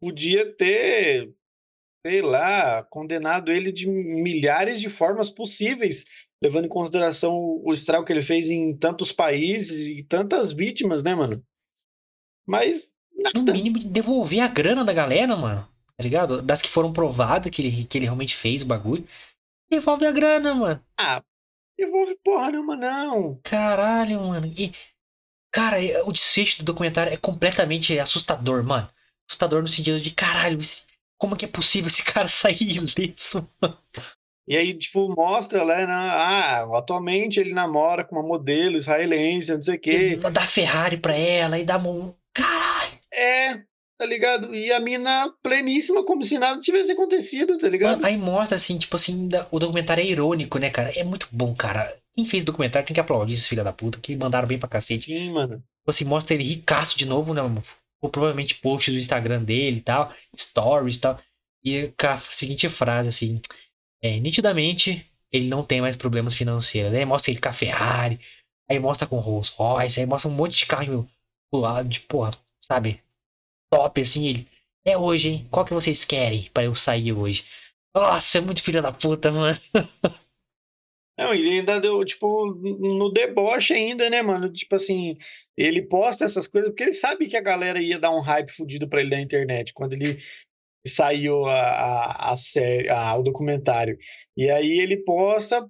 podia 0.00 0.54
ter, 0.54 1.34
sei 2.06 2.22
lá, 2.22 2.84
condenado 2.84 3.50
ele 3.50 3.72
de 3.72 3.86
milhares 3.88 4.80
de 4.80 4.88
formas 4.88 5.28
possíveis, 5.28 6.04
levando 6.40 6.66
em 6.66 6.68
consideração 6.68 7.34
o 7.64 7.72
estrago 7.72 8.04
que 8.04 8.12
ele 8.12 8.22
fez 8.22 8.48
em 8.48 8.76
tantos 8.76 9.10
países 9.10 9.86
e 9.86 10.04
tantas 10.04 10.52
vítimas, 10.52 11.02
né, 11.02 11.14
mano? 11.16 11.44
Mas 12.46 12.92
No 13.12 13.22
nada. 13.40 13.52
mínimo 13.52 13.78
de 13.78 13.88
devolver 13.88 14.40
a 14.40 14.46
grana 14.48 14.84
da 14.84 14.92
galera, 14.92 15.36
mano. 15.36 15.68
Tá 15.96 16.02
ligado? 16.04 16.42
Das 16.42 16.62
que 16.62 16.68
foram 16.68 16.92
provadas 16.92 17.50
que 17.50 17.60
ele, 17.62 17.84
que 17.84 17.98
ele 17.98 18.04
realmente 18.04 18.36
fez 18.36 18.62
o 18.62 18.66
bagulho. 18.66 19.06
Devolve 19.68 20.06
a 20.06 20.12
grana, 20.12 20.54
mano. 20.54 20.84
Ah, 20.96 21.20
devolve 21.76 22.16
porra 22.22 22.50
nenhuma, 22.52 22.76
não. 22.76 23.40
Caralho, 23.42 24.20
mano. 24.20 24.46
E, 24.56 24.72
cara, 25.50 25.82
é- 25.82 26.02
o 26.04 26.12
desfecho 26.12 26.58
do 26.58 26.64
documentário 26.66 27.12
é 27.12 27.16
completamente 27.16 27.98
assustador, 27.98 28.62
mano. 28.62 28.88
Assustador 29.28 29.60
no 29.62 29.66
sentido 29.66 30.00
de, 30.00 30.12
caralho, 30.12 30.60
esse- 30.60 30.84
como 31.18 31.36
que 31.36 31.44
é 31.44 31.48
possível 31.48 31.88
esse 31.88 32.02
cara 32.04 32.28
sair 32.28 32.76
ileso? 32.76 33.48
E 34.48 34.56
aí, 34.56 34.72
tipo, 34.74 35.12
mostra, 35.16 35.64
né, 35.64 35.86
na- 35.86 36.12
ah, 36.14 36.78
atualmente 36.78 37.40
ele 37.40 37.52
namora 37.52 38.04
com 38.04 38.14
uma 38.16 38.22
modelo 38.26 38.76
israelense, 38.76 39.52
não 39.52 39.60
sei 39.62 39.74
o 39.74 39.80
quê. 39.80 39.90
Ele 39.90 40.16
dá 40.16 40.46
Ferrari 40.46 40.96
pra 40.98 41.14
ela 41.16 41.58
e 41.58 41.64
dá. 41.64 41.80
Caralho! 42.32 42.92
É, 43.12 43.54
tá 43.98 44.06
ligado? 44.06 44.54
E 44.54 44.72
a 44.72 44.78
mina 44.78 45.32
pleníssima, 45.42 46.04
como 46.04 46.22
se 46.22 46.38
nada 46.38 46.60
tivesse 46.60 46.92
acontecido, 46.92 47.58
tá 47.58 47.68
ligado? 47.68 47.96
Mano, 47.96 48.06
aí 48.06 48.16
mostra 48.16 48.56
assim, 48.56 48.78
tipo 48.78 48.94
assim, 48.94 49.28
o 49.50 49.58
documentário 49.58 50.02
é 50.02 50.06
irônico, 50.06 50.58
né, 50.58 50.70
cara? 50.70 50.92
É 50.96 51.02
muito 51.02 51.28
bom, 51.32 51.52
cara. 51.52 51.96
Quem 52.14 52.24
fez 52.24 52.44
o 52.44 52.46
documentário 52.46 52.86
tem 52.86 52.94
que 52.94 53.00
aplaudir 53.00 53.32
esses 53.34 53.48
filha 53.48 53.64
da 53.64 53.72
puta, 53.72 53.98
que 53.98 54.14
mandaram 54.14 54.46
bem 54.46 54.58
pra 54.58 54.68
cacete. 54.68 55.02
Sim, 55.06 55.32
mano. 55.32 55.56
Tipo 55.56 55.90
assim, 55.90 56.04
mostra 56.04 56.34
ele 56.34 56.44
ricaço 56.44 56.96
de 56.96 57.04
novo, 57.04 57.34
né? 57.34 57.42
Ou 58.02 58.10
provavelmente 58.10 58.56
posts 58.56 58.92
do 58.92 58.98
Instagram 58.98 59.42
dele 59.42 59.78
e 59.78 59.80
tal, 59.80 60.12
stories 60.36 60.96
e 60.96 61.00
tal. 61.00 61.20
E 61.64 61.88
com 61.98 62.06
a 62.06 62.18
seguinte 62.18 62.68
frase, 62.68 63.08
assim, 63.08 63.40
é, 64.02 64.18
nitidamente 64.20 65.10
ele 65.32 65.48
não 65.48 65.64
tem 65.64 65.80
mais 65.80 65.96
problemas 65.96 66.34
financeiros. 66.34 66.94
Aí 66.94 67.04
mostra 67.04 67.30
ele 67.30 67.40
com 67.40 67.48
a 67.48 67.52
Ferrari, 67.52 68.20
aí 68.68 68.78
mostra 68.78 69.06
com 69.06 69.18
Rolls 69.18 69.52
Royce, 69.56 70.00
aí 70.00 70.06
mostra 70.06 70.30
um 70.30 70.34
monte 70.34 70.58
de 70.58 70.66
carro 70.66 71.08
do 71.52 71.58
lado, 71.60 71.88
de 71.88 72.00
porra, 72.00 72.32
sabe? 72.60 73.02
Top, 73.70 74.00
assim, 74.00 74.26
ele. 74.28 74.48
É 74.84 74.96
hoje, 74.96 75.28
hein? 75.30 75.48
Qual 75.50 75.64
que 75.66 75.74
vocês 75.74 76.04
querem 76.04 76.48
pra 76.54 76.64
eu 76.64 76.74
sair 76.74 77.12
hoje? 77.12 77.44
Nossa, 77.94 78.38
é 78.38 78.40
muito 78.40 78.62
filho 78.62 78.80
da 78.82 78.92
puta, 78.92 79.32
mano. 79.32 79.58
Não, 81.18 81.32
ele 81.32 81.48
ainda 81.48 81.80
deu, 81.80 82.04
tipo, 82.04 82.46
no 82.54 83.10
deboche 83.10 83.72
ainda, 83.72 84.10
né, 84.10 84.20
mano? 84.20 84.52
Tipo 84.52 84.76
assim, 84.76 85.16
ele 85.56 85.80
posta 85.82 86.24
essas 86.24 86.46
coisas 86.46 86.68
porque 86.70 86.82
ele 86.84 86.92
sabe 86.92 87.26
que 87.26 87.36
a 87.36 87.42
galera 87.42 87.80
ia 87.80 87.98
dar 87.98 88.10
um 88.10 88.20
hype 88.20 88.50
fudido 88.50 88.86
pra 88.88 89.00
ele 89.00 89.10
na 89.10 89.20
internet 89.20 89.72
quando 89.72 89.94
ele 89.94 90.18
saiu 90.86 91.46
a, 91.46 91.58
a, 91.58 92.32
a 92.32 92.36
série, 92.36 92.88
a, 92.90 93.16
o 93.16 93.22
documentário. 93.22 93.98
E 94.36 94.50
aí 94.50 94.78
ele 94.78 94.98
posta, 94.98 95.66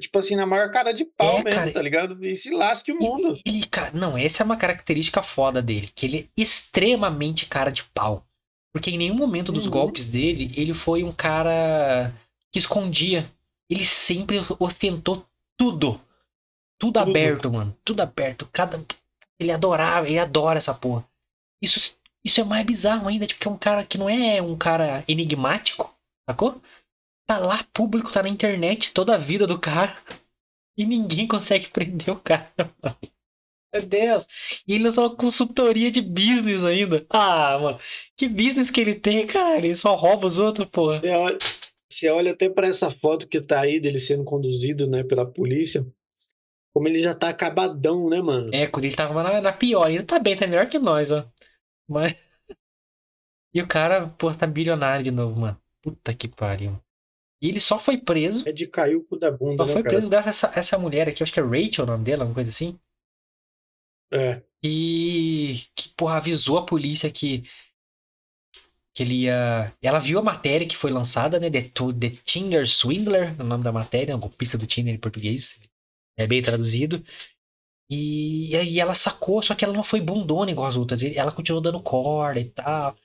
tipo 0.00 0.18
assim, 0.18 0.34
na 0.34 0.46
maior 0.46 0.70
cara 0.70 0.92
de 0.92 1.04
pau 1.04 1.38
É, 1.40 1.42
mesmo, 1.44 1.60
cara. 1.60 1.72
tá 1.72 1.82
ligado? 1.82 2.24
E 2.24 2.34
se 2.34 2.50
lasque 2.50 2.90
o 2.90 2.98
mundo. 2.98 3.38
Ele, 3.46 3.66
cara, 3.66 3.90
não, 3.92 4.16
essa 4.16 4.42
é 4.42 4.44
uma 4.46 4.56
característica 4.56 5.22
foda 5.22 5.60
dele, 5.62 5.90
que 5.94 6.06
ele 6.06 6.18
é 6.36 6.42
extremamente 6.42 7.46
cara 7.46 7.70
de 7.70 7.84
pau. 7.84 8.26
Porque 8.74 8.90
em 8.90 8.96
nenhum 8.98 9.14
momento 9.14 9.52
dos 9.52 9.66
Uhum. 9.66 9.72
golpes 9.72 10.06
dele, 10.06 10.50
ele 10.56 10.72
foi 10.72 11.04
um 11.04 11.12
cara 11.12 12.12
que 12.50 12.58
escondia. 12.58 13.30
Ele 13.72 13.86
sempre 13.86 14.38
ostentou 14.58 15.26
tudo. 15.56 15.98
Tudo, 16.78 16.98
aberto, 16.98 17.50
mano. 17.50 17.74
Tudo 17.82 18.02
aberto. 18.02 18.46
Cada... 18.52 18.84
Ele 19.40 19.50
adorava, 19.50 20.06
ele 20.06 20.18
adora 20.18 20.58
essa 20.58 20.74
porra. 20.74 21.08
Isso, 21.62 21.98
isso 22.22 22.38
é 22.38 22.44
mais 22.44 22.66
bizarro 22.66 23.08
ainda, 23.08 23.26
porque 23.26 23.48
é 23.48 23.50
um 23.50 23.56
cara 23.56 23.82
que 23.86 23.96
não 23.96 24.10
é 24.10 24.42
um 24.42 24.58
cara 24.58 25.02
enigmático, 25.08 25.90
sacou? 26.28 26.60
Tá 27.26 27.38
lá 27.38 27.64
público, 27.72 28.12
tá 28.12 28.22
na 28.22 28.28
internet 28.28 28.92
toda 28.92 29.14
a 29.14 29.18
vida 29.18 29.46
do 29.46 29.58
cara. 29.58 29.96
E 30.74 30.86
ninguém 30.86 31.28
consegue 31.28 31.68
prender 31.68 32.08
o 32.08 32.16
cara. 32.18 32.50
mano. 32.82 32.96
Meu 33.74 33.82
Deus. 33.86 34.26
E 34.66 34.72
ele 34.72 34.84
lançou 34.84 35.06
uma 35.06 35.14
consultoria 35.14 35.90
de 35.90 36.00
business 36.00 36.64
ainda. 36.64 37.04
Ah, 37.10 37.58
mano. 37.58 37.78
Que 38.16 38.26
business 38.26 38.70
que 38.70 38.80
ele 38.80 38.94
tem, 38.94 39.26
cara? 39.26 39.58
Ele 39.58 39.74
só 39.74 39.94
rouba 39.94 40.26
os 40.26 40.38
outros, 40.38 40.66
porra. 40.70 40.98
Olha, 41.04 41.36
você 41.92 42.08
olha 42.10 42.32
até 42.32 42.48
pra 42.48 42.66
essa 42.66 42.90
foto 42.90 43.28
que 43.28 43.40
tá 43.40 43.60
aí 43.60 43.80
dele 43.80 44.00
sendo 44.00 44.24
conduzido, 44.24 44.88
né, 44.88 45.02
pela 45.04 45.26
polícia. 45.26 45.86
Como 46.74 46.88
ele 46.88 47.00
já 47.00 47.14
tá 47.14 47.28
acabadão, 47.28 48.08
né, 48.08 48.20
mano? 48.22 48.50
É, 48.54 48.66
quando 48.66 48.86
ele 48.86 48.96
tava 48.96 49.22
na, 49.22 49.40
na 49.40 49.52
pior. 49.52 49.90
Ele 49.90 50.04
tá 50.04 50.18
bem, 50.18 50.36
tá 50.36 50.46
melhor 50.46 50.68
que 50.68 50.78
nós, 50.78 51.10
ó. 51.10 51.30
Mas. 51.88 52.14
E 53.54 53.60
o 53.60 53.68
cara, 53.68 54.08
pô, 54.08 54.34
tá 54.34 54.46
bilionário 54.46 55.04
de 55.04 55.10
novo, 55.10 55.38
mano. 55.38 55.60
Puta 55.82 56.14
que 56.14 56.26
pariu. 56.26 56.80
E 57.42 57.48
ele 57.48 57.60
só 57.60 57.78
foi 57.78 57.98
preso. 57.98 58.48
É 58.48 58.52
de 58.52 58.66
cair 58.66 58.96
o 58.96 59.04
cu 59.04 59.18
da 59.18 59.30
bunda, 59.30 59.58
Só 59.58 59.66
né, 59.66 59.72
foi 59.74 59.82
cara? 59.82 59.94
preso 59.94 60.08
graças 60.08 60.44
a 60.44 60.48
essa, 60.48 60.58
essa 60.58 60.78
mulher 60.78 61.06
aqui, 61.06 61.22
acho 61.22 61.30
que 61.30 61.38
é 61.38 61.42
Rachel 61.42 61.84
o 61.84 61.86
nome 61.86 62.02
dela, 62.02 62.22
alguma 62.22 62.36
coisa 62.36 62.48
assim. 62.48 62.78
É. 64.10 64.42
E 64.62 65.66
que, 65.74 65.88
porra, 65.90 66.16
avisou 66.16 66.56
a 66.56 66.64
polícia 66.64 67.10
que 67.10 67.42
que 68.94 69.02
ele 69.02 69.22
ia. 69.24 69.74
Ela 69.82 69.98
viu 69.98 70.18
a 70.18 70.22
matéria 70.22 70.66
que 70.66 70.76
foi 70.76 70.90
lançada, 70.90 71.40
né? 71.40 71.50
The, 71.50 71.62
The 71.98 72.10
Tinder 72.24 72.66
Swindler, 72.66 73.40
o 73.40 73.44
nome 73.44 73.64
da 73.64 73.72
matéria, 73.72 74.14
a 74.14 74.18
golpista 74.18 74.58
do 74.58 74.66
Tinder 74.66 74.94
em 74.94 74.98
português. 74.98 75.60
É 76.16 76.26
bem 76.26 76.42
traduzido. 76.42 77.02
E, 77.90 78.56
aí 78.56 78.80
ela 78.80 78.94
sacou, 78.94 79.42
só 79.42 79.54
que 79.54 79.64
ela 79.64 79.74
não 79.74 79.82
foi 79.82 80.00
bundona 80.00 80.50
igual 80.50 80.66
as 80.66 80.76
outras. 80.76 81.02
Ela 81.02 81.32
continuou 81.32 81.62
dando 81.62 81.82
corda 81.82 82.40
e 82.40 82.50
tal. 82.50 82.96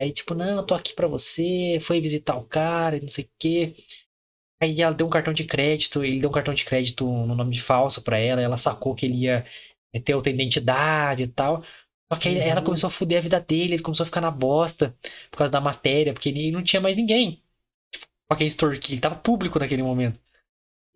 Aí, 0.00 0.12
tipo, 0.12 0.34
não, 0.34 0.64
tô 0.66 0.74
aqui 0.74 0.94
pra 0.94 1.06
você. 1.08 1.78
Foi 1.80 2.00
visitar 2.00 2.36
o 2.36 2.44
cara, 2.44 2.96
e 2.96 3.00
não 3.00 3.08
sei 3.08 3.24
o 3.24 3.30
quê. 3.38 3.74
Aí 4.62 4.80
ela 4.80 4.94
deu 4.94 5.06
um 5.06 5.10
cartão 5.10 5.32
de 5.32 5.44
crédito, 5.44 6.04
ele 6.04 6.20
deu 6.20 6.30
um 6.30 6.32
cartão 6.32 6.54
de 6.54 6.64
crédito 6.64 7.04
no 7.06 7.34
nome 7.34 7.58
falso 7.58 8.02
pra 8.02 8.18
ela. 8.18 8.40
Ela 8.40 8.56
sacou 8.56 8.94
que 8.94 9.06
ele 9.06 9.16
ia 9.24 9.44
ter 10.04 10.14
outra 10.14 10.32
identidade 10.32 11.22
e 11.22 11.26
tal. 11.28 11.64
Só 12.12 12.18
que 12.18 12.28
aí 12.28 12.38
ela 12.38 12.60
Uhum. 12.60 12.64
começou 12.66 12.88
a 12.88 12.90
fuder 12.90 13.18
a 13.18 13.20
vida 13.20 13.40
dele, 13.40 13.74
ele 13.74 13.82
começou 13.82 14.04
a 14.04 14.06
ficar 14.06 14.20
na 14.20 14.30
bosta 14.30 14.94
por 15.30 15.38
causa 15.38 15.52
da 15.52 15.60
matéria, 15.60 16.12
porque 16.12 16.28
ele 16.28 16.50
não 16.50 16.62
tinha 16.62 16.80
mais 16.80 16.96
ninguém. 16.96 17.32
Tipo, 17.32 18.04
pra 18.28 18.38
quem 18.38 18.46
extorquir, 18.46 18.92
ele 18.94 19.00
tava 19.02 19.16
público 19.16 19.58
naquele 19.58 19.82
momento. 19.82 20.20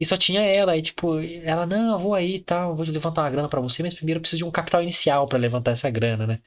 E 0.01 0.07
só 0.07 0.17
tinha 0.17 0.43
ela, 0.43 0.73
aí 0.73 0.83
tipo, 0.83 1.21
ela, 1.21 1.67
não, 1.67 1.93
eu 1.93 1.99
vou 1.99 2.15
aí 2.15 2.37
e 2.37 2.41
tal, 2.41 2.71
eu 2.73 2.77
vou 2.77 2.87
levantar 2.87 3.23
uma 3.23 3.31
grana 3.31 3.49
pra 3.49 3.61
você, 3.61 3.83
mas 3.83 3.95
primeiro 3.95 4.19
eu 4.19 4.23
preciso 4.23 4.39
de 4.41 4.45
um 4.47 4.51
capital 4.53 4.83
inicial 4.83 5.27
pra 5.29 5.39
levantar 5.39 5.73
essa 5.73 5.91
grana, 5.91 6.27
né? 6.27 6.41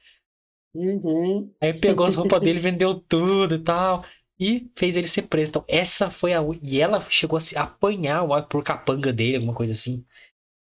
Uhum. 0.73 1.53
Aí 1.61 1.73
pegou 1.73 2.05
as 2.05 2.15
roupas 2.15 2.41
dele, 2.41 2.59
vendeu 2.59 2.93
tudo 2.95 3.55
e 3.55 3.59
tal. 3.59 4.03
E 4.39 4.69
fez 4.75 4.97
ele 4.97 5.07
ser 5.07 5.23
preso. 5.23 5.49
Então, 5.49 5.63
essa 5.67 6.09
foi 6.09 6.33
a. 6.33 6.39
E 6.61 6.81
ela 6.81 6.99
chegou 7.09 7.37
a 7.37 7.39
se 7.39 7.57
apanhar 7.57 8.23
o 8.23 8.43
por 8.47 8.63
capanga 8.63 9.13
dele, 9.13 9.35
alguma 9.37 9.53
coisa 9.53 9.73
assim. 9.73 10.03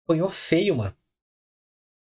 Apanhou 0.04 0.28
feio, 0.30 0.76
mano. 0.76 0.94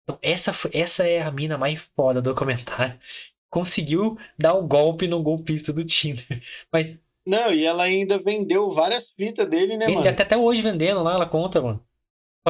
Então, 0.08 0.18
essa, 0.22 0.52
essa 0.72 1.06
é 1.06 1.20
a 1.20 1.30
mina 1.30 1.58
mais 1.58 1.82
foda 1.94 2.22
do 2.22 2.30
documentário. 2.30 2.98
Conseguiu 3.50 4.16
dar 4.38 4.54
o 4.54 4.66
golpe 4.66 5.06
no 5.06 5.22
golpista 5.22 5.72
do 5.72 5.84
Tinder. 5.84 6.26
Mas 6.72 6.98
Não, 7.26 7.52
e 7.52 7.64
ela 7.64 7.82
ainda 7.82 8.18
vendeu 8.18 8.70
várias 8.70 9.10
fitas 9.10 9.46
dele, 9.46 9.76
né, 9.76 9.86
mano? 9.88 10.08
até, 10.08 10.22
até 10.22 10.36
hoje 10.36 10.62
vendendo 10.62 11.02
lá, 11.02 11.14
ela 11.14 11.26
conta, 11.28 11.60
mano. 11.60 11.82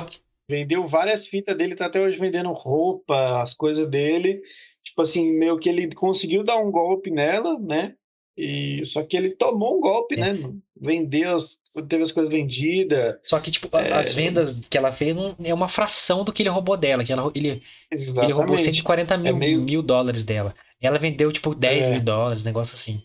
Que 0.08 0.20
Vendeu 0.50 0.86
várias 0.86 1.26
fitas 1.26 1.56
dele, 1.56 1.74
tá 1.74 1.86
até 1.86 2.00
hoje 2.00 2.18
vendendo 2.18 2.50
roupa, 2.52 3.42
as 3.42 3.52
coisas 3.54 3.86
dele. 3.88 4.40
Tipo 4.82 5.02
assim, 5.02 5.30
meio 5.32 5.58
que 5.58 5.68
ele 5.68 5.92
conseguiu 5.92 6.42
dar 6.42 6.56
um 6.56 6.70
golpe 6.70 7.10
nela, 7.10 7.58
né? 7.58 7.94
E 8.36 8.84
só 8.86 9.02
que 9.04 9.16
ele 9.16 9.30
tomou 9.30 9.76
um 9.76 9.80
golpe, 9.80 10.14
É. 10.14 10.32
né? 10.32 10.52
Vendeu, 10.80 11.36
as- 11.36 11.58
teve 11.82 12.02
as 12.02 12.12
coisas 12.12 12.32
vendidas. 12.32 13.16
Só 13.26 13.38
que, 13.40 13.50
tipo, 13.50 13.74
É. 13.76 13.92
as 13.92 14.12
vendas 14.14 14.60
que 14.68 14.76
ela 14.78 14.90
fez 14.92 15.14
não- 15.14 15.34
é 15.42 15.52
uma 15.54 15.68
fração 15.68 16.24
do 16.24 16.32
que 16.32 16.42
ele 16.42 16.48
roubou 16.50 16.76
dela. 16.76 17.04
Que 17.04 17.12
ela, 17.12 17.30
ele, 17.34 17.62
Ele 17.90 18.02
roubou 18.32 18.54
Exatamente. 18.54 18.62
140 18.64 19.16
mil, 19.16 19.28
É 19.28 19.32
meio- 19.32 19.60
mil 19.62 19.82
dólares 19.82 20.24
dela. 20.24 20.54
Ela 20.80 20.98
vendeu, 20.98 21.32
tipo, 21.32 21.54
10 21.54 21.86
É. 21.86 21.90
mil 21.92 22.00
dólares, 22.00 22.44
negócio 22.44 22.74
assim. 22.74 23.02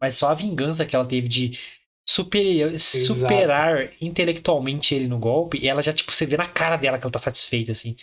Mas 0.00 0.14
só 0.14 0.28
a 0.30 0.34
vingança 0.34 0.84
que 0.86 0.94
ela 0.96 1.04
teve 1.04 1.28
de 1.28 1.58
super, 2.10 2.78
superar 2.80 3.92
intelectualmente 4.00 4.94
ele 4.94 5.06
no 5.06 5.18
golpe, 5.18 5.58
e 5.58 5.68
ela 5.68 5.80
já, 5.80 5.92
tipo, 5.92 6.10
você 6.12 6.26
vê 6.26 6.36
na 6.36 6.46
cara 6.48 6.76
dela 6.76 6.98
que 6.98 7.04
ela 7.04 7.12
tá 7.12 7.18
satisfeita, 7.20 7.70
assim. 7.70 7.94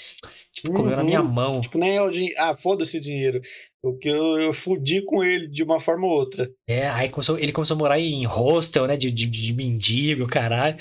Tipo, 0.53 0.71
comeu 0.71 0.91
na 0.95 1.01
Uhum. 1.01 1.05
minha 1.05 1.21
mão. 1.21 1.59
Tipo, 1.61 1.77
nem 1.77 1.97
é 1.97 2.01
o 2.01 2.09
dinheiro. 2.09 2.35
Ah, 2.39 2.55
foda-se 2.55 2.97
o 2.97 3.01
dinheiro. 3.01 3.41
Porque 3.81 4.09
eu, 4.09 4.39
eu 4.39 4.53
fudi 4.53 5.01
com 5.03 5.23
ele 5.23 5.47
de 5.47 5.61
uma 5.63 5.79
forma 5.79 6.07
ou 6.07 6.13
outra. 6.13 6.49
É, 6.67 6.87
aí 6.87 7.09
começou, 7.09 7.37
ele 7.37 7.51
começou 7.51 7.75
a 7.75 7.77
morar 7.77 7.99
em 7.99 8.25
hostel, 8.25 8.87
né, 8.87 8.95
de, 8.95 9.11
de, 9.11 9.27
de 9.27 9.53
mendigo, 9.53 10.25
caralho. 10.27 10.77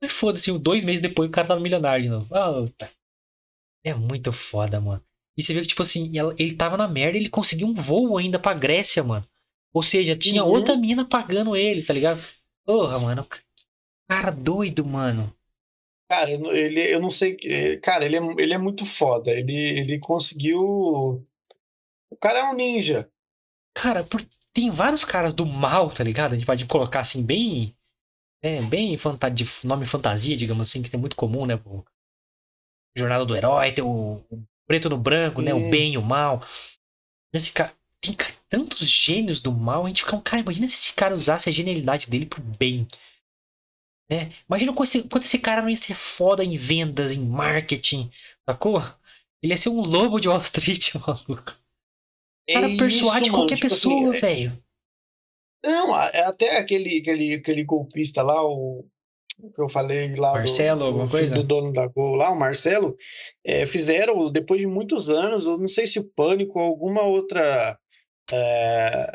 Mas 0.00 0.12
foda-se, 0.12 0.52
dois 0.58 0.84
meses 0.84 1.00
depois 1.00 1.28
o 1.28 1.32
cara 1.32 1.48
tava 1.48 1.60
milionário 1.60 2.04
de 2.04 2.10
novo. 2.10 2.34
Ah, 2.34 2.66
tá. 2.76 2.90
É 3.84 3.94
muito 3.94 4.32
foda, 4.32 4.80
mano. 4.80 5.02
E 5.38 5.42
você 5.42 5.54
vê 5.54 5.60
que, 5.62 5.68
tipo 5.68 5.82
assim, 5.82 6.10
ele 6.38 6.54
tava 6.54 6.76
na 6.76 6.88
merda 6.88 7.16
e 7.16 7.20
ele 7.22 7.28
conseguiu 7.28 7.66
um 7.68 7.74
voo 7.74 8.18
ainda 8.18 8.38
pra 8.38 8.52
Grécia, 8.54 9.02
mano. 9.02 9.26
Ou 9.72 9.82
seja, 9.82 10.16
tinha 10.16 10.42
Uhum. 10.42 10.50
outra 10.50 10.76
mina 10.76 11.04
pagando 11.06 11.54
ele, 11.56 11.82
tá 11.82 11.92
ligado? 11.92 12.22
Porra, 12.66 12.98
mano. 12.98 13.24
que 13.24 13.38
Cara 14.08 14.30
doido, 14.32 14.84
mano. 14.84 15.34
Cara, 16.08 16.30
eu 16.32 16.38
não- 16.38 16.52
ele, 16.52 16.80
eu 16.94 17.00
não 17.00 17.10
sei. 17.10 17.36
Cara, 17.80 18.04
ele 18.04 18.16
é, 18.16 18.20
ele 18.38 18.54
é 18.54 18.58
muito 18.58 18.84
foda. 18.86 19.30
Ele, 19.32 19.52
ele 19.54 19.98
conseguiu. 19.98 20.60
O 22.10 22.16
cara 22.20 22.40
é 22.40 22.44
um 22.44 22.54
ninja. 22.54 23.10
Cara, 23.74 24.02
por- 24.04 24.26
tem 24.52 24.70
vários 24.70 25.04
caras 25.04 25.32
do 25.32 25.46
mal, 25.46 25.90
tá 25.92 26.02
ligado? 26.02 26.32
A 26.32 26.36
gente 26.36 26.46
pode 26.46 26.66
colocar 26.66 27.00
assim, 27.00 27.24
bem. 27.24 27.76
É, 28.42 28.62
bem 28.62 28.96
fanta- 28.98 29.30
de 29.30 29.44
nome 29.64 29.86
fantasia, 29.86 30.36
digamos 30.36 30.68
assim, 30.68 30.82
que 30.82 30.90
tem 30.90 31.00
muito 31.00 31.16
comum, 31.16 31.46
né? 31.46 31.56
O 31.64 31.84
Jornada 32.96 33.24
do 33.24 33.36
Herói, 33.36 33.72
tem 33.72 33.84
o, 33.84 34.24
o 34.30 34.44
preto 34.66 34.88
no 34.88 34.98
branco, 34.98 35.42
né? 35.42 35.54
O 35.54 35.60
Sim. 35.60 35.70
bem 35.70 35.92
e 35.94 35.98
o 35.98 36.02
mal. 36.02 36.42
Esse 37.34 37.52
cara. 37.52 37.75
Tem 38.00 38.16
tantos 38.48 38.88
gênios 38.88 39.40
do 39.40 39.52
mal, 39.52 39.84
a 39.84 39.88
gente 39.88 40.04
fica 40.04 40.16
um 40.16 40.20
cara, 40.20 40.42
imagina 40.42 40.68
se 40.68 40.74
esse 40.74 40.92
cara 40.92 41.14
usasse 41.14 41.48
a 41.48 41.52
genialidade 41.52 42.08
dele 42.08 42.26
pro 42.26 42.42
bem. 42.42 42.86
Né? 44.10 44.32
Imagina 44.48 44.72
quanto 44.72 44.88
esse, 44.88 45.02
quanto 45.08 45.24
esse 45.24 45.38
cara 45.38 45.62
não 45.62 45.70
ia 45.70 45.76
ser 45.76 45.94
foda 45.94 46.44
em 46.44 46.56
vendas, 46.56 47.12
em 47.12 47.24
marketing, 47.24 48.10
sacou? 48.48 48.80
Ele 49.42 49.52
ia 49.52 49.56
ser 49.56 49.70
um 49.70 49.80
lobo 49.80 50.20
de 50.20 50.28
Wall 50.28 50.38
Street, 50.38 50.94
maluco. 51.06 51.56
O 52.48 52.52
cara 52.52 52.70
É 52.70 52.76
persuade 52.76 53.26
isso, 53.26 53.34
qualquer 53.34 53.56
tipo 53.56 53.66
assim, 53.66 53.88
pessoa, 53.88 54.16
é- 54.16 54.20
velho. 54.20 54.62
Não, 55.64 55.98
é 56.00 56.22
até 56.24 56.58
aquele, 56.58 57.00
aquele, 57.00 57.34
aquele 57.34 57.64
golpista 57.64 58.22
lá, 58.22 58.40
o 58.46 58.88
o 59.38 59.50
que 59.50 59.60
eu 59.60 59.68
falei 59.68 60.14
lá 60.14 60.32
Marcelo, 60.32 60.78
do, 60.80 60.84
alguma 60.86 61.08
coisa? 61.08 61.34
do 61.34 61.42
dono 61.42 61.72
da 61.72 61.86
Gol 61.86 62.14
lá, 62.14 62.30
o 62.30 62.38
Marcelo, 62.38 62.96
é, 63.44 63.66
fizeram, 63.66 64.30
depois 64.30 64.60
de 64.60 64.66
muitos 64.66 65.10
anos, 65.10 65.44
eu 65.44 65.58
não 65.58 65.68
sei 65.68 65.86
se 65.86 65.98
o 65.98 66.04
Pânico 66.04 66.58
ou 66.58 66.64
alguma 66.64 67.02
outra 67.02 67.78
é, 68.32 69.12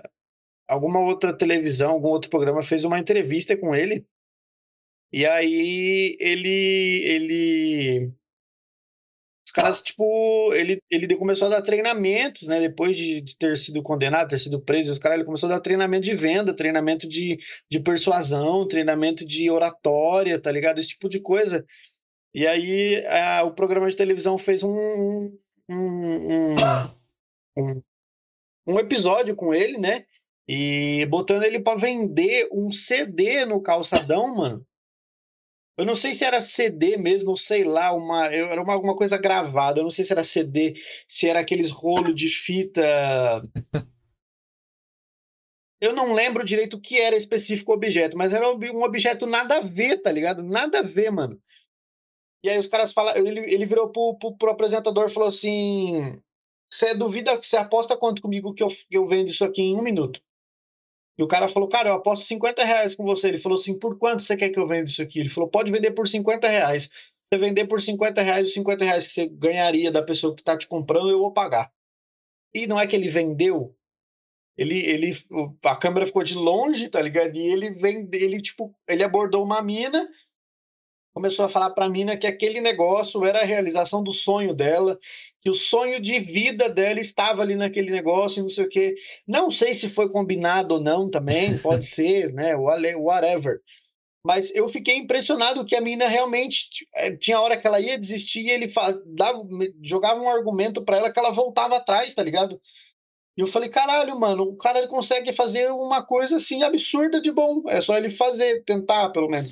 alguma 0.67 0.99
outra 0.99 1.35
televisão, 1.37 1.93
algum 1.93 2.09
outro 2.09 2.29
programa 2.29 2.61
fez 2.63 2.83
uma 2.85 2.99
entrevista 2.99 3.57
com 3.57 3.75
ele. 3.75 4.05
E 5.13 5.25
aí 5.25 6.17
ele 6.19 7.03
ele 7.03 8.13
os 9.45 9.51
caras, 9.51 9.81
tipo, 9.81 10.53
ele, 10.53 10.81
ele 10.89 11.13
começou 11.17 11.47
a 11.47 11.51
dar 11.51 11.61
treinamentos, 11.61 12.47
né? 12.47 12.59
Depois 12.61 12.95
de, 12.95 13.19
de 13.21 13.37
ter 13.37 13.57
sido 13.57 13.83
condenado, 13.83 14.29
ter 14.29 14.39
sido 14.39 14.61
preso, 14.61 14.91
os 14.91 14.99
caras, 14.99 15.17
ele 15.17 15.25
começou 15.25 15.47
a 15.49 15.53
dar 15.55 15.59
treinamento 15.59 16.03
de 16.05 16.13
venda, 16.13 16.55
treinamento 16.55 17.05
de, 17.07 17.37
de 17.69 17.79
persuasão, 17.81 18.65
treinamento 18.67 19.25
de 19.25 19.49
oratória, 19.51 20.39
tá 20.39 20.49
ligado? 20.51 20.79
Esse 20.79 20.89
tipo 20.89 21.09
de 21.09 21.19
coisa. 21.19 21.65
E 22.33 22.47
aí 22.47 23.05
a- 23.07 23.43
o 23.43 23.53
programa 23.53 23.89
de 23.89 23.97
televisão 23.97 24.37
fez 24.37 24.63
um, 24.63 24.71
um, 24.71 25.39
um, 25.69 26.55
um, 27.57 27.81
um 28.65 28.79
episódio 28.79 29.35
com 29.35 29.53
ele, 29.53 29.77
né? 29.77 30.05
E 30.47 31.05
botando 31.07 31.43
ele 31.43 31.59
pra 31.59 31.75
vender 31.75 32.47
um 32.51 32.71
CD 32.71 33.45
no 33.45 33.61
calçadão, 33.61 34.35
mano. 34.35 34.65
Eu 35.77 35.85
não 35.85 35.95
sei 35.95 36.13
se 36.13 36.23
era 36.23 36.41
CD 36.41 36.97
mesmo, 36.97 37.35
sei 37.35 37.63
lá, 37.63 37.93
uma, 37.93 38.27
era 38.27 38.61
uma, 38.61 38.73
alguma 38.73 38.95
coisa 38.95 39.17
gravada. 39.17 39.79
Eu 39.79 39.83
não 39.83 39.89
sei 39.89 40.05
se 40.05 40.11
era 40.11 40.23
CD, 40.23 40.73
se 41.07 41.27
era 41.27 41.39
aqueles 41.39 41.71
rolos 41.71 42.13
de 42.13 42.27
fita. 42.27 42.81
Eu 45.79 45.93
não 45.93 46.13
lembro 46.13 46.45
direito 46.45 46.75
o 46.75 46.81
que 46.81 46.99
era 46.99 47.15
específico 47.15 47.71
o 47.71 47.75
objeto, 47.75 48.15
mas 48.15 48.33
era 48.33 48.47
um 48.47 48.59
um 48.73 48.83
objeto 48.83 49.25
nada 49.25 49.57
a 49.57 49.61
ver, 49.61 49.97
tá 50.01 50.11
ligado? 50.11 50.43
Nada 50.43 50.79
a 50.79 50.83
ver, 50.83 51.09
mano. 51.11 51.41
E 52.43 52.49
aí 52.49 52.57
os 52.57 52.67
caras 52.67 52.93
falaram, 52.93 53.25
ele, 53.25 53.39
ele 53.51 53.65
virou 53.65 53.91
pro, 53.91 54.17
pro, 54.19 54.37
pro 54.37 54.51
apresentador 54.51 55.07
e 55.07 55.13
falou 55.13 55.29
assim: 55.29 56.21
Você 56.73 56.93
duvida, 56.93 57.35
você 57.35 57.57
aposta 57.57 57.97
quanto 57.97 58.21
comigo 58.21 58.53
que 58.53 58.63
eu, 58.63 58.69
que 58.69 58.97
eu 58.97 59.05
vendo 59.05 59.29
isso 59.29 59.43
aqui 59.43 59.61
em 59.61 59.75
um 59.75 59.83
minuto? 59.83 60.21
E 61.17 61.23
o 61.23 61.27
cara 61.27 61.47
falou, 61.47 61.67
cara, 61.67 61.89
eu 61.89 61.93
aposto 61.93 62.25
50 62.25 62.63
reais 62.63 62.95
com 62.95 63.03
você. 63.03 63.27
Ele 63.27 63.37
falou 63.37 63.59
assim, 63.59 63.77
por 63.77 63.97
quanto 63.97 64.23
você 64.23 64.35
quer 64.35 64.49
que 64.49 64.59
eu 64.59 64.67
venda 64.67 64.89
isso 64.89 65.01
aqui? 65.01 65.19
Ele 65.19 65.29
falou, 65.29 65.49
pode 65.49 65.71
vender 65.71 65.91
por 65.91 66.07
50 66.07 66.47
reais. 66.47 66.89
Você 67.23 67.37
vender 67.37 67.65
por 67.65 67.79
50 67.79 68.21
reais, 68.21 68.47
os 68.47 68.53
50 68.53 68.85
reais 68.85 69.07
que 69.07 69.13
você 69.13 69.27
ganharia 69.27 69.91
da 69.91 70.01
pessoa 70.01 70.35
que 70.35 70.43
tá 70.43 70.57
te 70.57 70.67
comprando, 70.67 71.09
eu 71.09 71.19
vou 71.19 71.31
pagar. 71.31 71.71
E 72.53 72.67
não 72.67 72.79
é 72.79 72.87
que 72.87 72.95
ele 72.95 73.07
vendeu, 73.07 73.75
ele, 74.57 74.77
ele, 74.85 75.11
a 75.63 75.75
câmera 75.75 76.05
ficou 76.05 76.23
de 76.23 76.35
longe, 76.35 76.89
tá 76.89 77.01
ligado? 77.01 77.35
E 77.35 77.39
ele 77.39 77.69
vende, 77.71 78.17
ele 78.17 78.41
tipo, 78.41 78.75
ele 78.87 79.03
abordou 79.03 79.43
uma 79.43 79.61
mina, 79.61 80.07
começou 81.13 81.45
a 81.45 81.49
falar 81.49 81.71
pra 81.71 81.89
mina 81.89 82.17
que 82.17 82.27
aquele 82.27 82.61
negócio 82.61 83.23
era 83.25 83.41
a 83.41 83.45
realização 83.45 84.03
do 84.03 84.11
sonho 84.11 84.53
dela, 84.53 84.97
que 85.41 85.49
o 85.49 85.53
sonho 85.53 85.99
de 85.99 86.19
vida 86.19 86.69
dela 86.69 86.99
estava 86.99 87.41
ali 87.41 87.55
naquele 87.55 87.91
negócio, 87.91 88.39
e 88.39 88.43
não 88.43 88.49
sei 88.49 88.65
o 88.65 88.69
quê. 88.69 88.95
Não 89.27 89.51
sei 89.51 89.73
se 89.73 89.89
foi 89.89 90.09
combinado 90.09 90.75
ou 90.75 90.81
não 90.81 91.09
também, 91.09 91.57
pode 91.59 91.85
ser, 91.85 92.31
né? 92.33 92.55
Whatever. 92.55 93.59
Mas 94.23 94.53
eu 94.53 94.69
fiquei 94.69 94.97
impressionado 94.97 95.65
que 95.65 95.75
a 95.75 95.81
mina 95.81 96.07
realmente 96.07 96.67
eh, 96.95 97.15
tinha 97.17 97.41
hora 97.41 97.57
que 97.57 97.65
ela 97.65 97.79
ia 97.79 97.97
desistir 97.97 98.41
e 98.41 98.51
ele 98.51 98.71
dava, 99.07 99.41
jogava 99.81 100.21
um 100.21 100.29
argumento 100.29 100.85
pra 100.85 100.97
ela 100.97 101.11
que 101.11 101.19
ela 101.19 101.31
voltava 101.31 101.77
atrás, 101.77 102.13
tá 102.13 102.23
ligado? 102.23 102.61
E 103.35 103.41
eu 103.41 103.47
falei, 103.47 103.69
caralho, 103.69 104.19
mano, 104.19 104.43
o 104.43 104.57
cara 104.57 104.77
ele 104.77 104.87
consegue 104.87 105.33
fazer 105.33 105.71
uma 105.71 106.05
coisa 106.05 106.35
assim 106.35 106.61
absurda 106.61 107.19
de 107.19 107.31
bom. 107.31 107.63
É 107.67 107.81
só 107.81 107.97
ele 107.97 108.11
fazer, 108.11 108.63
tentar, 108.63 109.09
pelo 109.09 109.27
menos. 109.27 109.51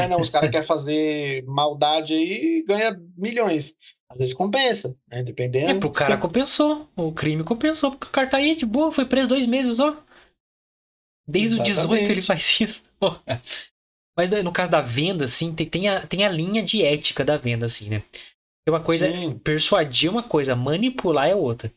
Mas 0.00 0.10
não, 0.10 0.20
os 0.20 0.30
caras 0.30 0.50
querem 0.50 0.66
fazer 0.66 1.44
maldade 1.44 2.14
aí 2.14 2.58
e 2.58 2.64
ganha 2.64 2.96
milhões. 3.16 3.74
Às 4.08 4.18
vezes 4.18 4.34
compensa, 4.34 4.96
né? 5.10 5.22
Dependendo. 5.22 5.70
É, 5.72 5.80
pro 5.80 5.90
cara 5.90 6.16
compensou. 6.16 6.88
O 6.96 7.12
crime 7.12 7.42
compensou, 7.42 7.90
porque 7.90 8.06
o 8.06 8.10
cara 8.10 8.28
tá 8.28 8.36
aí 8.36 8.54
de 8.54 8.64
boa, 8.64 8.92
foi 8.92 9.04
preso 9.04 9.28
dois 9.28 9.46
meses, 9.46 9.80
ó. 9.80 9.96
Desde 11.28 11.56
os 11.56 11.62
18 11.62 11.92
ele 11.92 12.20
Exatamente. 12.20 12.22
faz 12.22 12.60
isso. 12.60 12.84
Porra. 13.00 13.42
Mas 14.16 14.30
no 14.30 14.52
caso 14.52 14.70
da 14.70 14.80
venda, 14.80 15.24
assim, 15.24 15.54
tem, 15.54 15.68
tem, 15.68 15.88
a, 15.88 16.06
tem 16.06 16.24
a 16.24 16.28
linha 16.28 16.62
de 16.62 16.82
ética 16.82 17.24
da 17.24 17.36
venda, 17.36 17.66
assim, 17.66 17.88
né? 17.90 18.02
É 18.66 18.70
uma 18.70 18.82
coisa, 18.82 19.12
Sim. 19.12 19.38
persuadir 19.38 20.08
é 20.08 20.10
uma 20.10 20.22
coisa, 20.22 20.56
manipular 20.56 21.28
é 21.28 21.34
outra. 21.34 21.72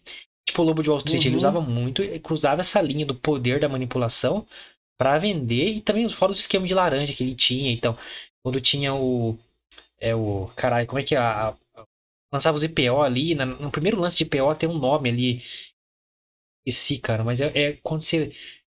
Tipo, 0.48 0.62
o 0.62 0.66
Lobo 0.66 0.82
de 0.82 0.90
Wall 0.90 1.00
Street, 1.00 1.26
ele 1.26 1.36
Uhum. 1.36 1.38
usava 1.38 1.62
muito, 1.62 2.02
ele 2.02 2.20
cruzava 2.20 2.62
essa 2.62 2.82
linha 2.82 3.06
do 3.06 3.14
poder 3.14 3.60
da 3.60 3.70
manipulação 3.70 4.48
pra 5.00 5.20
vender 5.20 5.74
e 5.76 5.82
também 5.82 6.10
fora 6.10 6.34
o 6.34 6.36
esquema 6.36 6.68
de 6.68 6.76
laranja 6.76 7.14
que 7.16 7.24
ele 7.24 7.36
tinha. 7.36 7.72
Então, 7.74 7.98
quando 8.44 8.62
tinha 8.62 8.96
o. 8.96 9.38
É 10.00 10.16
o. 10.16 10.48
Caralho, 10.56 10.88
como 10.88 11.00
é 11.00 11.04
que 11.04 11.16
é? 11.16 11.20
A, 11.20 11.50
a- 11.50 11.56
lançava 12.34 12.58
os 12.58 12.64
IPO 12.64 13.02
ali, 13.04 13.36
na- 13.36 13.46
no 13.48 13.72
primeiro 13.72 14.00
lance 14.00 14.18
de 14.18 14.24
IPO 14.26 14.56
tem 14.56 14.70
um 14.70 14.78
nome 14.80 15.10
ali. 15.10 15.44
Esqueci, 16.66 17.00
cara, 17.00 17.24
mas 17.24 17.42
é, 17.42 17.48
é 17.56 17.74
quando 17.84 18.02
você 18.04 18.32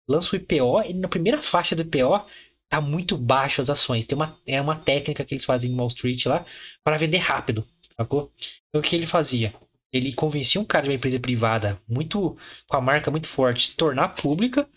lança 0.08 0.36
o 0.36 0.40
IPO, 0.40 0.82
e 0.82 0.94
na 0.94 1.08
primeira 1.08 1.42
faixa 1.42 1.76
do 1.76 1.82
IPO 1.82 2.26
tá 2.70 2.82
muito 2.82 3.18
baixo 3.18 3.62
as 3.62 3.70
ações. 3.70 4.06
Tem 4.06 4.16
uma, 4.16 4.40
é 4.46 4.60
uma 4.62 4.76
técnica 4.76 5.24
que 5.24 5.34
eles 5.34 5.46
fazem 5.46 5.72
em 5.72 5.76
Wall 5.78 5.88
Street 5.88 6.26
lá 6.26 6.46
para 6.84 6.98
vender 6.98 7.18
rápido, 7.18 7.66
sacou? 7.96 8.32
Então 8.70 8.82
o 8.82 8.84
que 8.84 8.96
ele 8.96 9.06
fazia? 9.06 9.54
Ele 9.94 10.14
convencia 10.14 10.60
um 10.60 10.66
cara 10.66 10.84
de 10.84 10.90
uma 10.90 10.96
empresa 10.96 11.20
privada 11.20 11.80
muito 11.88 12.38
com 12.68 12.78
a 12.78 12.82
marca 12.82 13.10
muito 13.10 13.28
forte, 13.28 13.76
tornar 13.78 14.10
pública. 14.10 14.68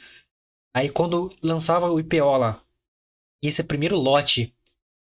Aí 0.75 0.89
quando 0.89 1.35
lançava 1.43 1.91
o 1.91 1.99
IPO 1.99 2.37
lá, 2.37 2.63
e 3.43 3.49
esse 3.49 3.63
primeiro 3.63 3.97
lote 3.97 4.55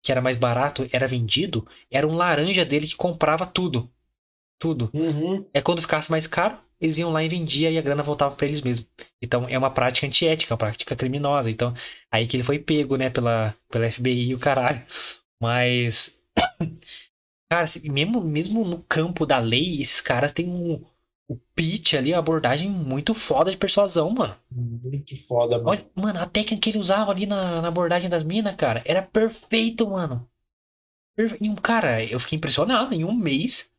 que 0.03 0.11
era 0.11 0.21
mais 0.21 0.35
barato 0.35 0.87
era 0.91 1.07
vendido, 1.07 1.67
era 1.89 2.07
um 2.07 2.15
laranja 2.15 2.65
dele 2.65 2.87
que 2.87 2.95
comprava 2.95 3.45
tudo. 3.45 3.89
Tudo. 4.59 4.89
Uhum. 4.93 5.45
É 5.53 5.61
quando 5.61 5.81
ficasse 5.81 6.09
mais 6.09 6.27
caro, 6.27 6.57
eles 6.79 6.97
iam 6.97 7.11
lá 7.11 7.23
e 7.23 7.29
vendia 7.29 7.69
e 7.69 7.77
a 7.77 7.81
grana 7.81 8.01
voltava 8.01 8.35
para 8.35 8.47
eles 8.47 8.61
mesmos. 8.61 8.89
Então 9.21 9.47
é 9.47 9.57
uma 9.57 9.71
prática 9.71 10.07
antiética, 10.07 10.53
uma 10.53 10.57
prática 10.57 10.95
criminosa. 10.95 11.49
Então, 11.51 11.73
aí 12.11 12.25
que 12.27 12.35
ele 12.35 12.43
foi 12.43 12.57
pego, 12.57 12.95
né, 12.95 13.09
pela, 13.09 13.55
pela 13.69 13.89
FBI 13.89 14.29
e 14.29 14.35
o 14.35 14.39
caralho. 14.39 14.83
Mas. 15.41 16.17
Cara, 17.51 17.65
mesmo, 17.83 18.21
mesmo 18.21 18.63
no 18.63 18.81
campo 18.83 19.25
da 19.25 19.37
lei, 19.37 19.81
esses 19.81 19.99
caras 19.99 20.31
têm 20.31 20.47
um, 20.47 20.81
o 21.31 21.39
pitch 21.55 21.93
ali, 21.93 22.11
uma 22.13 22.19
abordagem 22.19 22.69
muito 22.69 23.13
foda 23.13 23.51
de 23.51 23.57
persuasão, 23.57 24.09
mano. 24.09 24.35
Muito 24.51 25.15
foda, 25.27 25.57
mano. 25.57 25.69
Olha, 25.69 25.85
mano, 25.95 26.19
a 26.19 26.25
técnica 26.25 26.61
que 26.61 26.69
ele 26.71 26.77
usava 26.79 27.11
ali 27.11 27.25
na, 27.25 27.61
na 27.61 27.67
abordagem 27.67 28.09
das 28.09 28.23
minas, 28.23 28.55
cara, 28.55 28.81
era 28.85 29.01
perfeito, 29.01 29.89
mano. 29.89 30.27
Perfe- 31.15 31.37
E 31.41 31.49
um 31.49 31.55
cara, 31.55 32.03
eu 32.03 32.19
fiquei 32.19 32.37
impressionado. 32.37 32.93
Em 32.93 33.03
um 33.05 33.13
mês, 33.13 33.71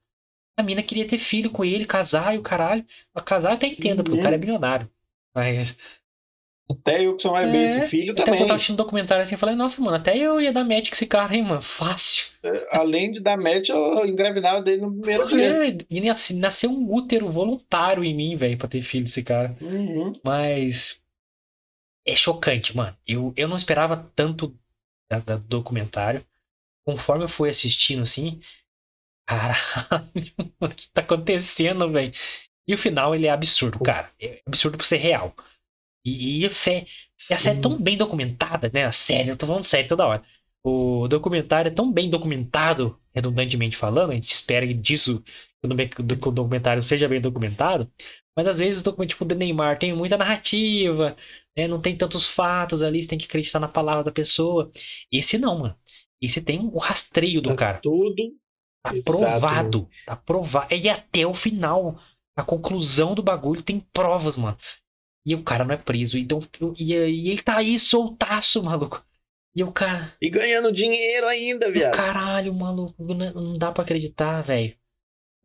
a 0.57 0.62
mina 0.62 0.82
queria 0.82 1.07
ter 1.07 1.18
filho 1.18 1.50
com 1.50 1.64
ele, 1.64 1.86
casar 1.86 2.34
e 2.34 2.38
o 2.38 2.42
caralho. 2.42 2.84
A 3.14 3.22
casar 3.22 3.50
eu 3.50 3.55
até 3.57 3.66
entendo, 3.68 4.03
porque 4.05 4.14
o 4.14 4.18
Uhum. 4.18 4.22
cara 4.22 4.36
é 4.36 4.38
milionário. 4.38 4.90
Mas. 5.34 5.78
Até 6.71 7.05
eu 7.05 7.17
que 7.17 7.23
sou 7.23 7.33
mais 7.33 7.49
É, 7.49 7.51
besta, 7.53 7.83
filho 7.83 8.13
Até 8.13 8.25
também. 8.25 8.33
quando 8.33 8.41
eu 8.43 8.47
tava 8.49 8.57
assistindo 8.57 8.75
um 8.75 8.85
documentário 8.85 9.23
assim, 9.23 9.35
eu 9.35 9.39
falei, 9.39 9.55
nossa, 9.55 9.83
mano, 9.83 9.97
até 9.97 10.17
eu 10.17 10.41
ia 10.41 10.53
dar 10.53 10.65
match 10.65 10.89
com 10.89 10.95
esse 10.95 11.07
cara, 11.07 11.35
hein, 11.35 11.43
mano. 11.43 11.61
Fácil. 11.61 12.33
É, 12.43 12.77
Além 12.79 13.13
de 13.13 13.21
dar 13.21 13.37
match, 13.37 13.69
eu 13.69 14.07
engravidava 14.07 14.63
dele 14.63 14.83
no 14.83 14.93
primeiro 14.93 15.27
dia. 15.29 15.67
É, 15.69 15.79
e 15.91 16.01
nasce- 16.01 16.35
nasceu 16.37 16.71
um 16.71 16.93
útero 16.95 17.31
voluntário 17.31 18.03
em 18.05 18.15
mim, 18.15 18.37
velho, 18.37 18.57
pra 18.57 18.69
ter 18.69 18.81
filho 18.83 19.05
desse 19.05 19.23
cara. 19.23 19.55
Uhum. 19.61 20.13
Mas 20.25 21.03
é 22.07 22.17
chocante, 22.17 22.77
mano. 22.77 22.97
Eu, 23.07 23.33
eu 23.37 23.49
não 23.49 23.57
esperava 23.57 24.11
tanto 24.15 24.57
da, 25.11 25.19
da- 25.19 25.37
do 25.37 25.45
documentário. 25.47 26.25
Conforme 26.87 27.25
eu 27.25 27.29
fui 27.29 27.49
assistindo, 27.51 28.03
assim, 28.03 28.41
caralho, 29.27 29.61
o 30.61 30.69
que 30.69 30.89
tá 30.91 31.03
acontecendo, 31.03 31.91
velho? 31.91 32.13
E 32.67 32.75
o 32.75 32.79
final, 32.79 33.15
ele 33.15 33.27
é 33.27 33.31
absurdo, 33.31 33.79
cara. 33.81 34.11
É 34.21 34.41
absurdo 34.47 34.79
por 34.79 34.85
ser 34.85 34.97
real. 34.99 35.35
E, 36.05 36.44
e, 36.44 36.50
fé, 36.50 36.86
e 37.30 37.34
a 37.34 37.38
série 37.38 37.59
é 37.59 37.61
tão 37.61 37.80
bem 37.80 37.96
documentada, 37.96 38.70
né? 38.72 38.84
A 38.84 38.92
série, 38.92 39.28
eu 39.28 39.36
tô 39.36 39.46
falando 39.46 39.64
sério 39.64 39.88
toda 39.88 40.07
hora. 40.07 40.22
O 40.64 41.09
documentário 41.09 41.68
é 41.68 41.74
tão 41.74 41.92
bem 41.92 42.09
documentado, 42.09 42.98
redundantemente 43.14 43.76
falando, 43.76 44.11
a 44.11 44.14
gente 44.14 44.28
espera 44.28 44.66
disso 44.74 45.22
que 45.61 46.00
o 46.00 46.32
documentário 46.32 46.82
seja 46.82 47.09
bem 47.09 47.20
documentado, 47.20 47.90
mas 48.36 48.46
às 48.46 48.59
vezes 48.59 48.80
o 48.80 48.84
documento 48.84 49.11
tipo 49.11 49.24
do 49.24 49.34
Neymar 49.34 49.78
tem 49.78 49.94
muita 49.94 50.16
narrativa, 50.16 51.16
né? 51.57 51.68
não 51.68 51.80
tem 51.80 51.96
tantos 51.96 52.26
fatos 52.26 52.82
ali, 52.82 53.03
você 53.03 53.09
tem 53.09 53.18
que 53.18 53.26
acreditar 53.26 53.61
na 53.61 53.68
palavra 53.68 54.05
da 54.05 54.12
pessoa. 54.12 54.70
Esse 55.11 55.38
não, 55.38 55.59
mano. 55.59 55.76
Esse 56.20 56.40
tem 56.40 56.61
o 56.61 56.78
rastreio 56.78 57.42
do 57.42 57.50
tá 57.50 57.57
cara. 57.57 57.78
Tudo. 57.78 58.34
Tá 58.82 58.92
provado. 59.05 59.88
Tá 60.07 60.16
provado. 60.16 60.74
E 60.74 60.88
até 60.88 61.26
o 61.26 61.34
final, 61.34 62.00
a 62.36 62.42
conclusão 62.42 63.14
do 63.14 63.22
bagulho 63.22 63.62
tem 63.62 63.80
provas, 63.80 64.36
mano. 64.36 64.57
E 65.25 65.35
o 65.35 65.43
cara 65.43 65.64
não 65.64 65.75
é 65.75 65.79
preso. 65.79 66.18
Então, 66.18 66.41
e, 66.79 66.95
e 66.95 67.31
ele 67.31 67.43
tá 67.43 67.59
aí 67.59 67.79
soltaço, 67.79 68.62
maluco. 68.62 69.05
E 69.55 69.62
o 69.62 69.70
cara. 69.70 70.14
E 70.20 70.31
ganhando 70.31 70.73
dinheiro 70.73 71.27
ainda, 71.27 71.70
viado. 71.70 71.95
Caralho, 71.95 72.55
maluco. 72.55 73.03
Não, 73.03 73.33
não 73.33 73.59
dá 73.59 73.70
para 73.70 73.85
acreditar, 73.85 74.41
velho. 74.43 74.75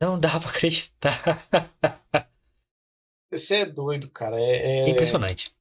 Não 0.02 0.20
dá 0.20 0.40
para 0.40 0.50
acreditar. 0.50 1.48
Você 3.32 3.56
é 3.58 3.66
doido, 3.66 4.10
cara. 4.10 4.40
É, 4.40 4.86
é... 4.86 4.90
impressionante. 4.90 5.52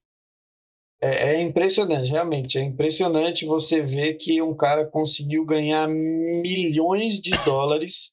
É, 1.01 1.35
é, 1.35 1.41
impressionante, 1.43 2.11
realmente. 2.11 2.59
É 2.59 2.63
impressionante 2.63 3.45
você 3.45 3.83
ver 3.83 4.15
que 4.15 4.41
um 4.41 4.55
cara 4.57 4.87
conseguiu 4.87 5.45
ganhar 5.45 5.87
milhões 5.89 7.21
de 7.21 7.33
dólares 7.45 8.13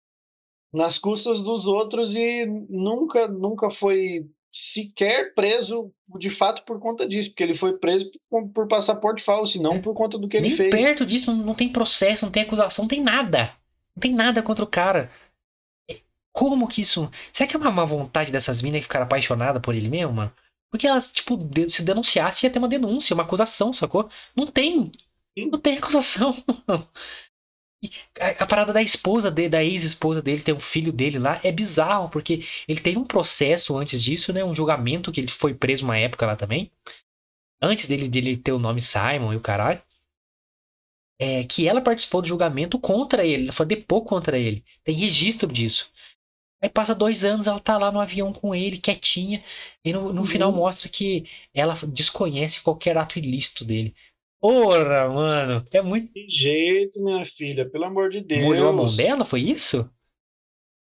nas 0.72 0.98
custas 0.98 1.40
dos 1.40 1.66
outros 1.66 2.14
e 2.14 2.44
nunca, 2.68 3.26
nunca 3.26 3.70
foi 3.70 4.28
sequer 4.52 5.32
preso 5.34 5.92
de 6.18 6.28
fato 6.28 6.62
por 6.64 6.80
conta 6.80 7.06
disso, 7.06 7.30
porque 7.30 7.42
ele 7.42 7.54
foi 7.54 7.78
preso 7.78 8.10
por, 8.28 8.48
por 8.48 8.66
passaporte 8.66 9.22
falso, 9.22 9.56
e 9.56 9.60
não 9.60 9.74
é. 9.74 9.78
por 9.78 9.94
conta 9.94 10.18
do 10.18 10.28
que 10.28 10.36
ele 10.36 10.48
Nem 10.48 10.56
fez. 10.56 10.70
perto 10.70 11.06
disso, 11.06 11.34
não 11.34 11.54
tem 11.54 11.68
processo, 11.68 12.24
não 12.24 12.32
tem 12.32 12.42
acusação, 12.42 12.84
não 12.84 12.88
tem 12.88 13.02
nada. 13.02 13.54
Não 13.94 14.00
tem 14.00 14.12
nada 14.12 14.42
contra 14.42 14.64
o 14.64 14.68
cara. 14.68 15.10
É, 15.90 16.00
como 16.32 16.66
que 16.66 16.80
isso. 16.80 17.10
Será 17.32 17.48
que 17.48 17.56
é 17.56 17.58
uma 17.58 17.70
má 17.70 17.84
vontade 17.84 18.32
dessas 18.32 18.60
minas 18.62 18.82
ficar 18.82 19.02
apaixonada 19.02 19.60
por 19.60 19.74
ele 19.74 19.88
mesmo, 19.88 20.12
mano? 20.12 20.32
Porque 20.70 20.86
elas, 20.86 21.10
tipo, 21.10 21.38
se 21.68 21.82
denunciasse 21.82 22.46
ia 22.46 22.50
ter 22.50 22.58
uma 22.58 22.68
denúncia, 22.68 23.14
uma 23.14 23.24
acusação, 23.24 23.72
sacou? 23.72 24.08
Não 24.36 24.46
tem. 24.46 24.92
Não 25.36 25.58
tem 25.58 25.78
acusação. 25.78 26.34
A, 28.20 28.44
a 28.44 28.46
parada 28.46 28.72
da 28.72 28.82
esposa 28.82 29.30
dele, 29.30 29.48
da 29.48 29.64
ex-esposa 29.64 30.20
dele, 30.20 30.42
ter 30.42 30.52
um 30.52 30.60
filho 30.60 30.92
dele 30.92 31.18
lá, 31.18 31.40
é 31.42 31.50
bizarro, 31.50 32.10
porque 32.10 32.44
ele 32.68 32.80
teve 32.80 32.98
um 32.98 33.04
processo 33.04 33.76
antes 33.76 34.02
disso, 34.02 34.32
né? 34.32 34.44
Um 34.44 34.54
julgamento 34.54 35.10
que 35.10 35.20
ele 35.20 35.28
foi 35.28 35.54
preso 35.54 35.84
uma 35.84 35.96
época 35.96 36.26
lá 36.26 36.36
também. 36.36 36.70
Antes 37.62 37.86
dele, 37.88 38.08
dele 38.08 38.36
ter 38.36 38.52
o 38.52 38.58
nome 38.58 38.80
Simon 38.80 39.32
e 39.32 39.36
o 39.36 39.40
caralho. 39.40 39.82
É, 41.18 41.44
que 41.44 41.68
ela 41.68 41.82
participou 41.82 42.22
do 42.22 42.28
julgamento 42.28 42.78
contra 42.78 43.26
ele, 43.26 43.44
ela 43.44 43.52
foi 43.52 43.66
depor 43.66 44.04
contra 44.04 44.38
ele. 44.38 44.64
Tem 44.82 44.94
registro 44.94 45.52
disso. 45.52 45.92
Aí 46.62 46.68
passa 46.68 46.94
dois 46.94 47.24
anos, 47.24 47.46
ela 47.46 47.58
tá 47.58 47.78
lá 47.78 47.90
no 47.90 48.00
avião 48.00 48.32
com 48.32 48.54
ele, 48.54 48.78
quietinha, 48.78 49.42
e 49.84 49.92
no, 49.92 50.12
no 50.12 50.20
uhum. 50.20 50.26
final 50.26 50.52
mostra 50.52 50.88
que 50.88 51.26
ela 51.54 51.74
desconhece 51.88 52.62
qualquer 52.62 52.96
ato 52.98 53.18
ilícito 53.18 53.64
dele. 53.64 53.94
Porra, 54.40 55.08
mano. 55.08 55.66
É 55.70 55.82
muito. 55.82 56.12
Que 56.12 56.26
jeito, 56.26 57.02
minha 57.02 57.24
filha, 57.26 57.68
pelo 57.68 57.84
amor 57.84 58.08
de 58.08 58.22
Deus. 58.22 58.42
Molhou 58.42 58.70
a 58.70 58.72
mão 58.72 58.96
dela? 58.96 59.24
Foi 59.24 59.42
isso? 59.42 59.88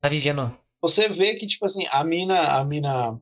Tá 0.03 0.09
vivendo. 0.09 0.57
Você 0.83 1.09
vê 1.09 1.37
que, 1.37 1.47
tipo 1.47 1.65
assim, 1.65 1.85
a 1.91 2.03
mina. 2.03 2.59
A 2.59 2.65
mina. 2.65 3.21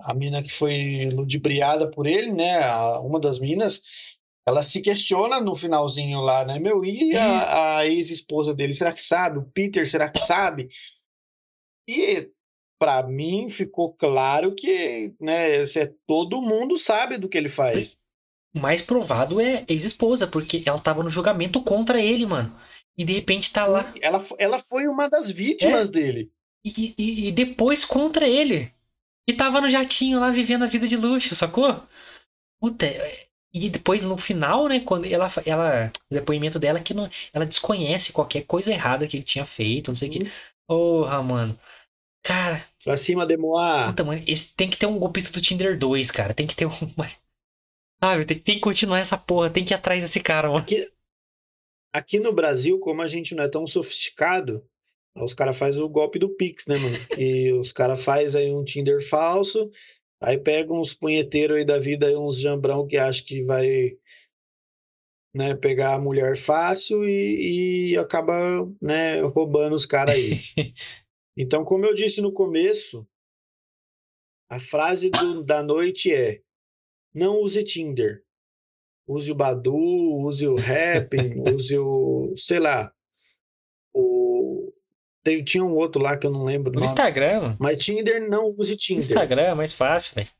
A 0.00 0.14
mina 0.14 0.42
que 0.42 0.50
foi 0.50 1.10
ludibriada 1.10 1.90
por 1.90 2.06
ele, 2.06 2.32
né? 2.32 2.62
A, 2.62 3.00
uma 3.00 3.18
das 3.18 3.38
minas, 3.38 3.82
ela 4.46 4.62
se 4.62 4.80
questiona 4.80 5.40
no 5.40 5.54
finalzinho 5.54 6.20
lá, 6.20 6.44
né? 6.44 6.60
Meu, 6.60 6.84
e 6.84 7.16
a, 7.16 7.78
a 7.78 7.86
ex-esposa 7.86 8.54
dele? 8.54 8.74
Será 8.74 8.92
que 8.92 9.02
sabe? 9.02 9.38
O 9.38 9.44
Peter, 9.44 9.88
será 9.88 10.08
que 10.08 10.20
sabe? 10.20 10.68
E 11.88 12.30
para 12.78 13.02
mim 13.06 13.48
ficou 13.50 13.94
claro 13.94 14.54
que, 14.54 15.14
né, 15.20 15.64
todo 16.06 16.42
mundo 16.42 16.76
sabe 16.76 17.16
do 17.16 17.28
que 17.28 17.38
ele 17.38 17.48
faz 17.48 17.98
mais 18.54 18.80
provado 18.80 19.40
é 19.40 19.64
ex-esposa, 19.68 20.26
porque 20.26 20.62
ela 20.64 20.78
tava 20.78 21.02
no 21.02 21.08
julgamento 21.10 21.60
contra 21.62 22.00
ele, 22.00 22.24
mano. 22.24 22.56
E 22.96 23.04
de 23.04 23.12
repente 23.12 23.52
tá 23.52 23.66
lá. 23.66 23.92
Ela, 24.00 24.24
ela 24.38 24.58
foi 24.58 24.86
uma 24.86 25.08
das 25.08 25.30
vítimas 25.30 25.88
é. 25.88 25.92
dele. 25.92 26.30
E, 26.64 26.94
e, 26.96 27.28
e, 27.28 27.32
depois 27.32 27.84
contra 27.84 28.26
ele. 28.28 28.72
E 29.26 29.32
tava 29.32 29.60
no 29.60 29.68
jatinho 29.68 30.20
lá 30.20 30.30
vivendo 30.30 30.64
a 30.64 30.68
vida 30.68 30.86
de 30.86 30.96
luxo, 30.96 31.34
sacou? 31.34 31.82
Puta. 32.60 32.86
E 33.52 33.68
depois 33.68 34.02
no 34.02 34.16
final, 34.16 34.68
né, 34.68 34.80
quando 34.80 35.06
ela. 35.06 35.28
ela 35.44 35.92
o 36.10 36.14
depoimento 36.14 36.58
dela 36.58 36.78
é 36.78 36.82
que 36.82 36.94
não, 36.94 37.10
ela 37.32 37.46
desconhece 37.46 38.12
qualquer 38.12 38.42
coisa 38.42 38.72
errada 38.72 39.06
que 39.06 39.16
ele 39.16 39.24
tinha 39.24 39.44
feito, 39.44 39.88
não 39.88 39.96
sei 39.96 40.08
o 40.08 40.12
que. 40.12 40.32
Porra, 40.66 41.22
mano. 41.22 41.58
Cara. 42.22 42.64
Pra 42.82 42.96
cima, 42.96 43.26
Demoar. 43.26 43.88
Puta, 43.88 44.04
mano, 44.04 44.22
esse, 44.26 44.54
tem 44.54 44.70
que 44.70 44.78
ter 44.78 44.86
um 44.86 44.98
golpista 44.98 45.32
do 45.32 45.42
Tinder 45.42 45.78
2, 45.78 46.10
cara. 46.10 46.32
Tem 46.32 46.46
que 46.46 46.56
ter 46.56 46.66
um. 46.66 46.72
Sabe, 48.02 48.24
tem, 48.24 48.38
tem 48.38 48.54
que 48.56 48.60
continuar 48.60 48.98
essa 48.98 49.16
porra, 49.16 49.50
tem 49.50 49.64
que 49.64 49.72
ir 49.72 49.76
atrás 49.76 50.00
desse 50.00 50.20
cara, 50.20 50.48
mano. 50.48 50.60
Aqui, 50.60 50.90
aqui 51.92 52.18
no 52.18 52.32
Brasil, 52.32 52.78
como 52.78 53.02
a 53.02 53.06
gente 53.06 53.34
não 53.34 53.44
é 53.44 53.48
tão 53.48 53.66
sofisticado, 53.66 54.66
os 55.16 55.32
caras 55.32 55.56
fazem 55.56 55.80
o 55.80 55.88
golpe 55.88 56.18
do 56.18 56.28
Pix, 56.28 56.66
né, 56.66 56.76
mano? 56.76 56.96
E 57.18 57.52
os 57.52 57.72
caras 57.72 58.02
fazem 58.02 58.46
aí 58.46 58.52
um 58.52 58.64
Tinder 58.64 59.00
falso, 59.06 59.70
aí 60.20 60.38
pegam 60.38 60.80
uns 60.80 60.94
punheteiros 60.94 61.56
aí 61.56 61.64
da 61.64 61.78
vida, 61.78 62.06
aí 62.06 62.16
uns 62.16 62.40
jambrão 62.40 62.86
que 62.86 62.96
acha 62.96 63.22
que 63.22 63.42
vai 63.42 63.96
né, 65.34 65.54
pegar 65.54 65.94
a 65.94 66.00
mulher 66.00 66.36
fácil 66.36 67.04
e, 67.04 67.92
e 67.92 67.98
acaba 67.98 68.34
né, 68.80 69.20
roubando 69.20 69.74
os 69.74 69.84
caras 69.84 70.14
aí. 70.14 70.40
então, 71.36 71.64
como 71.64 71.84
eu 71.84 71.94
disse 71.94 72.20
no 72.20 72.32
começo, 72.32 73.06
a 74.48 74.60
frase 74.60 75.10
do, 75.10 75.42
da 75.42 75.62
noite 75.62 76.12
é 76.12 76.40
não 77.14 77.40
use 77.40 77.62
Tinder. 77.62 78.22
Use 79.06 79.30
o 79.30 79.34
Badu, 79.34 79.76
use 79.76 80.46
o 80.46 80.56
Happn, 80.56 81.42
use 81.54 81.78
o. 81.78 82.34
sei 82.36 82.58
lá. 82.58 82.92
O. 83.92 84.72
tinha 85.44 85.62
um 85.62 85.76
outro 85.76 86.02
lá 86.02 86.16
que 86.16 86.26
eu 86.26 86.30
não 86.30 86.44
lembro. 86.44 86.78
O 86.78 86.84
Instagram. 86.84 87.56
Mas 87.60 87.78
Tinder 87.78 88.28
não 88.28 88.46
use 88.46 88.76
Tinder. 88.76 89.04
Instagram 89.04 89.42
é 89.42 89.54
mais 89.54 89.72
fácil, 89.72 90.14
velho. 90.14 90.30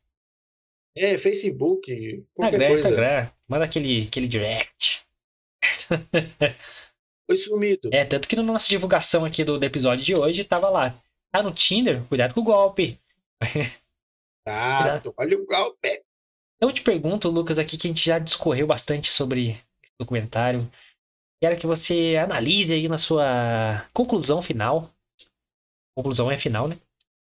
É, 0.97 1.17
Facebook, 1.17 2.25
qualquer 2.33 2.55
Instagram, 2.55 2.67
coisa. 2.67 2.89
Instagram. 2.89 3.31
Manda 3.47 3.65
aquele, 3.65 4.07
aquele 4.07 4.27
direct. 4.27 5.05
Foi 7.27 7.35
sumido. 7.35 7.89
É, 7.91 8.05
tanto 8.05 8.27
que 8.27 8.35
na 8.35 8.43
nossa 8.43 8.69
divulgação 8.69 9.25
aqui 9.25 9.43
do, 9.43 9.59
do 9.59 9.65
episódio 9.65 10.05
de 10.05 10.15
hoje 10.15 10.43
tava 10.43 10.69
lá. 10.69 11.01
Tá 11.31 11.43
no 11.43 11.53
Tinder? 11.53 12.03
Cuidado 12.05 12.33
com 12.33 12.41
o 12.41 12.43
golpe. 12.43 12.99
Ah, 14.47 15.01
olha 15.17 15.37
o 15.37 15.45
golpe. 15.45 16.04
Eu 16.65 16.73
te 16.73 16.81
pergunto, 16.81 17.29
Lucas, 17.29 17.59
aqui 17.59 17.77
que 17.77 17.85
a 17.85 17.91
gente 17.91 18.03
já 18.03 18.17
discorreu 18.17 18.65
bastante 18.65 19.11
sobre 19.11 19.51
esse 19.83 19.93
documentário. 19.99 20.59
Quero 21.39 21.59
que 21.59 21.67
você 21.67 22.15
analise 22.15 22.73
aí 22.73 22.87
na 22.89 22.97
sua 22.97 23.87
conclusão 23.93 24.41
final. 24.41 24.89
Conclusão 25.95 26.31
é 26.31 26.37
final, 26.39 26.67
né? 26.67 26.79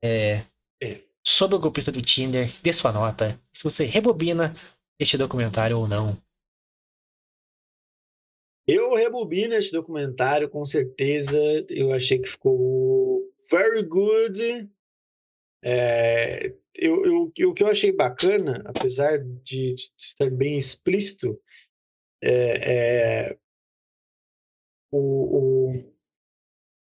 É, 0.02 0.46
é. 0.82 1.02
Sobre 1.22 1.56
o 1.56 1.58
golpista 1.58 1.92
do 1.92 2.00
Tinder, 2.00 2.50
dê 2.62 2.72
sua 2.72 2.90
nota. 2.90 3.38
Se 3.52 3.62
você 3.62 3.84
rebobina 3.84 4.56
este 4.98 5.18
documentário 5.18 5.78
ou 5.78 5.86
não. 5.86 6.16
Eu 8.66 8.94
rebobino 8.94 9.52
este 9.52 9.72
documentário, 9.72 10.48
com 10.48 10.64
certeza. 10.64 11.38
Eu 11.68 11.92
achei 11.92 12.18
que 12.18 12.30
ficou 12.30 13.30
very 13.50 13.82
good. 13.82 14.70
É, 15.62 16.54
eu, 16.74 17.04
eu, 17.04 17.48
o 17.48 17.54
que 17.54 17.62
eu 17.62 17.68
achei 17.68 17.92
bacana, 17.92 18.62
apesar 18.64 19.18
de, 19.18 19.74
de 19.74 19.90
estar 19.96 20.30
bem 20.30 20.56
explícito, 20.56 21.40
é, 22.22 23.30
é 23.30 23.38
o, 24.90 25.68
o, 25.68 25.94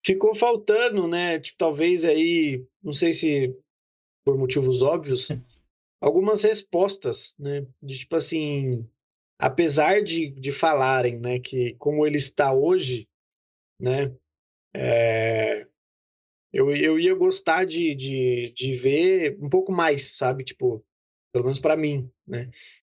ficou 0.05 0.35
faltando, 0.35 1.07
né? 1.07 1.39
Tipo, 1.39 1.57
talvez 1.57 2.05
aí, 2.05 2.65
não 2.81 2.93
sei 2.93 3.13
se 3.13 3.55
por 4.23 4.37
motivos 4.37 4.81
óbvios, 4.81 5.29
algumas 5.99 6.43
respostas, 6.43 7.33
né? 7.37 7.65
De 7.81 7.97
tipo 7.97 8.15
assim, 8.15 8.87
apesar 9.39 10.01
de, 10.01 10.29
de 10.29 10.51
falarem, 10.51 11.19
né, 11.19 11.39
que 11.39 11.73
como 11.75 12.05
ele 12.05 12.17
está 12.17 12.53
hoje, 12.53 13.07
né? 13.79 14.15
É, 14.73 15.67
eu, 16.53 16.75
eu 16.75 16.99
ia 16.99 17.15
gostar 17.15 17.65
de, 17.65 17.95
de, 17.95 18.51
de 18.55 18.73
ver 18.73 19.37
um 19.41 19.49
pouco 19.49 19.71
mais, 19.71 20.17
sabe? 20.17 20.43
Tipo, 20.43 20.83
pelo 21.31 21.45
menos 21.45 21.59
para 21.59 21.77
mim, 21.77 22.11
né? 22.27 22.49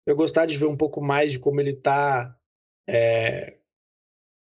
Eu 0.05 0.15
gostar 0.15 0.45
de 0.45 0.57
ver 0.57 0.65
um 0.65 0.75
pouco 0.75 1.01
mais 1.01 1.31
de 1.33 1.39
como 1.39 1.61
ele 1.61 1.73
tá. 1.73 2.37
É, 2.87 3.57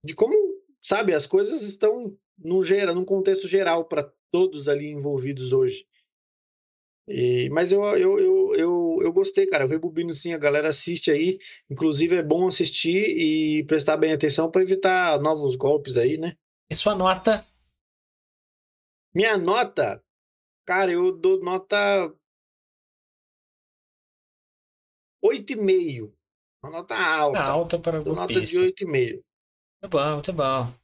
de 0.04 0.14
como, 0.14 0.34
sabe, 0.82 1.14
as 1.14 1.26
coisas 1.26 1.62
estão 1.62 2.16
no 2.36 2.62
geral, 2.62 2.94
num 2.94 3.04
contexto 3.04 3.48
geral 3.48 3.84
para 3.84 4.12
todos 4.30 4.68
ali 4.68 4.88
envolvidos 4.88 5.52
hoje. 5.52 5.86
E, 7.08 7.48
mas 7.50 7.72
eu, 7.72 7.82
eu, 7.96 8.18
eu, 8.18 8.54
eu, 8.54 8.98
eu 9.00 9.12
gostei, 9.12 9.46
cara. 9.46 9.64
Eu 9.64 9.68
rebobino 9.68 10.12
sim, 10.12 10.34
a 10.34 10.38
galera 10.38 10.68
assiste 10.68 11.10
aí. 11.10 11.38
Inclusive 11.70 12.16
é 12.16 12.22
bom 12.22 12.46
assistir 12.46 13.16
e 13.16 13.64
prestar 13.64 13.96
bem 13.96 14.12
atenção 14.12 14.50
para 14.50 14.60
evitar 14.60 15.18
novos 15.20 15.56
golpes 15.56 15.96
aí, 15.96 16.18
né? 16.18 16.34
E 16.68 16.74
sua 16.74 16.94
nota? 16.94 17.46
Minha 19.14 19.36
nota, 19.36 20.04
cara, 20.66 20.90
eu 20.92 21.12
dou 21.12 21.40
nota 21.42 21.76
8,5. 25.24 26.12
Uma 26.62 26.72
nota 26.72 26.94
alta. 26.96 27.42
Alta 27.42 27.78
para 27.78 28.00
dou 28.00 28.14
nota 28.14 28.40
de 28.40 28.56
8,5. 28.56 29.22
Muito 29.82 29.90
bom, 29.90 30.12
muito 30.14 30.32
bom. 30.32 30.74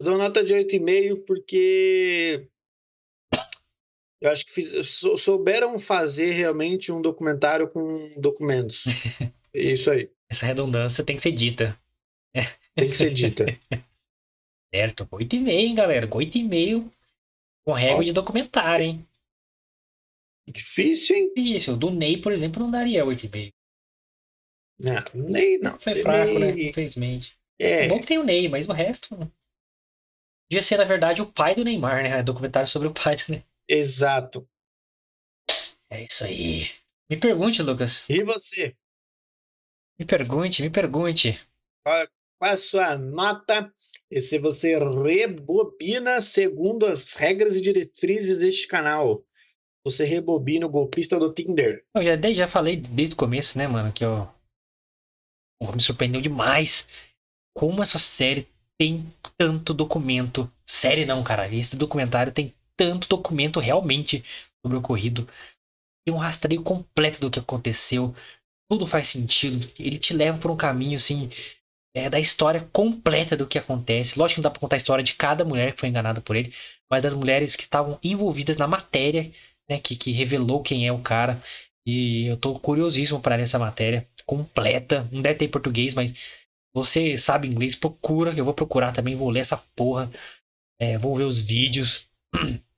Eu 0.00 0.06
dou 0.06 0.18
nota 0.18 0.44
de 0.44 0.54
8,5 0.54 1.24
porque 1.26 2.48
eu 4.20 4.30
acho 4.30 4.44
que 4.44 4.52
fiz, 4.52 4.86
sou- 4.86 5.16
souberam 5.16 5.78
fazer 5.78 6.30
realmente 6.32 6.90
um 6.92 7.02
documentário 7.02 7.68
com 7.68 8.14
documentos. 8.20 8.84
Isso 9.52 9.90
aí. 9.90 10.10
Essa 10.28 10.46
redundância 10.46 11.02
tem 11.04 11.16
que 11.16 11.22
ser 11.22 11.32
dita. 11.32 11.78
Tem 12.74 12.88
que 12.88 12.96
ser 12.96 13.10
dita. 13.10 13.44
Certo? 14.74 15.08
8,5, 15.10 15.48
hein, 15.50 15.74
galera? 15.74 16.08
8,5 16.14 16.92
com 17.64 17.72
régua 17.72 18.04
de 18.04 18.12
documentário, 18.12 18.84
hein? 18.84 19.06
Difícil, 20.46 21.16
hein? 21.16 21.32
O 21.68 21.76
do 21.76 21.90
Ney, 21.90 22.20
por 22.20 22.32
exemplo, 22.32 22.62
não 22.62 22.70
daria 22.70 23.04
8,5. 23.04 23.52
Não, 24.78 25.02
nem 25.14 25.58
não. 25.58 25.78
Foi 25.78 25.94
fraco, 25.94 26.38
né? 26.38 26.52
Nem- 26.52 26.68
Infelizmente. 26.68 27.36
É, 27.58 27.84
É 27.84 27.88
bom 27.88 28.00
que 28.00 28.06
tem 28.06 28.18
o 28.18 28.24
Ney, 28.24 28.48
mas 28.48 28.68
o 28.68 28.72
resto. 28.72 29.16
Devia 30.50 30.62
ser, 30.62 30.78
na 30.78 30.84
verdade, 30.84 31.20
o 31.20 31.26
pai 31.30 31.54
do 31.54 31.64
Neymar, 31.64 32.02
né? 32.02 32.22
Documentário 32.22 32.68
sobre 32.68 32.88
o 32.88 32.94
pai 32.94 33.16
do 33.16 33.24
Neymar. 33.28 33.46
exato. 33.68 34.48
É 35.90 36.02
isso 36.04 36.24
aí. 36.24 36.70
Me 37.10 37.16
pergunte, 37.18 37.62
Lucas. 37.62 38.08
E 38.08 38.22
você? 38.22 38.76
Me 39.98 40.04
pergunte, 40.06 40.62
me 40.62 40.70
pergunte. 40.70 41.38
Qual 41.84 42.06
a 42.40 42.56
sua 42.56 42.96
nota? 42.96 43.72
E 44.10 44.20
se 44.20 44.38
você 44.38 44.78
rebobina 44.78 46.20
segundo 46.20 46.86
as 46.86 47.12
regras 47.14 47.56
e 47.56 47.60
diretrizes 47.60 48.38
deste 48.38 48.66
canal? 48.66 49.22
Você 49.84 50.04
rebobina 50.04 50.66
o 50.66 50.70
golpista 50.70 51.18
do 51.18 51.32
Tinder. 51.32 51.84
Eu 51.94 52.02
já, 52.02 52.32
já 52.32 52.46
falei 52.48 52.76
desde 52.76 53.14
o 53.14 53.18
começo, 53.18 53.58
né, 53.58 53.66
mano, 53.66 53.92
que 53.92 54.04
eu. 54.04 54.28
Me 55.74 55.80
surpreendeu 55.80 56.20
demais 56.20 56.88
como 57.56 57.82
essa 57.82 57.98
série 57.98 58.48
tem 58.78 59.12
tanto 59.36 59.74
documento. 59.74 60.50
Série 60.64 61.04
não, 61.04 61.22
cara. 61.22 61.52
Esse 61.52 61.76
documentário 61.76 62.32
tem 62.32 62.54
tanto 62.76 63.08
documento 63.08 63.58
realmente 63.58 64.24
sobre 64.62 64.76
o 64.76 64.80
ocorrido. 64.80 65.28
Tem 66.06 66.14
um 66.14 66.18
rastreio 66.18 66.62
completo 66.62 67.20
do 67.20 67.30
que 67.30 67.40
aconteceu. 67.40 68.14
Tudo 68.70 68.86
faz 68.86 69.08
sentido. 69.08 69.68
Ele 69.78 69.98
te 69.98 70.14
leva 70.14 70.38
por 70.38 70.50
um 70.50 70.56
caminho, 70.56 70.96
assim, 70.96 71.28
é, 71.98 72.08
da 72.10 72.20
história 72.20 72.60
completa 72.72 73.36
do 73.36 73.46
que 73.46 73.58
acontece. 73.58 74.18
Lógico 74.18 74.36
que 74.36 74.40
não 74.40 74.48
dá 74.48 74.50
pra 74.50 74.60
contar 74.60 74.76
a 74.76 74.78
história 74.78 75.02
de 75.04 75.14
cada 75.14 75.44
mulher 75.44 75.72
que 75.72 75.80
foi 75.80 75.88
enganada 75.88 76.20
por 76.20 76.36
ele, 76.36 76.54
mas 76.90 77.02
das 77.02 77.14
mulheres 77.14 77.56
que 77.56 77.62
estavam 77.62 77.98
envolvidas 78.02 78.56
na 78.56 78.66
matéria, 78.66 79.30
né, 79.68 79.78
que, 79.80 79.96
que 79.96 80.12
revelou 80.12 80.62
quem 80.62 80.86
é 80.86 80.92
o 80.92 81.02
cara. 81.02 81.42
E 81.86 82.26
eu 82.26 82.36
tô 82.36 82.58
curiosíssimo 82.58 83.20
para 83.20 83.36
ler 83.36 83.42
essa 83.42 83.58
matéria 83.58 84.08
completa. 84.26 85.08
Não 85.10 85.22
deve 85.22 85.38
ter 85.38 85.44
em 85.46 85.50
português, 85.50 85.94
mas 85.94 86.14
você 86.74 87.18
sabe 87.18 87.48
inglês, 87.48 87.74
procura. 87.74 88.32
Eu 88.36 88.44
vou 88.44 88.54
procurar 88.54 88.92
também, 88.92 89.16
vou 89.16 89.30
ler 89.30 89.40
essa 89.40 89.56
porra. 89.74 90.10
É, 90.80 90.98
vou 90.98 91.16
ver 91.16 91.24
os 91.24 91.40
vídeos. 91.40 92.08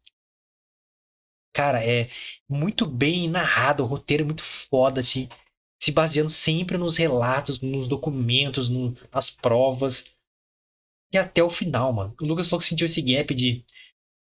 Cara, 1.53 1.85
é 1.85 2.09
muito 2.49 2.87
bem 2.87 3.29
narrado, 3.29 3.83
o 3.83 3.87
roteiro 3.87 4.23
é 4.23 4.27
muito 4.27 4.43
foda, 4.43 5.01
assim. 5.01 5.29
Se 5.81 5.93
baseando 5.93 6.31
sempre 6.31 6.76
nos 6.78 6.97
relatos, 6.97 7.61
nos 7.61 7.89
documentos, 7.89 8.68
no- 8.68 8.97
nas 9.12 9.31
provas. 9.31 10.07
E 11.12 11.18
até 11.18 11.43
o 11.43 11.51
final, 11.51 11.93
mano. 11.93 12.14
O 12.20 12.24
Lucas 12.24 12.49
falou 12.49 12.61
que 12.61 12.66
sentiu 12.66 12.87
esse 12.87 13.03
gap 13.03 13.35
de 13.35 13.64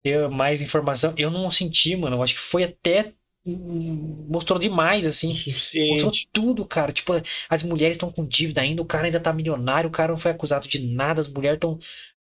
ter 0.03 0.29
mais 0.29 0.61
informação. 0.61 1.13
Eu 1.17 1.31
não 1.31 1.49
senti, 1.51 1.95
mano. 1.95 2.17
Eu 2.17 2.23
acho 2.23 2.35
que 2.35 2.41
foi 2.41 2.63
até. 2.63 3.13
hum, 3.45 4.25
Mostrou 4.29 4.59
demais, 4.59 5.07
assim. 5.07 5.29
Mostrou 5.29 6.13
Suficiente. 6.13 6.29
tudo, 6.33 6.65
cara. 6.65 6.91
Tipo, 6.91 7.13
as 7.49 7.63
mulheres 7.63 7.95
estão 7.95 8.09
com 8.11 8.25
dívida 8.25 8.61
ainda, 8.61 8.81
o 8.81 8.85
cara 8.85 9.05
ainda 9.05 9.19
tá 9.19 9.31
milionário, 9.33 9.89
o 9.89 9.93
cara 9.93 10.11
não 10.11 10.17
foi 10.19 10.31
acusado 10.31 10.67
de 10.67 10.79
nada, 10.79 11.21
as 11.21 11.27
mulheres 11.27 11.57
estão 11.57 11.79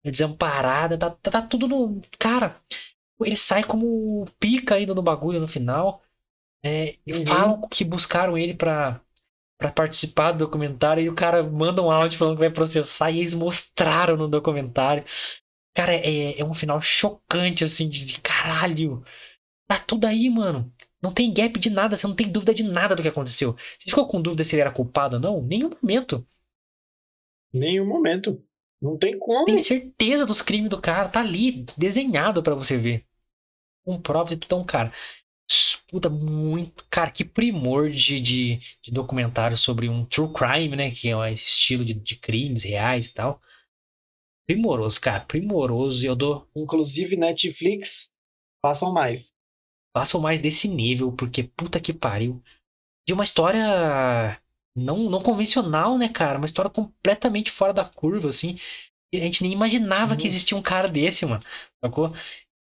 desamparadas, 0.04 0.98
tá, 0.98 1.10
tá, 1.10 1.30
tá 1.30 1.42
tudo 1.42 1.68
no. 1.68 2.00
Cara, 2.18 2.60
ele 3.22 3.36
sai 3.36 3.64
como 3.64 4.26
pica 4.40 4.74
ainda 4.76 4.94
no 4.94 5.02
bagulho 5.02 5.40
no 5.40 5.48
final. 5.48 6.02
É, 6.64 6.96
e 7.06 7.12
Uhum. 7.12 7.26
falam 7.26 7.68
que 7.68 7.84
buscaram 7.84 8.36
ele 8.38 8.54
pra, 8.54 9.00
pra 9.60 9.70
participar 9.70 10.32
do 10.32 10.38
documentário 10.38 11.02
e 11.04 11.08
o 11.10 11.14
cara 11.14 11.42
manda 11.42 11.82
um 11.82 11.90
áudio 11.90 12.18
falando 12.18 12.36
que 12.36 12.40
vai 12.40 12.50
processar 12.50 13.10
e 13.10 13.18
eles 13.20 13.34
mostraram 13.34 14.16
no 14.16 14.26
documentário. 14.26 15.04
Cara, 15.74 15.94
é, 15.94 16.40
é 16.40 16.44
um 16.44 16.54
final 16.54 16.80
chocante, 16.80 17.62
assim, 17.62 17.88
de, 17.88 18.06
de 18.06 18.20
caralho. 18.20 19.04
Tá 19.68 19.78
tudo 19.78 20.06
aí, 20.06 20.30
mano. 20.30 20.72
Não 21.02 21.12
tem 21.12 21.32
gap 21.32 21.58
de 21.58 21.70
nada, 21.70 21.94
você 21.94 22.06
não 22.06 22.16
tem 22.16 22.28
dúvida 22.28 22.54
de 22.54 22.62
nada 22.62 22.96
do 22.96 23.02
que 23.02 23.08
aconteceu. 23.08 23.54
Você 23.54 23.90
ficou 23.90 24.06
com 24.08 24.20
dúvida 24.20 24.42
se 24.44 24.54
ele 24.54 24.62
era 24.62 24.72
culpado 24.72 25.16
ou 25.16 25.22
não? 25.22 25.42
Nenhum 25.42 25.70
momento. 25.80 26.26
Nenhum 27.52 27.86
momento. 27.86 28.42
Não 28.80 28.98
tem 28.98 29.18
como. 29.18 29.44
Tem 29.44 29.58
certeza 29.58 30.24
dos 30.24 30.40
crimes 30.40 30.70
do 30.70 30.80
cara, 30.80 31.08
tá 31.08 31.20
ali, 31.20 31.66
desenhado 31.76 32.42
pra 32.42 32.54
você 32.54 32.78
ver. 32.78 33.04
Com 33.84 34.00
prova 34.00 34.32
e 34.32 34.36
tudo, 34.36 34.46
então, 34.46 34.64
cara. 34.64 34.92
Puta, 35.88 36.08
muito. 36.08 36.84
Cara, 36.88 37.10
que 37.10 37.24
primor 37.24 37.90
de, 37.90 38.20
de, 38.20 38.56
de 38.80 38.92
documentário 38.92 39.56
sobre 39.56 39.88
um 39.88 40.04
true 40.04 40.32
crime, 40.32 40.76
né? 40.76 40.90
Que 40.90 41.10
é 41.10 41.32
esse 41.32 41.46
estilo 41.46 41.84
de, 41.84 41.94
de 41.94 42.16
crimes 42.16 42.62
reais 42.62 43.08
e 43.08 43.14
tal. 43.14 43.40
Primoroso, 44.48 45.00
cara, 45.00 45.20
primoroso. 45.20 46.04
E 46.04 46.06
eu 46.06 46.14
dou. 46.14 46.48
Inclusive 46.56 47.16
Netflix, 47.16 48.12
façam 48.64 48.92
mais. 48.92 49.32
Façam 49.96 50.20
mais 50.20 50.38
desse 50.38 50.68
nível, 50.68 51.12
porque 51.12 51.42
puta 51.42 51.80
que 51.80 51.92
pariu. 51.92 52.40
De 53.06 53.12
uma 53.12 53.24
história 53.24 54.40
não, 54.76 55.10
não 55.10 55.22
convencional, 55.22 55.98
né, 55.98 56.08
cara? 56.08 56.38
Uma 56.38 56.46
história 56.46 56.70
completamente 56.70 57.50
fora 57.50 57.72
da 57.72 57.84
curva, 57.84 58.28
assim. 58.28 58.56
A 59.12 59.18
gente 59.18 59.42
nem 59.42 59.52
imaginava 59.52 60.14
Sim. 60.14 60.20
que 60.20 60.26
existia 60.28 60.56
um 60.56 60.62
cara 60.62 60.86
desse, 60.86 61.26
mano. 61.26 61.42
Sacou? 61.84 62.12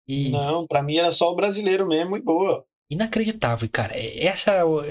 E 0.07 0.29
Não, 0.29 0.67
pra 0.67 0.83
mim 0.83 0.97
era 0.97 1.11
só 1.11 1.31
o 1.31 1.35
brasileiro 1.35 1.87
mesmo 1.87 2.15
e 2.15 2.21
boa. 2.21 2.65
Inacreditável, 2.89 3.69
cara. 3.69 3.97
É- 3.97 4.25
Essa 4.25 4.51
é 4.51 4.63
o 4.63 4.81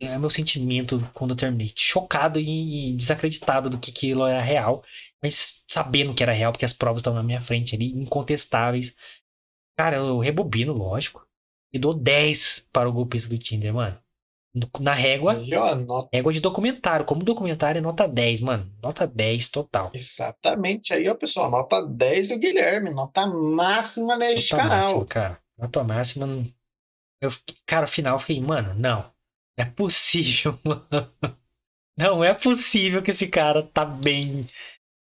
é 0.00 0.16
o 0.16 0.20
meu 0.20 0.30
sentimento 0.30 1.00
quando 1.14 1.32
eu 1.32 1.36
terminei. 1.36 1.72
Chocado 1.76 2.38
e 2.40 2.94
desacreditado 2.96 3.70
do 3.70 3.78
que 3.78 3.90
aquilo 3.90 4.26
era 4.26 4.42
real. 4.42 4.84
Mas 5.22 5.64
sabendo 5.68 6.14
que 6.14 6.22
era 6.22 6.32
real, 6.32 6.52
porque 6.52 6.64
as 6.64 6.72
provas 6.74 7.00
estavam 7.00 7.18
na 7.20 7.26
minha 7.26 7.40
frente 7.40 7.74
ali, 7.74 7.88
incontestáveis. 7.94 8.94
Cara, 9.76 9.96
eu 9.96 10.18
rebobino, 10.18 10.72
lógico. 10.72 11.26
E 11.72 11.78
dou 11.78 11.94
10 11.94 12.68
para 12.72 12.88
o 12.88 12.92
golpista 12.92 13.28
do 13.28 13.38
Tinder, 13.38 13.74
mano. 13.74 13.98
Na 14.80 14.94
régua, 14.94 15.34
nota... 15.74 16.08
régua 16.12 16.32
de 16.32 16.38
documentário. 16.40 17.04
Como 17.04 17.24
documentário 17.24 17.78
é 17.80 17.82
nota 17.82 18.06
10, 18.06 18.40
mano. 18.40 18.70
Nota 18.80 19.04
10 19.06 19.48
total. 19.48 19.90
Exatamente. 19.92 20.92
Aí, 20.94 21.08
ó, 21.08 21.14
pessoal, 21.16 21.50
nota 21.50 21.84
10 21.84 22.28
do 22.28 22.38
Guilherme, 22.38 22.90
nota 22.94 23.26
máxima 23.26 24.16
neste 24.16 24.52
Nota 24.52 24.62
canal. 24.62 24.80
máxima, 24.82 25.06
cara. 25.06 25.38
Nota 25.58 25.82
máxima. 25.84 26.26
Eu, 27.20 27.30
cara, 27.66 27.86
final 27.86 28.14
eu 28.16 28.18
fiquei, 28.18 28.40
mano, 28.40 28.74
não. 28.74 29.12
É 29.56 29.64
possível, 29.64 30.58
mano. 30.64 30.86
Não 31.98 32.24
é 32.24 32.34
possível 32.34 33.02
que 33.02 33.10
esse 33.10 33.28
cara 33.28 33.62
tá 33.62 33.84
bem. 33.84 34.44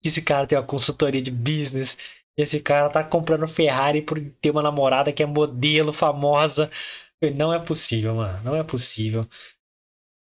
Que 0.02 0.08
esse 0.08 0.22
cara 0.22 0.46
tem 0.46 0.58
uma 0.58 0.66
consultoria 0.66 1.22
de 1.22 1.30
business. 1.30 1.98
Esse 2.36 2.60
cara 2.60 2.90
tá 2.90 3.04
comprando 3.04 3.48
Ferrari 3.48 4.02
por 4.02 4.20
ter 4.40 4.50
uma 4.50 4.62
namorada 4.62 5.12
que 5.12 5.22
é 5.22 5.26
modelo 5.26 5.92
famosa. 5.92 6.70
Não 7.36 7.52
é 7.54 7.60
possível, 7.64 8.14
mano. 8.16 8.42
Não 8.44 8.56
é 8.56 8.64
possível. 8.64 9.24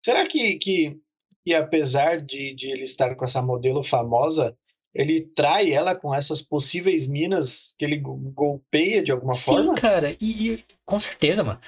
Será 0.04 0.26
que, 0.26 0.56
que, 0.58 1.00
que 1.44 1.54
apesar 1.54 2.20
de, 2.20 2.54
de 2.54 2.70
ele 2.70 2.84
estar 2.84 3.14
com 3.16 3.24
essa 3.24 3.42
modelo 3.42 3.82
famosa, 3.82 4.56
ele 4.94 5.22
trai 5.34 5.72
ela 5.72 5.94
com 5.94 6.14
essas 6.14 6.40
possíveis 6.42 7.06
minas 7.06 7.74
que 7.78 7.84
ele 7.84 7.96
go- 7.98 8.16
golpeia 8.34 9.02
de 9.02 9.10
alguma 9.12 9.36
Sim, 9.36 9.36
forma? 9.36 9.74
cara. 9.74 10.16
E, 10.20 10.54
e 10.54 10.64
com 10.84 10.98
certeza, 11.00 11.42
mano. 11.42 11.60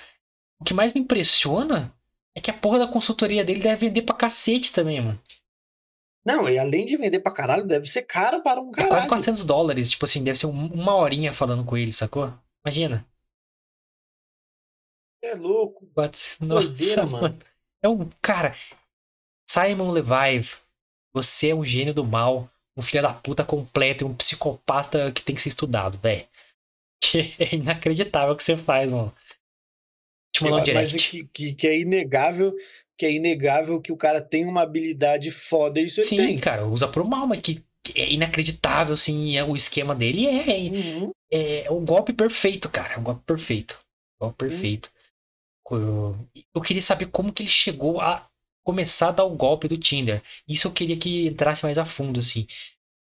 O 0.61 0.64
que 0.64 0.75
mais 0.75 0.93
me 0.93 1.01
impressiona 1.01 1.95
é 2.35 2.41
que 2.41 2.51
a 2.51 2.55
porra 2.59 2.79
da 2.81 2.89
consultoria 2.89 3.45
dele 3.45 3.61
deve 3.61 3.87
vender 3.89 4.03
pra 4.03 4.14
cacete 4.17 4.73
também, 4.73 5.01
mano. 5.01 5.21
Não, 6.25 6.49
e 6.49 6.59
além 6.59 6.85
de 6.85 6.97
vender 6.97 7.21
pra 7.21 7.33
caralho, 7.33 7.67
deve 7.67 7.87
ser 7.87 8.03
caro 8.03 8.43
para 8.43 8.61
um 8.61 8.71
É 8.71 8.75
quase 8.75 8.89
caralho. 8.89 9.09
400 9.09 9.45
dólares. 9.45 9.91
Tipo 9.91 10.05
assim, 10.07 10.25
deve 10.25 10.39
ser 10.39 10.47
um- 10.47 10.67
uma 10.73 10.95
horinha 10.97 11.33
falando 11.33 11.64
com 11.64 11.77
ele, 11.77 11.93
sacou? 11.93 12.33
Imagina. 12.64 13.07
É 15.23 15.35
louco. 15.35 15.87
Doideira, 16.41 17.03
Nossa, 17.03 17.07
mano. 17.07 17.23
mano. 17.23 17.39
É 17.83 17.89
um. 17.89 18.09
Cara. 18.21 18.57
Simon 19.49 19.91
Levive. 19.93 20.55
Você 21.14 21.51
é 21.51 21.55
um 21.55 21.64
gênio 21.64 21.95
do 21.95 22.05
mal. 22.05 22.51
Um 22.77 22.83
filho 22.83 23.03
da 23.03 23.12
puta 23.14 23.45
completo. 23.45 24.05
e 24.05 24.07
Um 24.07 24.14
psicopata 24.14 25.11
que 25.12 25.23
tem 25.23 25.35
que 25.35 25.41
ser 25.43 25.49
estudado, 25.51 25.97
velho. 25.99 26.27
É 27.38 27.55
inacreditável 27.55 28.34
o 28.34 28.36
que 28.36 28.44
você 28.44 28.57
faz, 28.57 28.90
mano. 28.90 29.14
Te 30.32 30.42
mandou 30.44 30.61
um 30.61 30.74
Mas 30.74 30.94
que, 30.94 31.24
que, 31.24 31.55
que 31.55 31.66
é 31.66 31.78
inegável 31.78 32.55
que 32.99 33.05
é 33.05 33.12
inegável 33.12 33.80
que 33.80 33.92
o 33.92 33.97
cara 33.97 34.20
tem 34.20 34.47
uma 34.47 34.62
habilidade 34.62 35.30
foda, 35.30 35.80
isso 35.80 36.01
ele 36.01 36.09
Sim, 36.09 36.16
tem. 36.16 36.38
cara, 36.38 36.66
usa 36.66 36.88
pro 36.88 37.07
mal, 37.07 37.26
mas 37.26 37.40
que, 37.40 37.62
que 37.84 38.01
é 38.01 38.11
inacreditável, 38.11 38.94
assim, 38.94 39.36
é, 39.36 39.44
o 39.44 39.55
esquema 39.55 39.94
dele 39.94 40.26
é, 40.26 40.57
Uhum. 40.70 41.11
é 41.30 41.70
o 41.70 41.78
golpe 41.80 42.12
perfeito, 42.12 42.70
cara. 42.70 42.94
É 42.94 42.99
o 42.99 43.03
golpe 43.03 43.22
perfeito. 43.26 43.78
O 44.18 44.24
golpe 44.24 44.38
perfeito. 44.38 44.90
Eu, 45.70 46.16
eu 46.55 46.61
queria 46.62 46.80
saber 46.82 47.07
como 47.07 47.32
que 47.32 47.42
ele 47.42 47.51
chegou 47.51 48.01
a 48.01 48.26
começar 48.64 49.09
a 49.09 49.12
dar 49.12 49.24
o 49.24 49.36
golpe 49.36 49.68
do 49.68 49.76
Tinder. 49.76 50.22
Isso 50.49 50.68
eu 50.68 50.72
queria 50.72 50.97
que 50.97 51.26
entrasse 51.26 51.64
mais 51.64 51.76
a 51.78 51.84
fundo, 51.84 52.20
assim. 52.20 52.47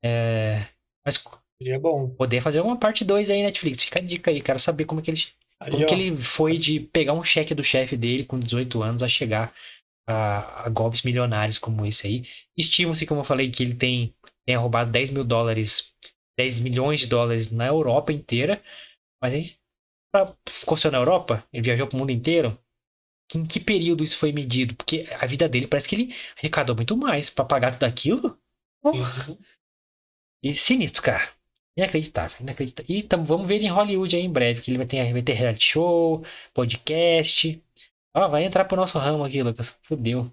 É, 0.04 0.68
mas 1.06 1.22
Seria 1.62 1.80
bom. 1.80 2.18
poder 2.18 2.42
fazer 2.42 2.62
uma 2.62 2.78
parte 2.78 3.04
2 3.04 3.30
aí, 3.30 3.42
Netflix. 3.44 3.84
Fica 3.84 4.00
a 4.00 4.04
dica 4.04 4.32
aí, 4.32 4.42
quero 4.42 4.60
saber 4.60 4.86
como 4.86 5.02
que 5.02 5.12
ele, 5.12 5.22
Aí, 5.60 5.72
como 5.72 5.84
ó, 5.84 5.88
que 5.88 5.94
ele 5.96 6.16
foi 6.16 6.58
de 6.58 6.80
pegar 6.80 7.14
um 7.14 7.24
cheque 7.24 7.54
do 7.56 7.64
chefe 7.64 7.96
dele 7.98 8.26
com 8.26 8.40
18 8.40 8.82
anos 8.84 9.04
a 9.04 9.08
chegar 9.08 9.54
a, 10.08 10.66
a 10.66 10.70
golpes 10.70 11.04
milionários 11.04 11.58
como 11.60 11.86
esse 11.86 12.08
aí. 12.08 12.26
Estima-se, 12.58 13.06
como 13.06 13.22
eu 13.22 13.26
falei, 13.26 13.52
que 13.52 13.64
ele 13.64 13.76
tem, 13.76 14.16
tenha 14.46 14.60
roubado 14.60 14.92
10 14.92 15.12
mil 15.12 15.24
dólares, 15.24 15.94
10 16.38 16.60
milhões 16.60 17.02
de 17.02 17.08
dólares 17.08 17.52
na 17.52 17.68
Europa 17.68 18.14
inteira. 18.14 18.62
Mas 19.22 19.34
aí, 19.34 19.52
pra- 20.12 20.36
ficou 20.50 20.78
só 20.78 20.92
na 20.92 21.00
Europa? 21.00 21.46
Ele 21.54 21.64
viajou 21.64 21.88
pro 21.88 21.98
mundo 21.98 22.12
inteiro? 22.12 22.58
Em 23.36 23.46
que 23.46 23.60
período 23.60 24.04
isso 24.04 24.18
foi 24.18 24.32
medido? 24.32 24.76
Porque 24.76 25.08
a 25.20 25.26
vida 25.26 25.50
dele 25.50 25.68
parece 25.68 25.88
que 25.90 25.96
ele 25.96 26.16
arrecadou 26.38 26.76
muito 26.76 26.98
mais 26.98 27.30
pra 27.30 27.46
pagar 27.46 27.74
tudo 27.74 27.86
aquilo. 27.86 28.38
Porra. 28.82 29.00
Uhum. 29.30 29.38
E 30.44 30.54
sinistro, 30.54 31.02
cara. 31.02 31.28
Inacreditável, 31.78 32.38
inacreditável. 32.42 32.96
E 32.96 33.08
vamos 33.24 33.48
ver 33.48 33.56
ele 33.56 33.66
em 33.66 33.72
Hollywood 33.72 34.16
aí 34.16 34.24
em 34.24 34.32
breve, 34.32 34.62
que 34.62 34.70
ele 34.70 34.78
vai 34.78 34.88
ter, 34.88 35.12
vai 35.12 35.22
ter 35.22 35.34
reality 35.34 35.66
show, 35.66 36.24
podcast. 36.54 37.64
Ó, 38.14 38.28
vai 38.28 38.44
entrar 38.44 38.66
pro 38.66 38.76
nosso 38.76 39.00
ramo 39.00 39.24
aqui, 39.24 39.42
Lucas. 39.42 39.78
Fudeu. 39.84 40.32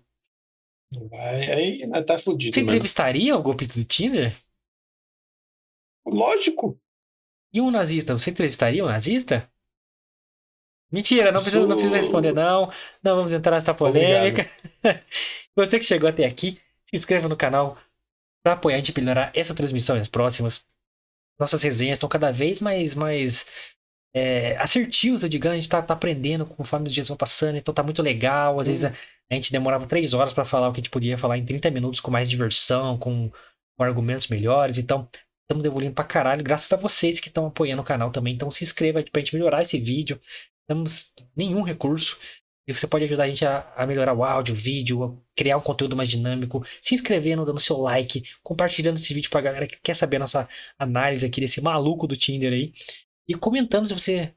Vai, 1.11 1.51
aí 1.51 1.86
né, 1.86 2.03
tá 2.03 2.18
fudido. 2.18 2.55
Você 2.55 2.61
mano. 2.61 2.72
entrevistaria 2.72 3.36
o 3.36 3.43
golpista 3.43 3.78
do 3.78 3.84
Tinder? 3.84 4.36
Lógico. 6.05 6.80
E 7.53 7.61
um 7.61 7.70
nazista? 7.70 8.16
Você 8.16 8.30
entrevistaria 8.30 8.84
um 8.84 8.89
nazista? 8.89 9.49
Mentira, 10.91 11.30
não 11.30 11.43
precisa, 11.43 11.66
não 11.66 11.76
precisa 11.76 11.97
responder, 11.99 12.32
não. 12.32 12.72
Não 13.03 13.16
vamos 13.16 13.32
entrar 13.32 13.53
nessa 13.53 13.74
polêmica. 13.74 14.51
Você 15.55 15.78
que 15.78 15.84
chegou 15.84 16.09
até 16.09 16.24
aqui, 16.24 16.59
se 16.84 16.97
inscreva 16.97 17.28
no 17.28 17.36
canal 17.36 17.76
para 18.43 18.55
apoiar 18.55 18.76
a 18.76 18.78
gente 18.78 18.99
melhorar 18.99 19.30
essa 19.34 19.55
transmissão 19.55 19.97
e 19.97 20.01
as 20.01 20.09
próximas. 20.09 20.64
Nossas 21.39 21.62
resenhas 21.62 21.97
estão 21.97 22.09
cada 22.09 22.32
vez 22.32 22.61
mais, 22.61 22.95
mais 22.95 23.74
é, 24.14 24.57
assertivas, 24.57 25.22
eu 25.22 25.28
digo. 25.28 25.49
A 25.49 25.55
gente 25.55 25.68
tá, 25.68 25.80
tá 25.80 25.95
aprendendo 25.95 26.47
conforme 26.47 26.89
os 26.89 26.95
dias 26.95 27.09
vão 27.09 27.16
passando, 27.16 27.57
então 27.57 27.74
tá 27.74 27.82
muito 27.82 28.03
legal. 28.03 28.59
Às 28.61 28.68
vezes 28.68 28.84
a, 28.84 28.95
a 29.30 29.34
gente 29.34 29.53
demorava 29.53 29.86
três 29.86 30.14
horas 30.14 30.32
para 30.32 30.45
falar 30.45 30.68
o 30.68 30.72
que 30.72 30.80
a 30.80 30.82
gente 30.82 30.91
podia 30.91 31.18
falar 31.18 31.39
em 31.39 31.45
30 31.45 31.70
minutos 31.70 32.01
com 32.01 32.11
mais 32.11 32.28
diversão, 32.28 32.99
com, 32.99 33.30
com 33.76 33.84
argumentos 33.84 34.28
melhores. 34.28 34.78
Então, 34.78 35.09
estamos 35.49 35.64
evoluindo 35.64 35.95
pra 35.95 36.05
caralho, 36.05 36.45
graças 36.45 36.70
a 36.72 36.76
vocês 36.76 37.20
que 37.20 37.28
estão 37.28 37.47
apoiando 37.47 37.82
o 37.82 37.84
canal 37.84 38.11
também. 38.11 38.34
Então 38.34 38.51
se 38.51 38.64
inscreva 38.64 39.03
pra 39.03 39.20
gente 39.20 39.34
melhorar 39.34 39.62
esse 39.62 39.78
vídeo. 39.78 40.20
Não 40.68 40.76
temos 40.76 41.14
nenhum 41.36 41.62
recurso. 41.62 42.18
E 42.68 42.74
você 42.74 42.86
pode 42.86 43.04
ajudar 43.06 43.24
a 43.24 43.28
gente 43.28 43.46
a, 43.46 43.72
a 43.74 43.86
melhorar 43.86 44.12
o 44.14 44.22
áudio, 44.22 44.54
o 44.54 44.58
vídeo, 44.58 45.04
a 45.04 45.16
criar 45.34 45.56
um 45.56 45.60
conteúdo 45.60 45.96
mais 45.96 46.08
dinâmico, 46.08 46.62
se 46.82 46.94
inscrevendo, 46.94 47.44
dando 47.44 47.58
seu 47.58 47.78
like, 47.78 48.22
compartilhando 48.42 48.96
esse 48.96 49.14
vídeo 49.14 49.30
pra 49.30 49.40
galera 49.40 49.66
que 49.66 49.78
quer 49.82 49.94
saber 49.94 50.16
a 50.16 50.20
nossa 50.20 50.48
análise 50.78 51.24
aqui 51.26 51.40
desse 51.40 51.62
maluco 51.62 52.06
do 52.06 52.16
Tinder 52.16 52.52
aí. 52.52 52.72
E 53.26 53.34
comentando 53.34 53.88
se 53.88 53.94
você, 53.94 54.34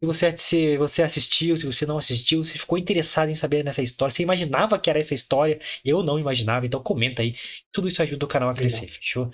se 0.00 0.06
você, 0.06 0.36
se 0.36 0.76
você 0.78 1.02
assistiu, 1.02 1.56
se 1.56 1.66
você 1.66 1.86
não 1.86 1.98
assistiu, 1.98 2.44
se 2.44 2.58
ficou 2.58 2.78
interessado 2.78 3.28
em 3.28 3.34
saber 3.34 3.64
nessa 3.64 3.82
história, 3.82 4.12
se 4.14 4.22
imaginava 4.22 4.78
que 4.78 4.90
era 4.90 4.98
essa 5.00 5.14
história, 5.14 5.60
eu 5.84 6.02
não 6.02 6.18
imaginava, 6.18 6.66
então 6.66 6.82
comenta 6.82 7.22
aí. 7.22 7.34
Tudo 7.72 7.88
isso 7.88 8.02
ajuda 8.02 8.24
o 8.24 8.28
canal 8.28 8.50
a 8.50 8.54
crescer, 8.54 8.88
fechou? 8.88 9.30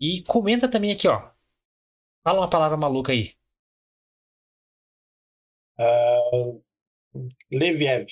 E 0.00 0.22
comenta 0.22 0.68
também 0.68 0.92
aqui, 0.92 1.08
ó. 1.08 1.30
Fala 2.24 2.40
uma 2.40 2.50
palavra 2.50 2.76
maluca 2.76 3.12
aí. 3.12 3.34
Ah, 5.76 6.58
Leviev. 7.50 8.06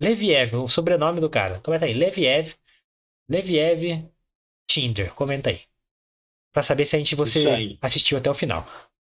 Leviev, 0.00 0.54
o 0.56 0.68
sobrenome 0.68 1.20
do 1.20 1.30
cara. 1.30 1.60
Comenta 1.60 1.86
aí. 1.86 1.92
Leviev. 1.92 2.54
Leviev 3.28 4.08
Tinder. 4.68 5.14
Comenta 5.14 5.50
aí. 5.50 5.60
Pra 6.52 6.62
saber 6.62 6.84
se 6.84 6.96
a 6.96 6.98
gente 6.98 7.14
você 7.14 7.78
assistiu 7.80 8.18
até 8.18 8.30
o 8.30 8.34
final. 8.34 8.66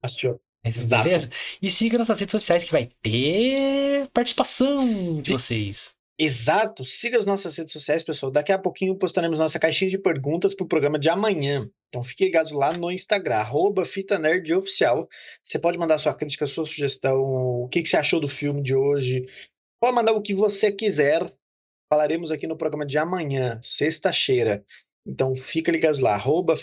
Assistiu. 0.03 0.39
Exato. 0.63 1.03
Beleza? 1.05 1.29
E 1.61 1.71
siga 1.71 1.97
nossas 1.97 2.19
redes 2.19 2.31
sociais 2.31 2.63
que 2.63 2.71
vai 2.71 2.89
ter 3.01 4.07
participação 4.09 4.75
de 4.75 4.83
Sim. 4.83 5.23
vocês. 5.31 5.95
Exato. 6.17 6.83
Siga 6.83 7.17
as 7.17 7.25
nossas 7.25 7.55
redes 7.55 7.71
sociais, 7.71 8.03
pessoal. 8.03 8.31
Daqui 8.31 8.51
a 8.51 8.59
pouquinho 8.59 8.97
postaremos 8.97 9.39
nossa 9.39 9.57
caixinha 9.57 9.89
de 9.89 9.97
perguntas 9.97 10.53
pro 10.53 10.67
programa 10.67 10.99
de 10.99 11.09
amanhã. 11.09 11.69
Então 11.89 12.03
fiquem 12.03 12.27
ligados 12.27 12.51
lá 12.51 12.71
no 12.71 12.91
Instagram, 12.91 13.35
arroba. 13.35 13.83
Você 13.83 15.59
pode 15.59 15.77
mandar 15.77 15.97
sua 15.97 16.13
crítica, 16.13 16.45
sua 16.45 16.65
sugestão, 16.65 17.19
o 17.19 17.67
que, 17.67 17.81
que 17.81 17.89
você 17.89 17.97
achou 17.97 18.19
do 18.19 18.27
filme 18.27 18.61
de 18.61 18.75
hoje. 18.75 19.25
Pode 19.81 19.95
mandar 19.95 20.13
o 20.13 20.21
que 20.21 20.33
você 20.33 20.71
quiser. 20.71 21.25
Falaremos 21.91 22.29
aqui 22.29 22.45
no 22.45 22.55
programa 22.55 22.85
de 22.85 22.97
amanhã, 22.99 23.59
sexta-feira. 23.63 24.63
Então 25.05 25.35
fica 25.35 25.71
ligados 25.71 25.99
lá, 25.99 26.13
arroba. 26.13 26.53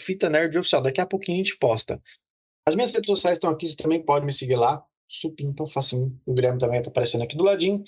Daqui 0.83 1.01
a 1.01 1.07
pouquinho 1.07 1.37
a 1.37 1.43
gente 1.43 1.57
posta. 1.59 2.01
As 2.69 2.77
minhas 2.77 2.93
redes 2.93 3.09
sociais 3.09 3.37
estão 3.37 3.51
aqui, 3.51 3.67
você 3.67 3.77
também 3.77 4.05
pode 4.05 4.25
me 4.25 4.33
seguir 4.33 4.57
lá. 4.57 4.85
Supimpa, 5.09 5.67
facinho. 5.67 6.21
O 6.25 6.35
Guilherme 6.35 6.59
também 6.59 6.79
está 6.79 6.91
aparecendo 6.91 7.23
aqui 7.25 7.37
do 7.37 7.45
ladinho. 7.45 7.83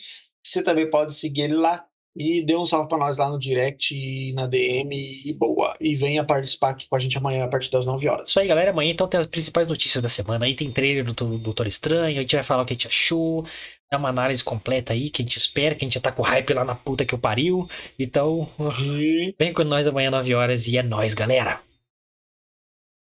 Você 0.45 0.63
também 0.63 0.89
pode 0.91 1.15
seguir 1.15 1.43
ele 1.43 1.55
lá 1.55 1.88
e 2.19 2.43
dê 2.45 2.57
um 2.57 2.65
salve 2.65 2.89
para 2.89 2.99
nós 2.99 3.17
lá 3.17 3.29
no 3.31 3.39
direct 3.39 3.95
e 3.95 4.33
na 4.33 4.47
DM 4.49 5.23
e 5.25 5.33
boa. 5.33 5.77
E 5.81 5.95
venha 5.95 6.25
participar 6.25 6.71
aqui 6.71 6.89
com 6.89 6.97
a 6.97 6.99
gente 6.99 7.17
amanhã 7.17 7.45
a 7.45 7.49
partir 7.49 7.71
das 7.71 7.87
9 7.87 8.09
horas. 8.09 8.29
Isso 8.31 8.41
aí, 8.41 8.49
galera. 8.49 8.73
Amanhã 8.73 8.91
então 8.91 9.07
tem 9.07 9.21
as 9.21 9.27
principais 9.27 9.69
notícias 9.69 10.03
da 10.03 10.09
semana. 10.09 10.45
Aí 10.45 10.57
tem 10.57 10.73
trailer 10.73 11.05
do 11.05 11.13
do 11.15 11.39
Doutor 11.39 11.67
Estranho. 11.69 12.19
A 12.19 12.23
gente 12.23 12.35
vai 12.35 12.43
falar 12.43 12.63
o 12.63 12.67
que 12.67 12.73
a 12.73 12.75
gente 12.75 12.89
achou. 12.89 13.47
Dá 13.91 13.97
uma 13.99 14.09
análise 14.09 14.43
completa 14.43 14.93
aí 14.93 15.11
que 15.11 15.23
a 15.23 15.25
gente 15.25 15.37
espera. 15.37 15.75
Que 15.77 15.85
a 15.85 15.87
gente 15.87 15.95
já 15.95 16.01
tá 16.01 16.11
com 16.11 16.23
hype 16.23 16.53
lá 16.53 16.65
na 16.65 16.75
puta 16.75 17.07
que 17.07 17.15
eu 17.15 17.19
pariu. 17.19 17.69
Então, 17.99 18.51
E 18.81 19.35
vem 19.39 19.53
com 19.55 19.63
nós 19.63 19.87
amanhã 19.87 20.11
9 20.11 20.35
horas 20.35 20.67
e 20.67 20.77
é 20.77 20.83
nóis, 20.83 21.15
galera. 21.15 21.63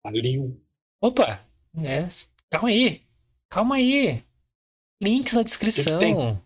valeu. 0.04 0.60
Opa! 1.02 1.44
É, 1.78 2.08
calma 2.50 2.68
aí. 2.68 3.02
Calma 3.50 3.76
aí. 3.76 4.22
Links 5.02 5.34
na 5.34 5.42
descrição. 5.42 6.42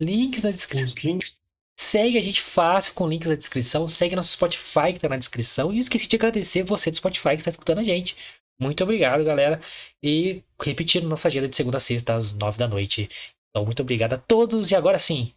Links 0.00 0.42
na 0.42 0.50
descrição. 0.50 0.86
Os 0.86 0.94
links. 1.04 1.40
Segue 1.78 2.16
a 2.18 2.22
gente 2.22 2.40
fácil 2.40 2.94
com 2.94 3.08
links 3.08 3.28
na 3.28 3.34
descrição. 3.34 3.86
Segue 3.86 4.16
nosso 4.16 4.32
Spotify 4.32 4.92
que 4.92 5.00
tá 5.00 5.08
na 5.08 5.16
descrição. 5.16 5.72
E 5.72 5.78
esqueci 5.78 6.08
de 6.08 6.16
agradecer 6.16 6.62
você 6.62 6.90
do 6.90 6.96
Spotify 6.96 7.30
que 7.30 7.36
está 7.36 7.50
escutando 7.50 7.78
a 7.80 7.82
gente. 7.84 8.16
Muito 8.58 8.82
obrigado, 8.82 9.24
galera. 9.24 9.60
E 10.02 10.42
repetindo 10.62 11.08
nossa 11.08 11.28
agenda 11.28 11.48
de 11.48 11.56
segunda 11.56 11.76
a 11.76 11.80
sexta 11.80 12.14
às 12.14 12.32
nove 12.32 12.58
da 12.58 12.66
noite. 12.66 13.08
Então, 13.50 13.64
muito 13.64 13.82
obrigado 13.82 14.14
a 14.14 14.18
todos. 14.18 14.70
E 14.70 14.74
agora 14.74 14.98
sim, 14.98 15.32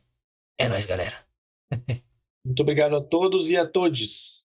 é 0.58 0.70
nóis, 0.70 0.86
galera. 0.86 1.26
Muito 2.46 2.64
obrigado 2.64 2.96
a 2.96 3.02
todos 3.02 3.50
e 3.50 3.58
a 3.58 3.68
todes. 3.68 4.46